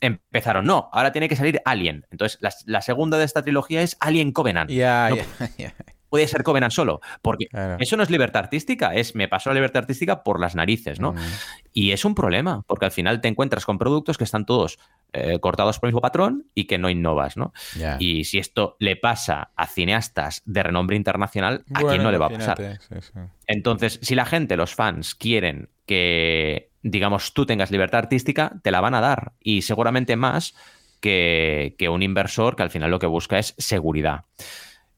empezaron, 0.00 0.66
no, 0.66 0.88
ahora 0.92 1.12
tiene 1.12 1.28
que 1.28 1.36
salir 1.36 1.60
Alien. 1.64 2.06
Entonces, 2.10 2.38
la, 2.40 2.80
segunda 2.82 3.18
de 3.18 3.24
esta 3.24 3.42
trilogía 3.42 3.82
es 3.82 3.96
Alien 4.00 4.32
Covenant. 4.32 4.70
Ya, 4.70 5.10
puede 6.16 6.28
ser 6.28 6.42
Covenant 6.42 6.72
solo, 6.72 7.02
porque 7.20 7.48
eso 7.78 7.96
no 7.98 8.02
es 8.02 8.08
libertad 8.08 8.44
artística, 8.44 8.94
es 8.94 9.14
me 9.14 9.28
paso 9.28 9.50
la 9.50 9.54
libertad 9.54 9.82
artística 9.82 10.22
por 10.22 10.40
las 10.40 10.54
narices, 10.54 10.98
¿no? 10.98 11.12
Mm. 11.12 11.18
Y 11.74 11.92
es 11.92 12.06
un 12.06 12.14
problema, 12.14 12.62
porque 12.66 12.86
al 12.86 12.90
final 12.90 13.20
te 13.20 13.28
encuentras 13.28 13.66
con 13.66 13.76
productos 13.76 14.16
que 14.16 14.24
están 14.24 14.46
todos 14.46 14.78
eh, 15.12 15.38
cortados 15.40 15.78
por 15.78 15.88
el 15.88 15.92
mismo 15.92 16.00
patrón 16.00 16.46
y 16.54 16.64
que 16.64 16.78
no 16.78 16.88
innovas, 16.88 17.36
¿no? 17.36 17.52
Y 17.98 18.24
si 18.24 18.38
esto 18.38 18.76
le 18.78 18.96
pasa 18.96 19.50
a 19.56 19.66
cineastas 19.66 20.40
de 20.46 20.62
renombre 20.62 20.96
internacional, 20.96 21.64
¿a 21.74 21.82
quién 21.82 22.02
no 22.02 22.10
le 22.10 22.16
va 22.16 22.26
a 22.26 22.30
pasar? 22.30 22.78
Entonces, 23.46 23.98
si 24.00 24.14
la 24.14 24.24
gente, 24.24 24.56
los 24.56 24.74
fans, 24.74 25.14
quieren 25.14 25.68
que, 25.84 26.70
digamos, 26.82 27.34
tú 27.34 27.44
tengas 27.44 27.70
libertad 27.70 27.98
artística, 27.98 28.52
te 28.62 28.70
la 28.70 28.80
van 28.80 28.94
a 28.94 29.02
dar. 29.02 29.32
Y 29.38 29.62
seguramente 29.62 30.16
más 30.16 30.54
que, 31.00 31.74
que 31.76 31.90
un 31.90 32.02
inversor 32.02 32.56
que 32.56 32.62
al 32.62 32.70
final 32.70 32.90
lo 32.90 32.98
que 32.98 33.06
busca 33.06 33.38
es 33.38 33.54
seguridad. 33.58 34.24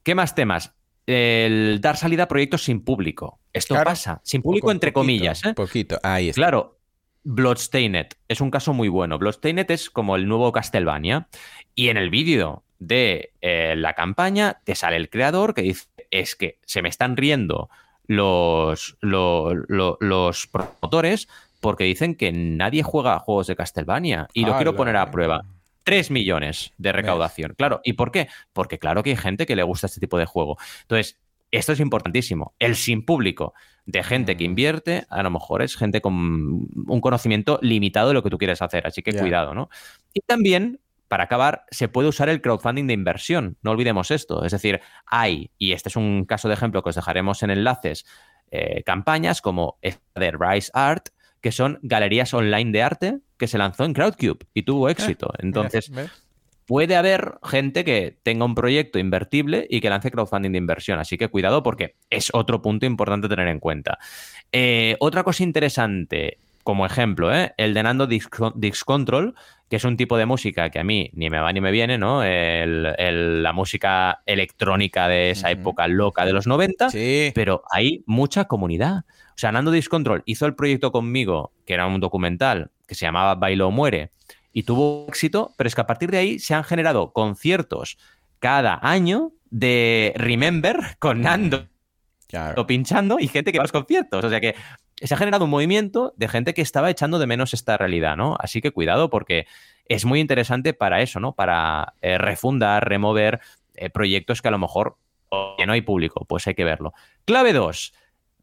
¿Qué 0.05 0.15
más 0.15 0.35
temas? 0.35 0.78
El 1.09 1.81
dar 1.81 1.97
salida 1.97 2.25
a 2.25 2.29
proyectos 2.29 2.65
sin 2.65 2.85
público. 2.85 3.41
Esto 3.53 3.75
pasa, 3.83 4.21
sin 4.25 4.43
público 4.43 4.71
entre 4.71 4.93
comillas. 4.93 5.43
¿eh? 5.45 5.55
Poquito, 5.55 5.99
ahí 6.03 6.29
está. 6.29 6.39
Claro, 6.39 6.79
Bloodstained 7.25 8.09
es 8.29 8.41
un 8.43 8.51
caso 8.51 8.75
muy 8.75 8.89
bueno. 8.89 9.19
Bloodstained 9.19 9.71
es 9.71 9.89
como 9.89 10.17
el 10.17 10.29
nuevo 10.29 10.53
Castlevania. 10.53 11.29
Y 11.75 11.89
en 11.89 11.97
el 11.97 12.11
vídeo 12.11 12.63
de 12.79 13.33
eh, 13.41 13.75
la 13.77 13.95
campaña 13.95 14.61
te 14.65 14.75
sale 14.75 14.97
el 14.97 15.09
creador 15.09 15.55
que 15.55 15.63
dice, 15.63 15.87
es 16.11 16.37
que 16.37 16.59
se 16.67 16.83
me 16.83 16.91
están 16.91 17.17
riendo 17.17 17.71
los, 18.07 18.99
los, 19.01 20.47
promotores 20.47 21.29
porque 21.61 21.85
dicen 21.85 22.17
que 22.17 22.33
nadie 22.33 22.83
juega 22.83 23.15
a 23.15 23.19
juegos 23.19 23.47
de 23.47 23.57
Castlevania. 23.57 24.29
Y 24.35 24.45
lo 24.45 24.57
quiero 24.57 24.77
poner 24.77 24.97
a 24.97 25.11
prueba. 25.11 25.43
3 25.85 26.11
millones 26.11 26.73
de 26.79 26.93
recaudación. 26.93 27.55
Claro, 27.57 27.81
¿y 27.85 27.95
por 27.95 28.13
qué? 28.13 28.29
Porque 28.53 28.79
claro 28.79 29.03
que 29.03 29.11
hay 29.11 29.17
gente 29.17 29.47
que 29.47 29.57
le 29.57 29.63
gusta 29.63 29.87
este 29.87 30.01
tipo 30.01 30.19
de 30.19 30.27
juego. 30.27 30.59
Entonces, 30.83 31.19
esto 31.51 31.73
es 31.73 31.81
importantísimo. 31.81 32.55
El 32.59 32.77
sin 32.77 33.05
público 33.05 33.55
de 33.87 34.03
gente 34.03 34.37
que 34.37 34.45
mm. 34.45 34.51
invierte, 34.51 35.07
a 35.09 35.23
lo 35.23 35.31
mejor 35.31 35.63
es 35.63 35.77
gente 35.77 36.01
con 36.01 36.15
un 36.15 37.01
conocimiento 37.01 37.59
limitado 37.63 38.09
de 38.09 38.15
lo 38.15 38.23
que 38.23 38.31
tú 38.31 38.39
quieres 38.39 38.61
hacer, 38.61 38.87
así 38.87 39.03
que 39.03 39.15
cuidado, 39.15 39.55
¿no? 39.55 39.71
Y 40.13 40.21
también, 40.21 40.81
para 41.09 41.25
acabar, 41.25 41.65
se 41.71 41.89
puede 41.89 42.09
usar 42.09 42.29
el 42.29 42.43
crowdfunding 42.43 42.87
de 42.87 42.93
inversión, 42.93 43.57
no 43.63 43.71
olvidemos 43.71 44.11
esto. 44.11 44.45
Es 44.45 44.53
decir, 44.53 44.81
hay, 45.07 45.51
y 45.59 45.73
este 45.73 45.89
es 45.89 45.97
un 45.97 46.27
caso 46.27 46.49
de 46.49 46.55
ejemplo 46.55 46.83
que 46.83 46.91
os 46.91 46.97
dejaremos 46.97 47.43
en 47.43 47.51
enlaces, 47.51 48.05
eh, 48.51 48.83
campañas 48.85 49.41
como 49.41 49.79
esta 49.81 50.21
de 50.21 50.33
Rise 50.33 50.71
Art, 50.75 51.09
que 51.41 51.53
son 51.53 51.79
galerías 51.83 52.35
online 52.35 52.73
de 52.73 52.83
arte 52.83 53.19
que 53.39 53.47
se 53.47 53.59
lanzó 53.59 53.85
en 53.85 53.95
Crowdcube 53.95 54.47
y 54.53 54.63
tuvo 54.63 54.89
eh, 54.89 54.93
éxito. 54.93 55.33
Entonces, 55.39 55.91
puede 56.67 56.97
haber 56.97 57.39
gente 57.43 57.85
que 57.85 58.19
tenga 58.23 58.45
un 58.45 58.55
proyecto 58.55 58.99
invertible 58.99 59.67
y 59.71 59.81
que 59.81 59.89
lance 59.89 60.11
crowdfunding 60.11 60.53
de 60.53 60.59
inversión. 60.59 60.99
Así 60.99 61.17
que 61.17 61.29
cuidado 61.29 61.63
porque 61.63 61.97
es 62.11 62.31
otro 62.35 62.61
punto 62.61 62.85
importante 62.85 63.29
tener 63.29 63.49
en 63.49 63.61
cuenta. 63.61 63.99
Eh, 64.53 64.97
otra 65.01 65.23
cosa 65.23 65.45
interesante, 65.45 66.39
como 66.65 66.85
ejemplo, 66.85 67.35
¿eh? 67.35 67.55
el 67.57 67.73
de 67.73 67.83
Nando 67.83 68.07
Dix, 68.07 68.29
Control, 68.85 69.35
que 69.71 69.77
es 69.77 69.85
un 69.85 69.97
tipo 69.97 70.19
de 70.19 70.27
música 70.27 70.69
que 70.71 70.79
a 70.79 70.85
mí 70.85 71.11
ni 71.15 71.31
me 71.31 71.39
va 71.39 71.53
ni 71.53 71.61
me 71.61 71.71
viene, 71.71 71.97
¿no? 71.97 72.23
la 72.25 73.53
música 73.53 74.23
electrónica 74.27 75.09
de 75.09 75.31
esa 75.31 75.51
época 75.51 75.87
loca 75.89 76.27
de 76.27 76.33
los 76.33 76.47
90, 76.47 76.89
pero 77.35 77.63
hay 77.71 78.03
mucha 78.07 78.45
comunidad. 78.47 79.05
O 79.29 79.41
sea, 79.41 79.53
Nando 79.53 79.71
Dix 79.71 79.89
Control 79.89 80.23
hizo 80.27 80.47
el 80.47 80.55
proyecto 80.55 80.91
conmigo, 80.91 81.53
que 81.65 81.75
era 81.75 81.87
un 81.87 82.01
documental 82.01 82.73
que 82.89 82.97
se 82.97 83.07
llamaba 83.07 83.37
Bailo 83.37 83.69
o 83.69 83.71
Muere, 83.71 84.11
y 84.53 84.65
tuvo 84.65 85.07
éxito, 85.09 85.53
pero 85.57 85.69
es 85.69 85.77
que 85.77 85.83
a 85.83 85.87
partir 85.87 86.11
de 86.11 86.19
ahí 86.19 86.39
se 86.41 86.55
han 86.55 86.65
generado 86.65 87.13
conciertos 87.13 87.99
cada 88.41 88.81
año 88.83 89.31
de 89.51 90.13
Remember 90.17 90.97
con 90.99 91.21
Nando 91.21 91.69
pinchando 92.67 93.19
y 93.19 93.29
gente 93.29 93.53
que 93.53 93.59
va 93.59 93.63
a 93.63 93.65
los 93.65 93.73
conciertos. 93.73 94.25
O 94.25 94.31
sea 94.31 94.41
que 94.41 94.55
se 94.97 95.15
ha 95.15 95.17
generado 95.17 95.45
un 95.45 95.51
movimiento 95.51 96.13
de 96.17 96.29
gente 96.29 96.55
que 96.55 96.63
estaba 96.63 96.91
echando 96.91 97.19
de 97.19 97.27
menos 97.27 97.55
esta 97.55 97.77
realidad, 97.77 98.17
¿no? 98.17 98.37
Así 98.39 98.61
que 98.61 98.73
cuidado 98.73 99.11
porque 99.11 99.47
es 99.87 100.05
muy 100.05 100.21
interesante 100.21 100.75
para 100.75 101.01
eso, 101.01 101.21
¿no? 101.21 101.33
Para 101.35 101.95
eh, 102.03 102.19
refundar, 102.19 102.89
remover 102.89 103.41
eh, 103.75 103.91
proyectos 103.91 104.43
que 104.43 104.49
a 104.49 104.51
lo 104.51 104.59
mejor 104.59 104.97
no 105.31 105.73
hay 105.73 105.83
público, 105.83 106.25
pues 106.25 106.47
hay 106.47 106.55
que 106.55 106.65
verlo. 106.65 106.95
Clave 107.25 107.53
2, 107.53 107.93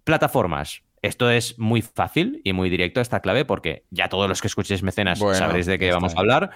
plataformas. 0.03 0.83
Esto 1.05 1.29
es 1.29 1.59
muy 1.59 1.83
fácil 1.83 2.41
y 2.43 2.53
muy 2.53 2.69
directo 2.69 2.99
esta 2.99 3.19
clave 3.19 3.45
porque 3.45 3.85
ya 3.91 4.09
todos 4.09 4.27
los 4.27 4.41
que 4.41 4.47
escuchéis 4.47 4.81
mecenas 4.81 5.19
sabréis 5.19 5.67
de 5.67 5.77
qué 5.77 5.91
vamos 5.91 6.15
a 6.15 6.19
hablar. 6.19 6.49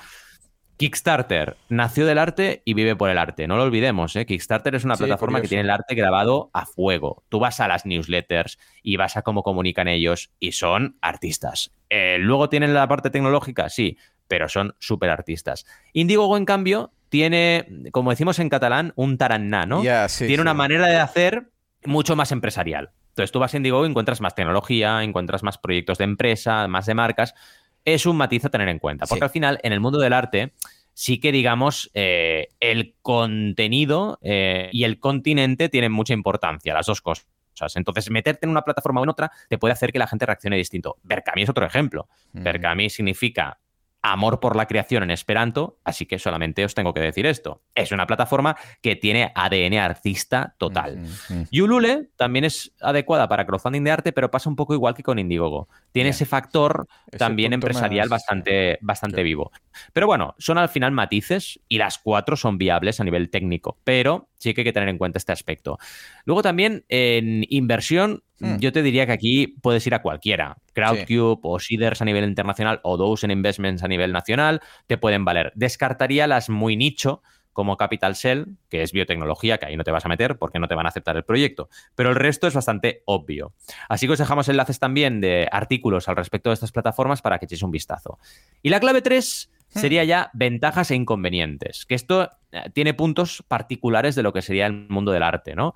Kickstarter 0.77 1.57
nació 1.67 2.05
del 2.05 2.17
arte 2.17 2.63
y 2.65 2.73
vive 2.73 2.95
por 2.95 3.09
el 3.09 3.17
arte. 3.17 3.47
No 3.47 3.57
lo 3.57 3.63
olvidemos, 3.63 4.15
¿eh? 4.15 4.25
Kickstarter 4.25 4.73
es 4.73 4.85
una 4.85 4.95
plataforma 4.95 5.41
que 5.41 5.49
tiene 5.49 5.63
el 5.63 5.69
arte 5.69 5.93
grabado 5.93 6.49
a 6.53 6.65
fuego. 6.65 7.25
Tú 7.29 7.39
vas 7.39 7.59
a 7.59 7.67
las 7.67 7.85
newsletters 7.85 8.57
y 8.81 8.95
vas 8.95 9.17
a 9.17 9.21
cómo 9.21 9.43
comunican 9.43 9.87
ellos 9.87 10.31
y 10.39 10.53
son 10.53 10.97
artistas. 11.01 11.71
Eh, 11.89 12.17
luego 12.19 12.49
tienen 12.49 12.73
la 12.73 12.87
parte 12.87 13.09
tecnológica, 13.09 13.69
sí, 13.69 13.97
pero 14.27 14.49
son 14.49 14.73
súper 14.79 15.09
artistas. 15.09 15.65
Indiegogo, 15.93 16.37
en 16.37 16.45
cambio, 16.45 16.93
tiene, 17.09 17.67
como 17.91 18.09
decimos 18.11 18.39
en 18.39 18.49
catalán, 18.49 18.93
un 18.95 19.17
taraná, 19.17 19.65
¿no? 19.65 19.83
tiene 20.17 20.41
una 20.41 20.53
manera 20.53 20.87
de 20.87 20.97
hacer 20.97 21.49
mucho 21.83 22.15
más 22.15 22.31
empresarial. 22.31 22.91
Entonces 23.20 23.34
tú 23.34 23.39
vas 23.39 23.53
a 23.53 23.57
Indiegogo 23.57 23.86
y 23.86 23.89
encuentras 23.89 24.22
más 24.22 24.34
tecnología, 24.34 25.03
encuentras 25.03 25.43
más 25.43 25.57
proyectos 25.57 25.97
de 25.97 26.05
empresa, 26.05 26.67
más 26.70 26.86
de 26.86 26.93
marcas, 26.93 27.36
es 27.84 28.05
un 28.05 28.15
matiz 28.15 28.45
a 28.45 28.49
tener 28.49 28.70
en 28.70 28.80
cuenta. 28.80 29.05
Porque 29.07 29.26
al 29.26 29.30
final, 29.30 29.59
en 29.61 29.74
el 29.74 29.82
mundo 29.82 29.99
del 29.99 30.13
arte, 30.13 30.53
sí 30.93 31.20
que, 31.20 31.34
digamos, 31.34 31.91
eh, 31.93 32.47
el 32.61 32.95
contenido 33.01 34.20
eh, 34.22 34.70
y 34.72 34.86
el 34.86 34.99
continente 34.99 35.67
tienen 35.67 35.91
mucha 35.91 36.13
importancia, 36.13 36.74
las 36.74 36.86
dos 36.86 37.01
cosas. 37.01 37.28
Entonces, 37.76 38.09
meterte 38.09 38.45
en 38.45 38.51
una 38.51 38.61
plataforma 38.61 39.01
o 39.01 39.03
en 39.03 39.09
otra 39.09 39.34
te 39.49 39.57
puede 39.57 39.74
hacer 39.74 39.91
que 39.91 39.99
la 39.99 40.07
gente 40.07 40.26
reaccione 40.26 40.55
distinto. 40.55 40.97
Berkami 41.03 41.43
es 41.43 41.49
otro 41.49 41.65
ejemplo. 41.65 42.07
Berkami 42.32 42.89
significa 42.89 43.59
amor 44.01 44.39
por 44.39 44.55
la 44.55 44.65
creación 44.65 45.03
en 45.03 45.11
Esperanto, 45.11 45.79
así 45.83 46.05
que 46.05 46.19
solamente 46.19 46.63
os 46.63 46.73
tengo 46.73 46.93
que 46.93 47.01
decir 47.01 47.25
esto. 47.25 47.61
Es 47.75 47.91
una 47.91 48.07
plataforma 48.07 48.55
que 48.81 48.95
tiene 48.95 49.31
ADN 49.35 49.77
artista 49.77 50.55
total. 50.57 51.05
Yulule 51.51 52.09
también 52.15 52.45
es 52.45 52.73
adecuada 52.81 53.27
para 53.27 53.45
crowdfunding 53.45 53.83
de 53.83 53.91
arte, 53.91 54.13
pero 54.13 54.31
pasa 54.31 54.49
un 54.49 54.55
poco 54.55 54.73
igual 54.73 54.93
que 54.93 55.03
con 55.03 55.19
Indiegogo. 55.19 55.67
Tiene 55.91 56.09
ese 56.09 56.25
factor 56.25 56.87
también 57.17 57.53
empresarial 57.53 58.09
bastante, 58.09 58.77
bastante 58.81 59.23
vivo. 59.23 59.51
Pero 59.93 60.07
bueno, 60.07 60.35
son 60.37 60.57
al 60.57 60.69
final 60.69 60.91
matices 60.91 61.59
y 61.67 61.77
las 61.77 61.97
cuatro 61.97 62.35
son 62.35 62.57
viables 62.57 62.99
a 62.99 63.03
nivel 63.03 63.29
técnico, 63.29 63.77
pero 63.83 64.29
sí 64.39 64.53
que 64.53 64.61
hay 64.61 64.65
que 64.65 64.73
tener 64.73 64.89
en 64.89 64.97
cuenta 64.97 65.19
este 65.19 65.31
aspecto. 65.31 65.77
Luego 66.25 66.41
también 66.41 66.83
en 66.89 67.45
inversión 67.49 68.23
Hmm. 68.39 68.57
Yo 68.57 68.71
te 68.71 68.81
diría 68.81 69.05
que 69.05 69.11
aquí 69.11 69.47
puedes 69.47 69.85
ir 69.85 69.93
a 69.93 70.01
cualquiera. 70.01 70.57
Crowdcube 70.73 71.39
o 71.43 71.59
Seeders 71.59 72.01
a 72.01 72.05
nivel 72.05 72.23
internacional 72.23 72.79
o 72.83 72.97
Dozen 72.97 73.31
Investments 73.31 73.83
a 73.83 73.87
nivel 73.87 74.11
nacional 74.11 74.61
te 74.87 74.97
pueden 74.97 75.25
valer. 75.25 75.51
Descartaría 75.55 76.27
las 76.27 76.49
muy 76.49 76.77
nicho 76.77 77.21
como 77.51 77.75
Capital 77.75 78.15
Cell, 78.15 78.45
que 78.69 78.83
es 78.83 78.93
biotecnología, 78.93 79.57
que 79.57 79.65
ahí 79.65 79.75
no 79.75 79.83
te 79.83 79.91
vas 79.91 80.05
a 80.05 80.09
meter 80.09 80.37
porque 80.37 80.59
no 80.59 80.69
te 80.69 80.75
van 80.75 80.85
a 80.85 80.89
aceptar 80.89 81.17
el 81.17 81.25
proyecto. 81.25 81.67
Pero 81.95 82.09
el 82.09 82.15
resto 82.15 82.47
es 82.47 82.53
bastante 82.53 83.01
obvio. 83.05 83.53
Así 83.89 84.05
que 84.05 84.13
os 84.13 84.19
dejamos 84.19 84.47
enlaces 84.47 84.79
también 84.79 85.19
de 85.19 85.49
artículos 85.51 86.07
al 86.07 86.15
respecto 86.15 86.51
de 86.51 86.53
estas 86.53 86.71
plataformas 86.71 87.21
para 87.21 87.37
que 87.37 87.45
echéis 87.45 87.63
un 87.63 87.71
vistazo. 87.71 88.19
Y 88.61 88.69
la 88.69 88.79
clave 88.79 89.01
3 89.01 89.49
hmm. 89.51 89.59
Sería 89.70 90.03
ya 90.03 90.30
ventajas 90.34 90.91
e 90.91 90.95
inconvenientes, 90.95 91.86
que 91.86 91.95
esto 91.95 92.30
eh, 92.51 92.70
tiene 92.74 92.93
puntos 92.93 93.43
particulares 93.47 94.15
de 94.15 94.24
lo 94.24 94.34
que 94.34 94.41
sería 94.41 94.65
el 94.65 94.88
mundo 94.89 95.11
del 95.11 95.24
arte, 95.24 95.55
¿no? 95.55 95.76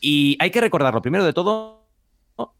Y 0.00 0.36
hay 0.40 0.50
que 0.50 0.60
recordarlo 0.60 1.02
primero 1.02 1.24
de 1.24 1.32
todo 1.32 1.81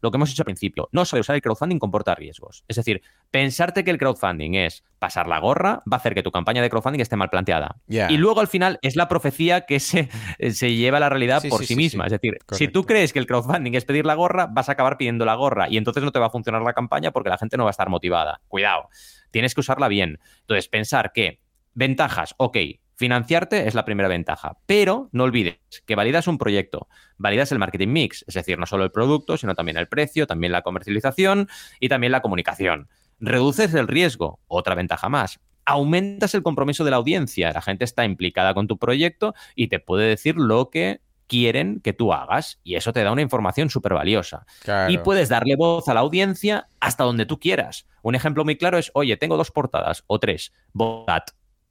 lo 0.01 0.11
que 0.11 0.17
hemos 0.17 0.29
dicho 0.29 0.41
al 0.41 0.45
principio, 0.45 0.89
no 0.91 1.05
sabe 1.05 1.21
usar 1.21 1.35
el 1.35 1.41
crowdfunding 1.41 1.79
comporta 1.79 2.15
riesgos. 2.15 2.63
Es 2.67 2.77
decir, 2.77 3.01
pensarte 3.31 3.83
que 3.83 3.91
el 3.91 3.97
crowdfunding 3.97 4.55
es 4.55 4.83
pasar 4.99 5.27
la 5.27 5.39
gorra 5.39 5.83
va 5.91 5.95
a 5.95 5.95
hacer 5.97 6.13
que 6.13 6.23
tu 6.23 6.31
campaña 6.31 6.61
de 6.61 6.69
crowdfunding 6.69 7.01
esté 7.01 7.15
mal 7.15 7.29
planteada. 7.29 7.77
Y 7.87 8.17
luego 8.17 8.39
al 8.39 8.47
final 8.47 8.79
es 8.81 8.95
la 8.95 9.07
profecía 9.07 9.61
que 9.61 9.79
se, 9.79 10.09
se 10.51 10.73
lleva 10.75 10.97
a 10.97 10.99
la 10.99 11.09
realidad 11.09 11.43
por 11.49 11.65
sí, 11.65 11.75
misma. 11.75 12.05
es 12.05 12.11
decir, 12.11 12.37
si 12.51 12.67
tú 12.67 12.85
crees 12.85 13.13
que 13.13 13.19
el 13.19 13.27
crowdfunding 13.27 13.73
es 13.73 13.85
pedir 13.85 14.05
la 14.05 14.15
gorra, 14.15 14.47
vas 14.47 14.69
a 14.69 14.73
acabar 14.73 14.97
pidiendo 14.97 15.25
la 15.25 15.35
gorra 15.35 15.69
y 15.69 15.77
entonces 15.77 16.03
no 16.03 16.11
te 16.11 16.19
va 16.19 16.27
a 16.27 16.29
funcionar 16.29 16.61
la 16.61 16.73
campaña 16.73 17.11
porque 17.11 17.29
la 17.29 17.37
gente 17.37 17.57
no 17.57 17.63
va 17.63 17.69
a 17.69 17.71
estar 17.71 17.89
motivada. 17.89 18.41
Cuidado, 18.47 18.89
tienes 19.31 19.53
que 19.53 19.61
usarla 19.61 19.87
bien. 19.87 20.19
Entonces, 20.41 20.67
pensar 20.67 21.11
que 21.13 21.41
ventajas, 21.73 22.35
ok, 22.37 22.57
Financiarte 23.03 23.67
es 23.67 23.73
la 23.73 23.83
primera 23.83 24.07
ventaja, 24.07 24.59
pero 24.65 25.09
no 25.11 25.25
olvides 25.25 25.57
que 25.85 25.95
validas 25.95 26.25
un 26.29 26.37
proyecto, 26.37 26.87
validas 27.17 27.51
el 27.51 27.59
marketing 27.59 27.89
mix, 27.89 28.23
es 28.29 28.33
decir, 28.33 28.57
no 28.57 28.65
solo 28.65 28.85
el 28.85 28.93
producto, 28.93 29.35
sino 29.35 29.55
también 29.55 29.75
el 29.75 29.89
precio, 29.89 30.25
también 30.25 30.53
la 30.53 30.61
comercialización 30.61 31.49
y 31.81 31.89
también 31.89 32.13
la 32.13 32.21
comunicación. 32.21 32.87
Reduces 33.19 33.73
el 33.73 33.89
riesgo, 33.89 34.39
otra 34.47 34.73
ventaja 34.73 35.09
más. 35.09 35.41
Aumentas 35.65 36.33
el 36.33 36.43
compromiso 36.43 36.85
de 36.85 36.91
la 36.91 36.95
audiencia, 36.95 37.51
la 37.51 37.61
gente 37.61 37.83
está 37.83 38.05
implicada 38.05 38.53
con 38.53 38.67
tu 38.67 38.77
proyecto 38.77 39.35
y 39.53 39.67
te 39.67 39.81
puede 39.81 40.07
decir 40.07 40.37
lo 40.37 40.69
que 40.69 41.01
quieren 41.27 41.81
que 41.81 41.91
tú 41.91 42.13
hagas 42.13 42.61
y 42.63 42.75
eso 42.75 42.93
te 42.93 43.03
da 43.03 43.11
una 43.11 43.21
información 43.21 43.69
súper 43.69 43.95
valiosa. 43.95 44.45
Y 44.87 44.97
puedes 44.99 45.27
darle 45.27 45.57
voz 45.57 45.89
a 45.89 45.93
la 45.93 45.99
audiencia 45.99 46.67
hasta 46.79 47.03
donde 47.03 47.25
tú 47.25 47.37
quieras. 47.37 47.85
Un 48.01 48.15
ejemplo 48.15 48.45
muy 48.45 48.55
claro 48.55 48.77
es, 48.77 48.91
oye, 48.93 49.17
tengo 49.17 49.35
dos 49.35 49.51
portadas 49.51 50.05
o 50.07 50.19
tres, 50.19 50.53
votad 50.71 51.23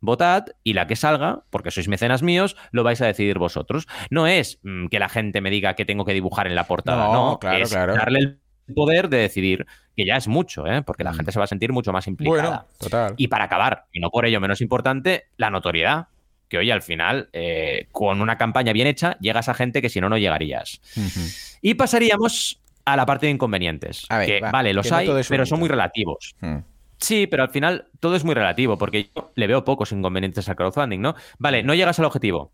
votad 0.02 0.46
y 0.62 0.74
la 0.74 0.86
que 0.86 0.96
salga, 0.96 1.44
porque 1.48 1.70
sois 1.70 1.88
mecenas 1.88 2.22
míos, 2.22 2.56
lo 2.72 2.82
vais 2.84 3.00
a 3.00 3.06
decidir 3.06 3.38
vosotros. 3.38 3.88
No 4.10 4.26
es 4.26 4.58
mm, 4.62 4.88
que 4.88 4.98
la 4.98 5.08
gente 5.08 5.40
me 5.40 5.50
diga 5.50 5.74
que 5.74 5.86
tengo 5.86 6.04
que 6.04 6.12
dibujar 6.12 6.46
en 6.46 6.54
la 6.54 6.66
portada, 6.66 7.06
no, 7.06 7.40
es 7.54 7.70
darle 7.70 8.18
el 8.18 8.40
poder 8.74 9.08
de 9.08 9.18
decidir, 9.18 9.66
que 9.96 10.04
ya 10.04 10.16
es 10.16 10.28
mucho, 10.28 10.66
¿eh? 10.66 10.82
porque 10.82 11.04
la 11.04 11.12
mm. 11.12 11.16
gente 11.16 11.32
se 11.32 11.38
va 11.38 11.44
a 11.44 11.48
sentir 11.48 11.72
mucho 11.72 11.92
más 11.92 12.06
implicada. 12.06 12.66
total. 12.78 13.14
Y 13.16 13.28
para 13.28 13.44
acabar, 13.44 13.86
y 13.92 14.00
no 14.00 14.10
por 14.10 14.26
ello 14.26 14.40
menos 14.40 14.60
importante, 14.60 15.28
la 15.38 15.48
notoriedad. 15.48 16.08
Que 16.48 16.58
hoy 16.58 16.70
al 16.70 16.82
final, 16.82 17.30
eh, 17.32 17.86
con 17.92 18.20
una 18.20 18.36
campaña 18.36 18.74
bien 18.74 18.86
hecha, 18.86 19.16
llegas 19.20 19.48
a 19.48 19.54
gente 19.54 19.80
que 19.80 19.88
si 19.88 20.02
no, 20.02 20.10
no 20.10 20.18
llegarías. 20.18 20.82
Y 21.62 21.72
pasaríamos 21.74 22.60
a 22.84 22.94
la 22.94 23.06
parte 23.06 23.24
de 23.24 23.32
inconvenientes. 23.32 24.06
que, 24.26 24.40
vale, 24.40 24.74
los 24.74 24.92
hay, 24.92 25.08
pero 25.30 25.46
son 25.46 25.60
muy 25.60 25.68
relativos. 25.70 26.36
Hmm. 26.40 26.58
Sí, 27.02 27.26
pero 27.26 27.42
al 27.42 27.50
final 27.50 27.88
todo 27.98 28.14
es 28.14 28.24
muy 28.24 28.34
relativo, 28.34 28.78
porque 28.78 29.10
yo 29.14 29.32
le 29.34 29.48
veo 29.48 29.64
pocos 29.64 29.90
inconvenientes 29.90 30.48
al 30.48 30.54
crowdfunding, 30.54 31.00
¿no? 31.00 31.16
Vale, 31.36 31.64
no 31.64 31.74
llegas 31.74 31.98
al 31.98 32.04
objetivo. 32.04 32.52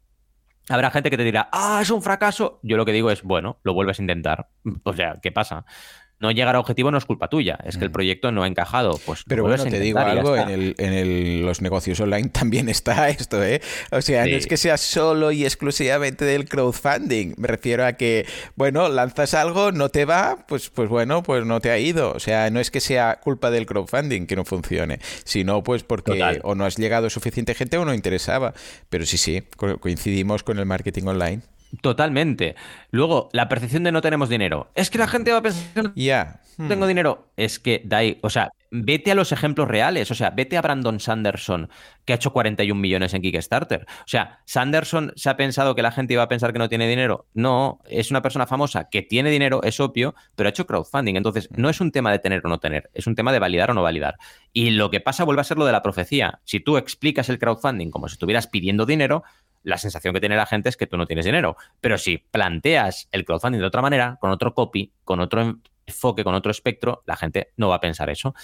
Habrá 0.70 0.90
gente 0.90 1.10
que 1.10 1.18
te 1.18 1.24
dirá, 1.24 1.50
ah, 1.52 1.80
es 1.82 1.90
un 1.90 2.00
fracaso. 2.00 2.58
Yo 2.62 2.78
lo 2.78 2.86
que 2.86 2.92
digo 2.92 3.10
es, 3.10 3.22
bueno, 3.22 3.60
lo 3.62 3.74
vuelves 3.74 3.98
a 3.98 4.02
intentar. 4.02 4.48
O 4.84 4.94
sea, 4.94 5.18
¿qué 5.22 5.32
pasa? 5.32 5.66
No 6.20 6.30
llegar 6.32 6.56
a 6.56 6.60
objetivo 6.60 6.90
no 6.90 6.98
es 6.98 7.04
culpa 7.04 7.28
tuya, 7.28 7.58
es 7.64 7.76
que 7.76 7.84
el 7.84 7.90
mm. 7.90 7.92
proyecto 7.92 8.32
no 8.32 8.42
ha 8.42 8.46
encajado. 8.46 8.98
Pues 9.06 9.24
Pero 9.26 9.44
bueno, 9.44 9.64
te 9.64 9.78
digo 9.78 9.98
algo, 10.00 10.36
en, 10.36 11.44
los 11.44 11.62
negocios 11.62 12.00
online 12.00 12.28
también 12.32 12.68
está 12.68 13.08
esto, 13.08 13.42
¿eh? 13.44 13.60
O 13.90 14.02
sea, 14.02 14.26
no 14.26 14.36
es 14.36 14.46
que 14.46 14.56
sea 14.56 14.76
solo 14.76 15.30
y 15.32 15.44
exclusivamente 15.44 16.24
del 16.24 16.48
crowdfunding, 16.48 17.34
me 17.36 17.48
refiero 17.48 17.86
a 17.86 17.92
que, 17.92 18.26
bueno, 18.56 18.88
lanzas 18.88 19.34
algo, 19.34 19.72
no 19.72 19.88
te 19.88 20.04
va, 20.04 20.44
pues, 20.48 20.70
pues 20.70 20.88
bueno, 20.88 21.22
pues 21.22 21.44
no 21.44 21.60
te 21.60 21.70
ha 21.70 21.78
ido. 21.78 22.12
O 22.12 22.20
sea, 22.20 22.50
no 22.50 22.60
es 22.60 22.70
que 22.70 22.80
sea 22.80 23.20
culpa 23.22 23.50
del 23.50 23.66
crowdfunding 23.66 24.26
que 24.26 24.36
no 24.36 24.44
funcione, 24.44 24.98
sino 25.24 25.62
pues 25.62 25.84
porque 25.84 26.40
o 26.42 26.54
no 26.54 26.64
has 26.64 26.76
llegado 26.76 27.10
suficiente 27.10 27.54
gente 27.54 27.78
o 27.78 27.84
no 27.84 27.94
interesaba. 27.94 28.54
Pero 28.88 29.06
sí, 29.06 29.18
sí, 29.18 29.42
coincidimos 29.80 30.42
con 30.42 30.58
el 30.58 30.66
marketing 30.66 31.04
online. 31.04 31.42
Totalmente. 31.82 32.56
Luego, 32.90 33.28
la 33.32 33.48
percepción 33.48 33.84
de 33.84 33.92
no 33.92 34.00
tenemos 34.00 34.28
dinero. 34.28 34.70
Es 34.74 34.90
que 34.90 34.98
la 34.98 35.06
gente 35.06 35.32
va 35.32 35.38
a 35.38 35.42
pensar 35.42 35.92
no 36.58 36.66
tengo 36.66 36.86
hmm. 36.86 36.88
dinero. 36.88 37.28
Es 37.36 37.58
que, 37.60 37.82
Dai, 37.84 38.18
o 38.22 38.30
sea, 38.30 38.50
vete 38.70 39.12
a 39.12 39.14
los 39.14 39.30
ejemplos 39.30 39.68
reales. 39.68 40.10
O 40.10 40.14
sea, 40.14 40.30
vete 40.30 40.56
a 40.56 40.62
Brandon 40.62 40.98
Sanderson, 40.98 41.70
que 42.04 42.12
ha 42.12 42.16
hecho 42.16 42.32
41 42.32 42.78
millones 42.80 43.14
en 43.14 43.22
Kickstarter. 43.22 43.86
O 43.88 44.08
sea, 44.08 44.40
Sanderson 44.44 45.12
se 45.14 45.30
ha 45.30 45.36
pensado 45.36 45.74
que 45.74 45.82
la 45.82 45.92
gente 45.92 46.14
iba 46.14 46.22
a 46.24 46.28
pensar 46.28 46.52
que 46.52 46.58
no 46.58 46.68
tiene 46.68 46.88
dinero. 46.88 47.26
No, 47.32 47.80
es 47.88 48.10
una 48.10 48.22
persona 48.22 48.46
famosa 48.46 48.88
que 48.90 49.02
tiene 49.02 49.30
dinero, 49.30 49.62
es 49.62 49.78
obvio, 49.78 50.14
pero 50.34 50.48
ha 50.48 50.50
hecho 50.50 50.66
crowdfunding. 50.66 51.14
Entonces, 51.14 51.48
no 51.56 51.68
es 51.68 51.80
un 51.80 51.92
tema 51.92 52.10
de 52.10 52.18
tener 52.18 52.40
o 52.44 52.48
no 52.48 52.58
tener, 52.58 52.90
es 52.92 53.06
un 53.06 53.14
tema 53.14 53.32
de 53.32 53.38
validar 53.38 53.70
o 53.70 53.74
no 53.74 53.82
validar. 53.82 54.16
Y 54.52 54.70
lo 54.70 54.90
que 54.90 55.00
pasa 55.00 55.24
vuelve 55.24 55.42
a 55.42 55.44
ser 55.44 55.58
lo 55.58 55.66
de 55.66 55.72
la 55.72 55.82
profecía. 55.82 56.40
Si 56.44 56.58
tú 56.58 56.76
explicas 56.76 57.28
el 57.28 57.38
crowdfunding 57.38 57.90
como 57.90 58.08
si 58.08 58.14
estuvieras 58.14 58.48
pidiendo 58.48 58.84
dinero, 58.84 59.22
la 59.68 59.78
sensación 59.78 60.14
que 60.14 60.20
tiene 60.20 60.36
la 60.36 60.46
gente 60.46 60.68
es 60.68 60.76
que 60.76 60.86
tú 60.86 60.96
no 60.96 61.06
tienes 61.06 61.24
dinero. 61.24 61.56
Pero 61.80 61.98
si 61.98 62.18
planteas 62.18 63.08
el 63.12 63.24
crowdfunding 63.24 63.60
de 63.60 63.66
otra 63.66 63.82
manera, 63.82 64.16
con 64.20 64.30
otro 64.30 64.54
copy, 64.54 64.92
con 65.04 65.20
otro 65.20 65.58
enfoque 65.86 66.24
con 66.24 66.34
otro 66.34 66.50
espectro, 66.50 67.02
la 67.06 67.16
gente 67.16 67.52
no 67.56 67.68
va 67.68 67.76
a 67.76 67.80
pensar 67.80 68.10
eso. 68.10 68.34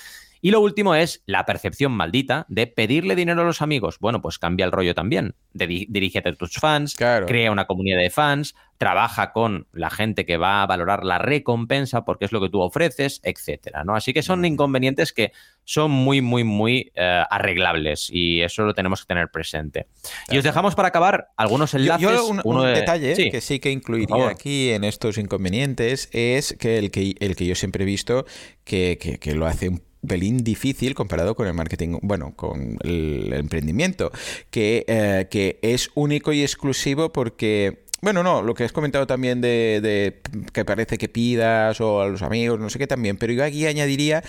Y 0.44 0.50
lo 0.50 0.60
último 0.60 0.94
es 0.94 1.22
la 1.24 1.46
percepción 1.46 1.92
maldita 1.92 2.44
de 2.50 2.66
pedirle 2.66 3.16
dinero 3.16 3.40
a 3.40 3.44
los 3.46 3.62
amigos. 3.62 3.98
Bueno, 3.98 4.20
pues 4.20 4.38
cambia 4.38 4.66
el 4.66 4.72
rollo 4.72 4.94
también. 4.94 5.36
dirígete 5.54 6.28
a 6.28 6.34
tus 6.34 6.56
fans, 6.56 6.94
crea 6.96 7.50
una 7.50 7.64
comunidad 7.64 7.98
de 7.98 8.10
fans, 8.10 8.54
trabaja 8.76 9.32
con 9.32 9.68
la 9.72 9.88
gente 9.88 10.26
que 10.26 10.36
va 10.36 10.62
a 10.62 10.66
valorar 10.66 11.02
la 11.02 11.16
recompensa 11.16 12.04
porque 12.04 12.26
es 12.26 12.32
lo 12.32 12.42
que 12.42 12.50
tú 12.50 12.60
ofreces, 12.60 13.22
etcétera. 13.24 13.84
¿no? 13.84 13.96
Así 13.96 14.12
que 14.12 14.20
son 14.20 14.44
inconvenientes 14.44 15.14
que 15.14 15.32
son 15.64 15.90
muy, 15.90 16.20
muy, 16.20 16.44
muy 16.44 16.92
eh, 16.94 17.24
arreglables 17.30 18.10
y 18.12 18.42
eso 18.42 18.64
lo 18.64 18.74
tenemos 18.74 19.00
que 19.00 19.06
tener 19.06 19.30
presente. 19.30 19.86
Y 20.28 20.36
os 20.36 20.44
dejamos 20.44 20.74
para 20.74 20.88
acabar 20.88 21.28
algunos 21.38 21.72
enlaces. 21.72 22.02
Yo, 22.02 22.26
un, 22.26 22.64
detalle 22.66 23.30
que 23.30 23.40
sí 23.40 23.60
que 23.60 23.70
incluiría 23.70 24.28
aquí 24.28 24.72
en 24.72 24.84
estos 24.84 25.16
inconvenientes 25.16 26.10
es 26.12 26.54
que 26.60 26.76
el 26.76 26.90
que, 26.90 27.14
el 27.18 27.34
que 27.34 27.46
yo 27.46 27.54
siempre 27.54 27.84
he 27.84 27.86
visto 27.86 28.26
que, 28.64 28.98
que, 29.00 29.18
que 29.18 29.34
lo 29.34 29.46
hace 29.46 29.70
un 29.70 29.93
pelín 30.06 30.44
difícil 30.44 30.94
comparado 30.94 31.34
con 31.34 31.46
el 31.46 31.54
marketing, 31.54 31.98
bueno, 32.02 32.34
con 32.36 32.78
el 32.82 33.32
emprendimiento, 33.32 34.12
que, 34.50 34.84
eh, 34.86 35.28
que 35.30 35.58
es 35.62 35.90
único 35.94 36.32
y 36.32 36.42
exclusivo 36.42 37.12
porque 37.12 37.84
bueno, 38.04 38.22
no, 38.22 38.42
lo 38.42 38.52
que 38.52 38.64
has 38.64 38.72
comentado 38.72 39.06
también 39.06 39.40
de, 39.40 40.20
que 40.52 40.64
parece 40.66 40.98
que 40.98 41.08
pidas 41.08 41.80
o 41.80 42.02
a 42.02 42.06
los 42.06 42.20
amigos, 42.20 42.60
no 42.60 42.68
sé 42.68 42.78
qué 42.78 42.86
también, 42.86 43.16
pero 43.16 43.32
yo 43.32 43.42
aquí 43.42 43.66
añadiría 43.66 44.22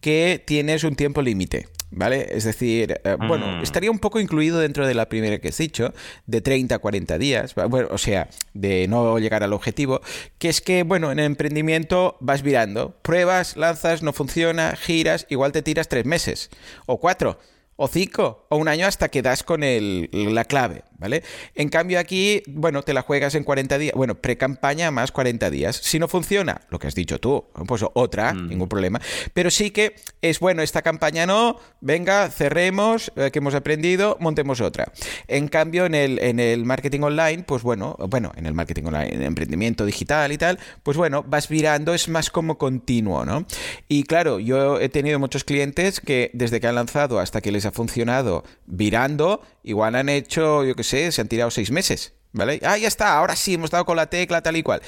que 0.00 0.42
tienes 0.46 0.82
un 0.82 0.96
tiempo 0.96 1.20
límite. 1.20 1.68
¿Vale? 1.90 2.28
Es 2.30 2.44
decir, 2.44 3.00
eh, 3.02 3.16
bueno, 3.26 3.46
mm. 3.46 3.62
estaría 3.62 3.90
un 3.90 3.98
poco 3.98 4.20
incluido 4.20 4.58
dentro 4.60 4.86
de 4.86 4.94
la 4.94 5.08
primera 5.08 5.38
que 5.38 5.48
has 5.48 5.56
dicho, 5.56 5.94
de 6.26 6.40
30 6.40 6.74
a 6.74 6.78
40 6.78 7.16
días, 7.16 7.54
bueno, 7.54 7.88
o 7.90 7.98
sea, 7.98 8.28
de 8.52 8.86
no 8.88 9.18
llegar 9.18 9.42
al 9.42 9.54
objetivo, 9.54 10.00
que 10.38 10.50
es 10.50 10.60
que, 10.60 10.82
bueno, 10.82 11.10
en 11.10 11.18
el 11.18 11.24
emprendimiento 11.24 12.16
vas 12.20 12.42
virando, 12.42 12.94
pruebas, 13.00 13.56
lanzas, 13.56 14.02
no 14.02 14.12
funciona, 14.12 14.76
giras, 14.76 15.26
igual 15.30 15.52
te 15.52 15.62
tiras 15.62 15.88
tres 15.88 16.04
meses 16.04 16.50
o 16.86 17.00
cuatro 17.00 17.38
o 17.76 17.88
cinco 17.88 18.46
o 18.50 18.56
un 18.56 18.68
año 18.68 18.86
hasta 18.86 19.08
que 19.08 19.22
das 19.22 19.42
con 19.42 19.62
el, 19.62 20.10
la 20.12 20.44
clave, 20.44 20.82
¿vale? 20.98 21.22
En 21.54 21.68
cambio 21.68 21.98
aquí, 21.98 22.42
bueno, 22.46 22.82
te 22.82 22.92
la 22.92 23.02
juegas 23.02 23.34
en 23.34 23.44
40 23.44 23.78
días, 23.78 23.94
bueno, 23.94 24.16
pre-campaña 24.16 24.90
más 24.90 25.12
40 25.12 25.50
días. 25.50 25.76
Si 25.76 25.98
no 25.98 26.08
funciona, 26.08 26.60
lo 26.70 26.78
que 26.78 26.86
has 26.86 26.94
dicho 26.94 27.18
tú, 27.18 27.44
pues 27.66 27.84
otra, 27.94 28.34
mm. 28.34 28.48
ningún 28.48 28.68
problema. 28.68 29.00
Pero 29.32 29.50
sí 29.50 29.70
que 29.70 29.94
es, 30.22 30.40
bueno, 30.40 30.62
esta 30.62 30.82
campaña 30.82 31.26
no, 31.26 31.58
venga, 31.80 32.28
cerremos, 32.30 33.12
eh, 33.16 33.30
que 33.30 33.38
hemos 33.38 33.54
aprendido, 33.54 34.16
montemos 34.20 34.60
otra. 34.60 34.92
En 35.26 35.48
cambio, 35.48 35.86
en 35.86 35.94
el, 35.94 36.18
en 36.18 36.40
el 36.40 36.64
marketing 36.64 37.00
online, 37.00 37.44
pues 37.44 37.62
bueno, 37.62 37.96
bueno, 38.08 38.32
en 38.36 38.46
el 38.46 38.54
marketing 38.54 38.84
online, 38.84 39.14
en 39.14 39.22
emprendimiento 39.22 39.84
digital 39.84 40.32
y 40.32 40.38
tal, 40.38 40.58
pues 40.82 40.96
bueno, 40.96 41.24
vas 41.26 41.48
virando, 41.48 41.94
es 41.94 42.08
más 42.08 42.30
como 42.30 42.58
continuo, 42.58 43.24
¿no? 43.24 43.46
Y 43.88 44.02
claro, 44.04 44.38
yo 44.38 44.80
he 44.80 44.88
tenido 44.88 45.18
muchos 45.18 45.44
clientes 45.44 46.00
que 46.00 46.30
desde 46.34 46.60
que 46.60 46.66
han 46.66 46.74
lanzado 46.74 47.18
hasta 47.20 47.40
que 47.40 47.52
les 47.52 47.66
ha 47.66 47.72
funcionado 47.72 48.44
virando, 48.66 49.42
igual 49.68 49.94
han 49.94 50.08
hecho, 50.08 50.64
yo 50.64 50.74
qué 50.74 50.84
sé, 50.84 51.12
se 51.12 51.20
han 51.20 51.28
tirado 51.28 51.50
seis 51.50 51.70
meses, 51.70 52.14
¿vale? 52.32 52.60
Ah, 52.62 52.78
ya 52.78 52.88
está, 52.88 53.16
ahora 53.16 53.36
sí, 53.36 53.54
hemos 53.54 53.70
dado 53.70 53.84
con 53.84 53.96
la 53.96 54.06
tecla 54.06 54.42
tal 54.42 54.56
y 54.56 54.62
cual. 54.62 54.82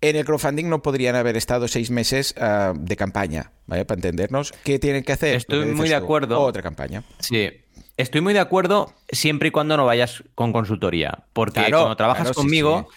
En 0.00 0.16
el 0.16 0.24
crowdfunding 0.24 0.68
no 0.68 0.82
podrían 0.82 1.14
haber 1.14 1.36
estado 1.36 1.68
seis 1.68 1.90
meses 1.90 2.34
ah, 2.38 2.72
de 2.76 2.96
campaña, 2.96 3.52
¿vale? 3.66 3.84
Para 3.84 3.98
entendernos 3.98 4.52
qué 4.64 4.78
tienen 4.78 5.04
que 5.04 5.12
hacer. 5.12 5.36
Estoy 5.36 5.66
muy 5.66 5.88
de 5.88 5.94
acuerdo. 5.94 6.40
Otra 6.40 6.62
campaña. 6.62 7.04
Sí, 7.20 7.50
Estoy 7.96 8.22
muy 8.22 8.32
de 8.32 8.40
acuerdo 8.40 8.92
siempre 9.12 9.48
y 9.48 9.50
cuando 9.50 9.76
no 9.76 9.84
vayas 9.84 10.24
con 10.34 10.52
consultoría. 10.52 11.24
Porque 11.32 11.60
cuando 11.70 11.96
trabajas 11.96 12.32
conmigo, 12.32 12.88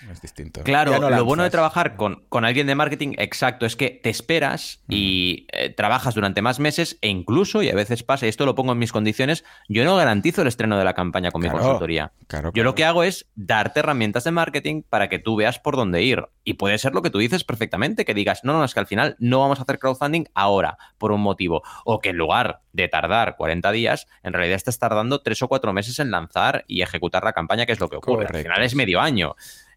claro, 0.63 0.97
lo, 1.09 1.25
bueno 1.25 1.43
de 1.43 1.49
trabajar 1.49 1.97
con, 1.97 2.23
con, 2.29 2.45
alguien 2.45 2.67
de 2.67 2.75
marketing, 2.75 3.13
exacto, 3.17 3.65
es 3.65 3.75
que 3.75 3.89
te 3.89 4.09
esperas 4.09 4.81
y 4.87 5.45
eh, 5.51 5.69
trabajas 5.69 6.15
durante 6.15 6.41
más 6.41 6.59
meses 6.59 6.97
e 7.01 7.09
incluso, 7.09 7.61
y 7.61 7.69
a 7.69 7.75
veces 7.75 8.03
pasa, 8.03 8.25
y 8.25 8.29
esto 8.29 8.45
lo 8.45 8.55
pongo 8.55 8.71
en 8.71 8.79
mis 8.79 8.93
condiciones, 8.93 9.43
yo 9.67 9.83
no 9.83 9.95
garantizo 9.97 10.41
el 10.41 10.47
estreno 10.47 10.77
de 10.77 10.85
la 10.85 10.93
campaña 10.93 11.31
con 11.31 11.41
mi 11.41 11.49
consultoría. 11.49 12.13
yo 12.53 12.63
lo 12.63 12.75
que 12.75 12.85
hago 12.85 13.03
es 13.03 13.27
darte 13.35 13.81
herramientas 13.81 14.23
de 14.23 14.31
marketing 14.31 14.83
para 14.89 15.09
que 15.09 15.19
tú 15.19 15.35
veas 15.35 15.59
por 15.59 15.75
dónde 15.75 16.01
ir. 16.01 16.25
Y 16.47 16.53
puede 16.53 16.77
ser 16.77 16.93
lo 16.93 17.01
que 17.01 17.09
tú 17.09 17.17
dices 17.17 17.43
perfectamente, 17.43 18.05
que 18.05 18.13
digas, 18.13 18.41
no, 18.43 18.53
no, 18.53 18.63
es 18.63 18.73
que 18.73 18.79
al 18.79 18.87
final 18.87 19.15
no 19.19 19.39
vamos 19.39 19.59
a 19.59 19.63
hacer 19.63 19.79
crowdfunding 19.79 20.25
ahora, 20.35 20.77
por 20.97 21.11
un 21.11 21.21
motivo. 21.21 21.63
O 21.83 21.99
que 21.99 22.09
en 22.09 22.17
lugar 22.17 22.61
de 22.71 22.87
tardar 22.87 23.35
40 23.35 23.71
días, 23.71 24.07
en 24.21 24.33
realidad 24.33 24.55
estás 24.55 24.77
tardando 24.77 25.21
3 25.21 25.41
o 25.41 25.47
4 25.47 25.73
meses 25.73 25.97
en 25.99 26.04
lanzar 26.11 26.63
y 26.67 26.81
ejecutar 26.81 27.23
la 27.23 27.33
campaña, 27.33 27.65
que 27.65 27.71
es 27.71 27.79
lo 27.79 27.89
que 27.89 27.97
ocurre. 27.97 28.27
Al 28.27 28.41
final 28.41 28.63
es 28.63 28.75
medio 28.75 29.01
año. 29.01 29.35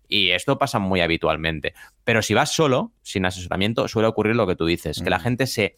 Y 0.09 0.31
esto 0.31 0.59
pasa 0.59 0.79
muy 0.79 1.01
habitualmente. 1.01 1.75
Pero 2.05 2.23
si 2.23 2.35
vas 2.35 2.53
solo, 2.53 2.93
sin 3.03 3.27
asesoramiento, 3.27 3.89
suele 3.89 4.09
ocurrir 4.09 4.37
lo 4.37 4.47
que 4.47 4.57
tú 4.57 4.67
dices, 4.67 5.03
que 5.03 5.11
la 5.11 5.19
mm. 5.19 5.23
gente 5.23 5.47
se, 5.47 5.77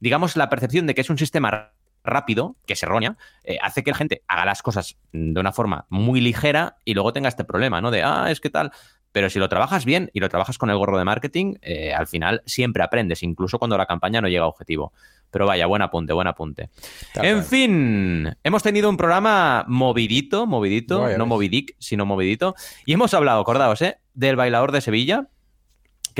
digamos, 0.00 0.36
la 0.36 0.50
percepción 0.50 0.86
de 0.86 0.94
que 0.94 1.00
es 1.00 1.10
un 1.10 1.18
sistema 1.18 1.72
rápido, 2.04 2.56
que 2.66 2.74
es 2.74 2.82
errónea, 2.82 3.16
eh, 3.44 3.58
hace 3.62 3.82
que 3.82 3.90
la 3.90 3.96
gente 3.96 4.22
haga 4.28 4.44
las 4.44 4.62
cosas 4.62 4.96
de 5.12 5.38
una 5.38 5.52
forma 5.52 5.86
muy 5.88 6.20
ligera 6.20 6.76
y 6.84 6.94
luego 6.94 7.12
tenga 7.12 7.28
este 7.28 7.44
problema, 7.44 7.80
¿no? 7.80 7.90
De, 7.90 8.02
ah, 8.02 8.30
es 8.30 8.40
que 8.40 8.50
tal, 8.50 8.72
pero 9.12 9.28
si 9.28 9.38
lo 9.38 9.48
trabajas 9.48 9.84
bien 9.84 10.10
y 10.12 10.20
lo 10.20 10.28
trabajas 10.28 10.58
con 10.58 10.70
el 10.70 10.76
gorro 10.76 10.98
de 10.98 11.04
marketing, 11.04 11.54
eh, 11.62 11.92
al 11.92 12.06
final 12.06 12.42
siempre 12.46 12.82
aprendes, 12.82 13.22
incluso 13.22 13.58
cuando 13.58 13.76
la 13.76 13.86
campaña 13.86 14.20
no 14.20 14.28
llega 14.28 14.44
a 14.44 14.48
objetivo. 14.48 14.92
Pero 15.30 15.46
vaya, 15.46 15.66
buen 15.66 15.82
apunte, 15.82 16.12
buen 16.12 16.26
apunte. 16.26 16.70
en 17.14 17.44
fin, 17.44 18.36
hemos 18.42 18.62
tenido 18.62 18.88
un 18.88 18.96
programa 18.96 19.64
movidito, 19.68 20.46
movidito, 20.46 21.16
no 21.16 21.26
movidic, 21.26 21.76
sino 21.78 22.04
movidito. 22.06 22.54
Y 22.84 22.92
hemos 22.92 23.14
hablado, 23.14 23.40
acordaos, 23.40 23.80
¿eh? 23.82 23.98
Del 24.14 24.36
bailador 24.36 24.72
de 24.72 24.80
Sevilla, 24.80 25.28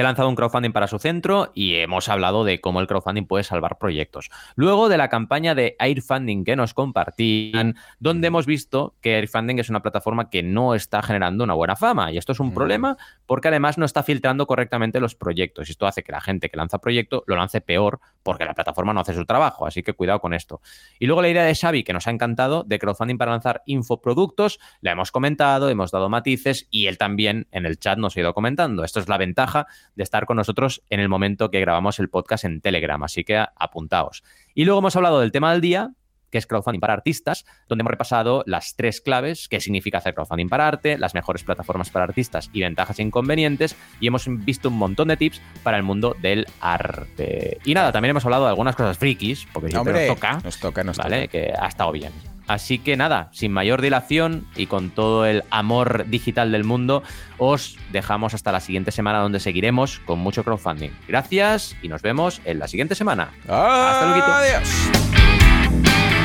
que 0.01 0.05
ha 0.05 0.09
lanzado 0.09 0.31
un 0.31 0.35
crowdfunding 0.35 0.73
para 0.73 0.87
su 0.87 0.99
centro 0.99 1.53
y 1.55 1.75
hemos 1.75 2.09
hablado 2.09 2.43
de 2.43 2.59
cómo 2.63 2.81
el 2.81 2.87
crowdfunding 2.87 3.27
puede 3.27 3.45
salvar 3.45 3.77
proyectos. 3.77 4.31
Luego 4.55 4.89
de 4.89 4.97
la 4.97 5.11
campaña 5.11 5.55
de 5.55 5.77
Airfunding 5.79 6.43
que 6.43 6.57
nos 6.57 6.73
compartían, 6.73 7.77
donde 7.99 8.29
hemos 8.29 8.47
visto 8.47 8.95
que 9.03 9.17
Airfunding 9.17 9.59
es 9.59 9.69
una 9.69 9.83
plataforma 9.83 10.31
que 10.31 10.43
no 10.43 10.75
está 10.75 11.03
generando 11.03 11.45
una 11.45 11.53
buena 11.53 11.77
fama 11.77 12.11
y 12.13 12.17
esto 12.17 12.33
es 12.33 12.41
un 12.41 12.55
problema 12.55 12.97
porque 13.27 13.49
además 13.49 13.77
no 13.77 13.85
está 13.85 14.03
filtrando 14.03 14.47
correctamente 14.47 15.01
los 15.01 15.15
proyectos 15.15 15.69
y 15.69 15.73
esto 15.73 15.87
hace 15.87 16.03
que 16.03 16.13
la 16.13 16.23
gente 16.23 16.49
que 16.49 16.57
lanza 16.57 16.79
proyecto 16.79 17.23
lo 17.27 17.37
lance 17.37 17.61
peor 17.61 18.01
porque 18.23 18.47
la 18.47 18.55
plataforma 18.55 18.95
no 18.95 19.01
hace 19.01 19.13
su 19.13 19.27
trabajo, 19.27 19.67
así 19.67 19.83
que 19.83 19.93
cuidado 19.93 20.21
con 20.23 20.33
esto. 20.33 20.63
Y 20.99 21.09
luego 21.09 21.21
la 21.21 21.29
idea 21.29 21.45
de 21.45 21.55
Xavi 21.55 21.85
que 21.85 21.93
nos 21.93 22.07
ha 22.07 22.11
encantado 22.11 22.65
de 22.65 22.79
crowdfunding 22.79 23.19
para 23.19 23.33
lanzar 23.33 23.63
infoproductos, 23.67 24.61
la 24.81 24.93
hemos 24.93 25.13
comentado, 25.13 25.69
hemos 25.69 25.91
dado 25.91 26.09
matices 26.09 26.69
y 26.71 26.87
él 26.87 26.97
también 26.97 27.49
en 27.53 27.67
el 27.67 27.79
chat 27.79 27.99
nos 27.99 28.17
ha 28.17 28.21
ido 28.21 28.33
comentando. 28.33 28.83
Esto 28.83 28.99
es 28.99 29.07
la 29.07 29.19
ventaja 29.19 29.67
de 29.95 30.03
estar 30.03 30.27
con 30.27 30.37
nosotros 30.37 30.83
en 30.91 31.01
el 31.01 31.09
momento 31.09 31.51
que 31.51 31.61
grabamos 31.61 31.99
el 31.99 32.09
podcast 32.09 32.45
en 32.45 32.61
Telegram, 32.61 33.03
así 33.03 33.25
que 33.25 33.45
apuntaos. 33.57 34.23
Y 34.55 34.65
luego 34.65 34.81
hemos 34.81 34.97
hablado 34.97 35.21
del 35.21 35.33
tema 35.33 35.53
del 35.53 35.61
día, 35.61 35.91
que 36.31 36.39
es 36.39 36.47
crowdfunding 36.47 36.81
para 36.81 36.93
artistas, 36.93 37.45
donde 37.69 37.83
hemos 37.83 37.91
repasado 37.91 38.45
las 38.47 38.77
tres 38.77 39.01
claves, 39.01 39.49
qué 39.49 39.61
significa 39.61 39.99
hacer 39.99 40.15
crowdfunding 40.15 40.49
para 40.49 40.69
arte, 40.69 40.97
las 40.97 41.15
mejores 41.15 41.43
plataformas 41.43 41.91
para 41.91 42.05
artistas 42.05 42.51
y 42.53 42.61
ventajas 42.61 42.99
e 42.99 43.03
inconvenientes, 43.03 43.77
y 44.01 44.07
hemos 44.07 44.27
visto 44.45 44.69
un 44.69 44.79
montón 44.79 45.09
de 45.09 45.17
tips 45.17 45.41
para 45.63 45.77
el 45.77 45.83
mundo 45.83 46.17
del 46.21 46.47
arte. 46.61 47.59
Y 47.65 47.75
nada, 47.75 47.93
también 47.93 48.11
hemos 48.11 48.25
hablado 48.25 48.45
de 48.45 48.51
algunas 48.51 48.77
cosas 48.77 48.97
frikis, 48.97 49.47
porque 49.53 49.71
siempre 49.71 50.07
nos 50.07 50.17
toca, 50.17 50.41
nos 50.45 50.61
toca, 50.61 50.85
nos 50.85 50.97
¿vale? 50.97 51.29
Que 51.29 51.53
ha 51.59 51.67
estado 51.67 51.93
bien. 51.93 52.13
Así 52.51 52.81
que 52.81 52.97
nada, 52.97 53.29
sin 53.31 53.53
mayor 53.53 53.81
dilación 53.81 54.45
y 54.57 54.67
con 54.67 54.91
todo 54.91 55.25
el 55.25 55.45
amor 55.51 56.07
digital 56.09 56.51
del 56.51 56.65
mundo, 56.65 57.05
os 57.39 57.79
dejamos 57.93 58.35
hasta 58.35 58.51
la 58.51 58.59
siguiente 58.59 58.91
semana 58.91 59.21
donde 59.21 59.39
seguiremos 59.39 60.01
con 60.01 60.19
mucho 60.19 60.43
crowdfunding. 60.43 60.91
Gracias 61.07 61.77
y 61.81 61.87
nos 61.87 62.03
vemos 62.03 62.41
en 62.45 62.59
la 62.59 62.67
siguiente 62.67 62.97
semana. 62.97 63.31
Hasta 63.47 64.07
luego. 64.11 64.27
Adiós. 64.27 66.20